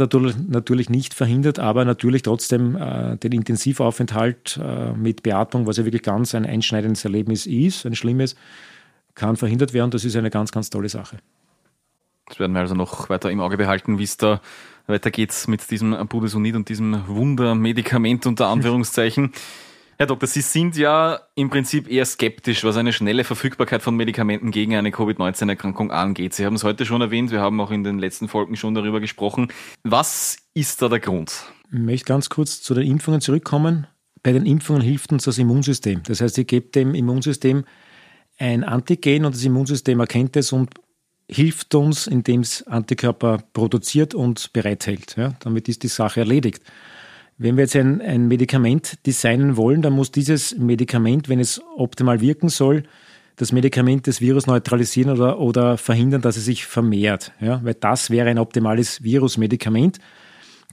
natürlich 0.49 0.89
nicht 0.89 1.13
verhindert, 1.13 1.57
aber 1.57 1.85
natürlich 1.85 2.23
trotzdem 2.23 2.75
äh, 2.75 3.17
den 3.17 3.31
Intensivaufenthalt 3.31 4.59
äh, 4.61 4.91
mit 4.91 5.23
Beatmung, 5.23 5.67
was 5.67 5.77
ja 5.77 5.85
wirklich 5.85 6.03
ganz 6.03 6.35
ein 6.35 6.45
einschneidendes 6.45 7.05
Erlebnis 7.05 7.45
ist, 7.45 7.85
ein 7.85 7.95
schlimmes, 7.95 8.35
kann 9.15 9.37
verhindert 9.37 9.73
werden. 9.73 9.91
Das 9.91 10.03
ist 10.03 10.15
eine 10.15 10.29
ganz, 10.29 10.51
ganz 10.51 10.69
tolle 10.69 10.89
Sache. 10.89 11.17
Das 12.27 12.39
werden 12.39 12.53
wir 12.53 12.59
also 12.59 12.75
noch 12.75 13.09
weiter 13.09 13.31
im 13.31 13.39
Auge 13.39 13.57
behalten, 13.57 13.99
wie 13.99 14.03
es 14.03 14.17
da 14.17 14.41
weitergeht 14.87 15.33
mit 15.47 15.69
diesem 15.71 16.07
Budesonid 16.07 16.55
und 16.55 16.67
diesem 16.67 17.07
Wundermedikament 17.07 18.25
unter 18.25 18.47
Anführungszeichen. 18.47 19.31
Herr 19.97 20.07
Doktor, 20.07 20.25
Sie 20.25 20.41
sind 20.41 20.75
ja 20.75 21.19
im 21.35 21.49
Prinzip 21.49 21.89
eher 21.89 22.05
skeptisch, 22.05 22.63
was 22.63 22.77
eine 22.77 22.93
schnelle 22.93 23.23
Verfügbarkeit 23.23 23.83
von 23.83 23.95
Medikamenten 23.95 24.49
gegen 24.49 24.75
eine 24.75 24.91
Covid-19-Erkrankung 24.91 25.91
angeht. 25.91 26.33
Sie 26.33 26.45
haben 26.45 26.55
es 26.55 26.63
heute 26.63 26.85
schon 26.85 27.01
erwähnt, 27.01 27.29
wir 27.31 27.41
haben 27.41 27.61
auch 27.61 27.69
in 27.69 27.83
den 27.83 27.99
letzten 27.99 28.27
Folgen 28.27 28.55
schon 28.55 28.73
darüber 28.73 28.99
gesprochen. 28.99 29.49
Was 29.83 30.37
ist 30.55 30.81
da 30.81 30.89
der 30.89 30.99
Grund? 30.99 31.43
Ich 31.71 31.79
möchte 31.79 32.05
ganz 32.05 32.29
kurz 32.29 32.61
zu 32.61 32.73
den 32.73 32.87
Impfungen 32.87 33.21
zurückkommen. 33.21 33.85
Bei 34.23 34.31
den 34.31 34.47
Impfungen 34.47 34.81
hilft 34.81 35.11
uns 35.11 35.25
das 35.25 35.37
Immunsystem. 35.37 36.01
Das 36.03 36.21
heißt, 36.21 36.37
ich 36.39 36.47
gebe 36.47 36.69
dem 36.69 36.95
Immunsystem 36.95 37.63
ein 38.39 38.63
Antigen 38.63 39.25
und 39.25 39.35
das 39.35 39.43
Immunsystem 39.43 39.99
erkennt 39.99 40.35
es 40.37 40.51
und 40.51 40.71
hilft 41.29 41.75
uns, 41.75 42.07
indem 42.07 42.41
es 42.41 42.65
Antikörper 42.65 43.43
produziert 43.53 44.15
und 44.15 44.51
bereithält. 44.53 45.15
Ja, 45.17 45.33
damit 45.39 45.69
ist 45.69 45.83
die 45.83 45.87
Sache 45.87 46.21
erledigt. 46.21 46.63
Wenn 47.43 47.57
wir 47.57 47.65
jetzt 47.65 47.75
ein, 47.75 48.01
ein 48.01 48.29
Medikament 48.29 49.05
designen 49.05 49.57
wollen, 49.57 49.81
dann 49.81 49.91
muss 49.91 50.11
dieses 50.11 50.57
Medikament, 50.57 51.27
wenn 51.27 51.41
es 51.41 51.61
optimal 51.75 52.21
wirken 52.21 52.47
soll, 52.47 52.83
das 53.35 53.51
Medikament 53.51 54.07
des 54.07 54.21
Virus 54.21 54.47
neutralisieren 54.47 55.11
oder, 55.11 55.39
oder 55.39 55.77
verhindern, 55.77 56.21
dass 56.21 56.37
es 56.37 56.45
sich 56.45 56.65
vermehrt. 56.65 57.33
Ja? 57.41 57.59
Weil 57.61 57.73
das 57.73 58.09
wäre 58.09 58.29
ein 58.29 58.39
optimales 58.39 59.03
Virusmedikament. 59.03 59.99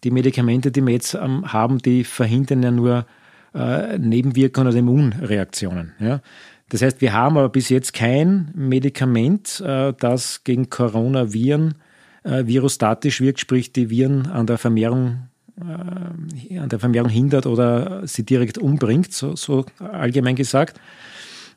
Die 0.04 0.12
Medikamente, 0.12 0.70
die 0.70 0.80
wir 0.80 0.92
jetzt 0.92 1.14
ähm, 1.14 1.52
haben, 1.52 1.78
die 1.78 2.04
verhindern 2.04 2.62
ja 2.62 2.70
nur 2.70 3.04
äh, 3.52 3.98
Nebenwirkungen 3.98 4.68
oder 4.68 4.76
Immunreaktionen. 4.76 5.94
Ja? 5.98 6.20
Das 6.68 6.82
heißt, 6.82 7.00
wir 7.00 7.12
haben 7.12 7.36
aber 7.36 7.48
bis 7.48 7.68
jetzt 7.68 7.94
kein 7.94 8.52
Medikament, 8.54 9.60
äh, 9.60 9.92
das 9.98 10.44
gegen 10.44 10.70
Coronaviren 10.70 11.74
äh, 12.22 12.46
virostatisch 12.46 13.20
wirkt, 13.20 13.40
sprich 13.40 13.72
die 13.72 13.90
Viren 13.90 14.28
an 14.28 14.46
der 14.46 14.56
Vermehrung 14.56 15.29
an 15.60 16.68
der 16.68 16.78
Vermehrung 16.78 17.10
hindert 17.10 17.46
oder 17.46 18.06
sie 18.06 18.24
direkt 18.24 18.58
umbringt, 18.58 19.12
so, 19.12 19.36
so 19.36 19.66
allgemein 19.78 20.36
gesagt. 20.36 20.80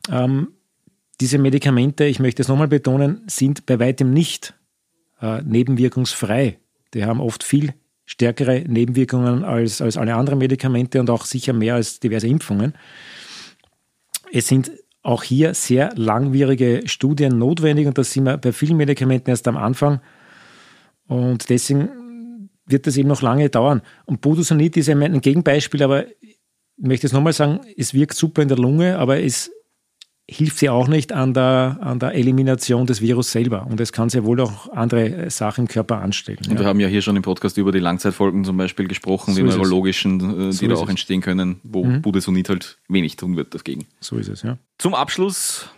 Ähm, 0.09 0.49
diese 1.21 1.37
Medikamente, 1.37 2.05
ich 2.05 2.19
möchte 2.19 2.41
es 2.41 2.47
nochmal 2.47 2.67
betonen, 2.67 3.21
sind 3.27 3.65
bei 3.65 3.79
weitem 3.79 4.11
nicht 4.11 4.53
äh, 5.21 5.41
nebenwirkungsfrei. 5.41 6.59
Die 6.93 7.05
haben 7.05 7.21
oft 7.21 7.43
viel 7.43 7.73
stärkere 8.05 8.63
Nebenwirkungen 8.67 9.43
als, 9.43 9.81
als 9.81 9.97
alle 9.97 10.15
anderen 10.15 10.39
Medikamente 10.39 10.99
und 10.99 11.09
auch 11.09 11.25
sicher 11.25 11.53
mehr 11.53 11.75
als 11.75 11.99
diverse 11.99 12.27
Impfungen. 12.27 12.73
Es 14.31 14.47
sind 14.47 14.71
auch 15.03 15.23
hier 15.23 15.53
sehr 15.53 15.93
langwierige 15.95 16.81
Studien 16.85 17.37
notwendig 17.37 17.87
und 17.87 17.97
das 17.97 18.11
sind 18.11 18.25
wir 18.25 18.37
bei 18.37 18.51
vielen 18.51 18.77
Medikamenten 18.77 19.29
erst 19.29 19.47
am 19.47 19.57
Anfang. 19.57 20.01
Und 21.07 21.49
deswegen 21.49 21.89
wird 22.65 22.87
das 22.87 22.97
eben 22.97 23.09
noch 23.09 23.21
lange 23.21 23.49
dauern. 23.49 23.81
Und 24.05 24.21
Budosonid 24.21 24.77
ist 24.77 24.89
ein 24.89 25.21
Gegenbeispiel, 25.21 25.83
aber 25.83 26.07
ich 26.21 26.39
möchte 26.77 27.07
es 27.07 27.13
nochmal 27.13 27.33
sagen, 27.33 27.61
es 27.77 27.93
wirkt 27.93 28.15
super 28.15 28.41
in 28.41 28.47
der 28.47 28.57
Lunge, 28.57 28.97
aber 28.97 29.21
es 29.21 29.51
hilft 30.25 30.57
sie 30.57 30.69
auch 30.69 30.87
nicht 30.87 31.11
an 31.11 31.33
der, 31.33 31.77
an 31.81 31.99
der 31.99 32.13
Elimination 32.13 32.85
des 32.85 33.01
Virus 33.01 33.31
selber. 33.31 33.67
Und 33.67 33.79
es 33.81 33.91
kann 33.91 34.09
sehr 34.09 34.23
wohl 34.23 34.39
auch 34.39 34.71
andere 34.71 35.29
Sachen 35.29 35.65
im 35.65 35.67
Körper 35.67 35.99
anstellen. 35.99 36.39
Und 36.47 36.53
ja. 36.53 36.59
wir 36.59 36.65
haben 36.65 36.79
ja 36.79 36.87
hier 36.87 37.01
schon 37.01 37.15
im 37.17 37.23
Podcast 37.23 37.57
über 37.57 37.71
die 37.71 37.79
Langzeitfolgen 37.79 38.45
zum 38.45 38.55
Beispiel 38.55 38.87
gesprochen, 38.87 39.33
so 39.33 39.41
die 39.41 39.47
neurologischen, 39.47 40.49
äh, 40.49 40.53
die 40.53 40.67
da 40.67 40.75
auch 40.75 40.89
entstehen 40.89 41.21
können, 41.21 41.59
wo 41.63 41.83
mhm. 41.83 42.01
Budesonid 42.01 42.47
halt 42.49 42.77
wenig 42.87 43.17
tun 43.17 43.35
wird 43.35 43.53
dagegen. 43.53 43.85
So 43.99 44.15
ist 44.15 44.29
es, 44.29 44.43
ja. 44.43 44.57
Zum 44.77 44.93
Abschluss 44.93 45.69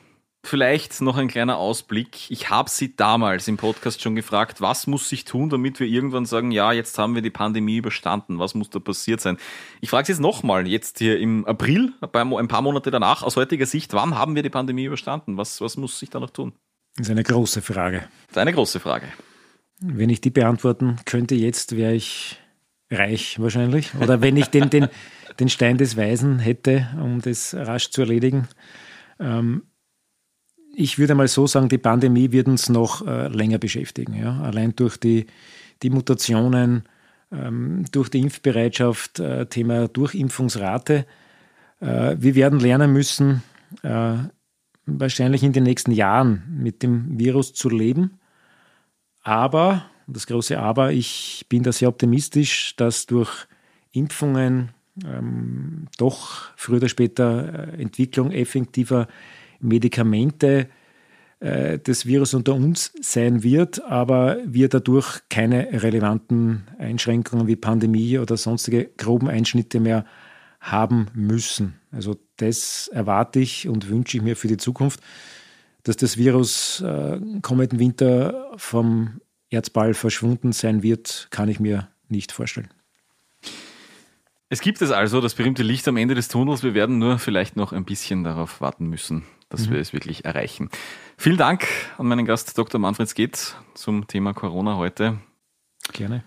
Vielleicht 0.45 1.01
noch 1.01 1.17
ein 1.17 1.27
kleiner 1.27 1.57
Ausblick. 1.57 2.29
Ich 2.29 2.51
habe 2.51 2.69
Sie 2.69 2.95
damals 2.95 3.47
im 3.47 3.57
Podcast 3.57 4.03
schon 4.03 4.13
gefragt, 4.13 4.61
was 4.61 4.85
muss 4.85 5.09
sich 5.09 5.25
tun, 5.25 5.49
damit 5.49 5.79
wir 5.79 5.87
irgendwann 5.87 6.27
sagen, 6.27 6.51
ja, 6.51 6.71
jetzt 6.71 6.99
haben 6.99 7.15
wir 7.15 7.23
die 7.23 7.31
Pandemie 7.31 7.77
überstanden. 7.77 8.37
Was 8.37 8.53
muss 8.53 8.69
da 8.69 8.77
passiert 8.77 9.21
sein? 9.21 9.37
Ich 9.81 9.89
frage 9.89 10.05
Sie 10.05 10.11
jetzt 10.11 10.19
nochmal, 10.19 10.67
jetzt 10.67 10.99
hier 10.99 11.17
im 11.17 11.45
April, 11.45 11.93
ein 11.99 12.47
paar 12.47 12.61
Monate 12.61 12.91
danach, 12.91 13.23
aus 13.23 13.37
heutiger 13.37 13.65
Sicht, 13.65 13.93
wann 13.93 14.13
haben 14.13 14.35
wir 14.35 14.43
die 14.43 14.51
Pandemie 14.51 14.83
überstanden? 14.83 15.35
Was, 15.35 15.61
was 15.61 15.77
muss 15.77 15.97
sich 15.97 16.11
da 16.11 16.19
noch 16.19 16.29
tun? 16.29 16.53
Das 16.95 17.07
ist 17.07 17.11
eine 17.11 17.23
große 17.23 17.63
Frage. 17.63 18.01
Das 18.27 18.33
ist 18.33 18.37
eine 18.37 18.53
große 18.53 18.79
Frage. 18.79 19.07
Wenn 19.79 20.11
ich 20.11 20.21
die 20.21 20.29
beantworten 20.29 20.97
könnte 21.05 21.33
jetzt, 21.33 21.75
wäre 21.75 21.95
ich 21.95 22.39
reich 22.91 23.39
wahrscheinlich. 23.39 23.95
Oder 23.99 24.21
wenn 24.21 24.37
ich 24.37 24.49
den, 24.49 24.69
den, 24.69 24.89
den 25.39 25.49
Stein 25.49 25.79
des 25.79 25.97
Weisen 25.97 26.37
hätte, 26.37 26.87
um 27.01 27.19
das 27.19 27.55
rasch 27.55 27.89
zu 27.89 28.01
erledigen. 28.01 28.47
Ähm, 29.19 29.63
ich 30.75 30.99
würde 30.99 31.15
mal 31.15 31.27
so 31.27 31.47
sagen, 31.47 31.69
die 31.69 31.77
Pandemie 31.77 32.31
wird 32.31 32.47
uns 32.47 32.69
noch 32.69 33.05
äh, 33.05 33.27
länger 33.27 33.57
beschäftigen. 33.57 34.13
Ja? 34.13 34.41
Allein 34.41 34.75
durch 34.75 34.97
die, 34.97 35.25
die 35.83 35.89
Mutationen, 35.89 36.83
ähm, 37.31 37.85
durch 37.91 38.09
die 38.09 38.19
Impfbereitschaft, 38.19 39.19
äh, 39.19 39.45
Thema 39.47 39.87
Durchimpfungsrate. 39.87 41.05
Äh, 41.79 42.15
wir 42.19 42.35
werden 42.35 42.59
lernen 42.59 42.93
müssen, 42.93 43.43
äh, 43.83 44.15
wahrscheinlich 44.85 45.43
in 45.43 45.53
den 45.53 45.63
nächsten 45.63 45.91
Jahren 45.91 46.43
mit 46.49 46.83
dem 46.83 47.17
Virus 47.17 47.53
zu 47.53 47.69
leben. 47.69 48.19
Aber, 49.21 49.85
das 50.07 50.27
große 50.27 50.59
Aber, 50.59 50.91
ich 50.91 51.45
bin 51.49 51.63
da 51.63 51.71
sehr 51.71 51.89
optimistisch, 51.89 52.75
dass 52.75 53.05
durch 53.07 53.47
Impfungen 53.91 54.69
ähm, 55.03 55.87
doch 55.97 56.51
früher 56.55 56.77
oder 56.77 56.89
später 56.89 57.73
äh, 57.73 57.81
Entwicklung 57.81 58.31
effektiver 58.31 59.07
Medikamente 59.59 60.69
äh, 61.45 61.79
des 61.79 62.05
Virus 62.05 62.33
unter 62.33 62.55
uns 62.55 62.93
sein 63.01 63.43
wird, 63.43 63.83
aber 63.83 64.37
wir 64.45 64.69
dadurch 64.69 65.19
keine 65.29 65.83
relevanten 65.83 66.63
Einschränkungen 66.79 67.45
wie 67.45 67.57
Pandemie 67.57 68.17
oder 68.17 68.37
sonstige 68.37 68.85
groben 68.97 69.27
Einschnitte 69.27 69.81
mehr 69.81 70.05
haben 70.61 71.07
müssen. 71.13 71.79
Also 71.91 72.15
das 72.37 72.87
erwarte 72.87 73.41
ich 73.41 73.67
und 73.67 73.89
wünsche 73.89 74.17
ich 74.17 74.23
mir 74.23 74.35
für 74.35 74.47
die 74.47 74.57
Zukunft, 74.57 75.01
dass 75.83 75.97
das 75.97 76.17
Virus 76.17 76.81
äh, 76.81 77.19
kommenden 77.41 77.79
Winter 77.79 78.51
vom 78.55 79.19
Erdball 79.49 79.93
verschwunden 79.93 80.51
sein 80.51 80.83
wird, 80.83 81.27
kann 81.31 81.49
ich 81.49 81.59
mir 81.59 81.89
nicht 82.07 82.31
vorstellen. 82.31 82.69
Es 84.49 84.61
gibt 84.61 84.81
es 84.81 84.91
also, 84.91 85.21
das 85.21 85.35
berühmte 85.35 85.63
Licht 85.63 85.87
am 85.87 85.97
Ende 85.97 86.15
des 86.15 86.29
Tunnels. 86.29 86.63
Wir 86.63 86.73
werden 86.73 86.97
nur 86.97 87.19
vielleicht 87.19 87.55
noch 87.55 87.73
ein 87.73 87.83
bisschen 87.83 88.23
darauf 88.23 88.61
warten 88.61 88.87
müssen 88.87 89.23
dass 89.49 89.67
mhm. 89.67 89.73
wir 89.73 89.79
es 89.79 89.93
wirklich 89.93 90.25
erreichen. 90.25 90.69
Vielen 91.17 91.37
Dank 91.37 91.67
an 91.97 92.07
meinen 92.07 92.25
Gast 92.25 92.57
Dr. 92.57 92.79
Manfred 92.79 93.09
Sketz 93.09 93.55
zum 93.73 94.07
Thema 94.07 94.33
Corona 94.33 94.75
heute. 94.77 95.19
Gerne. 95.93 96.23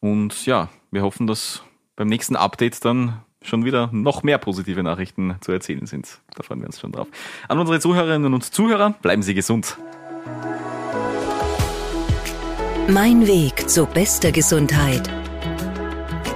Und 0.00 0.46
ja, 0.46 0.68
wir 0.90 1.02
hoffen, 1.02 1.26
dass 1.26 1.62
beim 1.96 2.08
nächsten 2.08 2.36
Update 2.36 2.84
dann 2.84 3.22
schon 3.42 3.64
wieder 3.64 3.90
noch 3.92 4.22
mehr 4.22 4.38
positive 4.38 4.82
Nachrichten 4.82 5.36
zu 5.40 5.52
erzählen 5.52 5.86
sind. 5.86 6.20
Da 6.34 6.42
freuen 6.42 6.60
wir 6.60 6.66
uns 6.66 6.80
schon 6.80 6.92
drauf. 6.92 7.08
An 7.48 7.58
unsere 7.58 7.80
Zuhörerinnen 7.80 8.32
und 8.32 8.42
Zuhörer, 8.42 8.90
bleiben 9.02 9.22
Sie 9.22 9.34
gesund. 9.34 9.78
Mein 12.88 13.26
Weg 13.26 13.68
zu 13.68 13.86
bester 13.86 14.32
Gesundheit. 14.32 15.10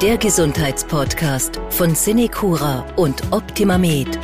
Der 0.01 0.17
Gesundheitspodcast 0.17 1.61
von 1.71 1.95
Cinecura 1.95 2.87
und 2.97 3.33
Optimamed. 3.33 4.19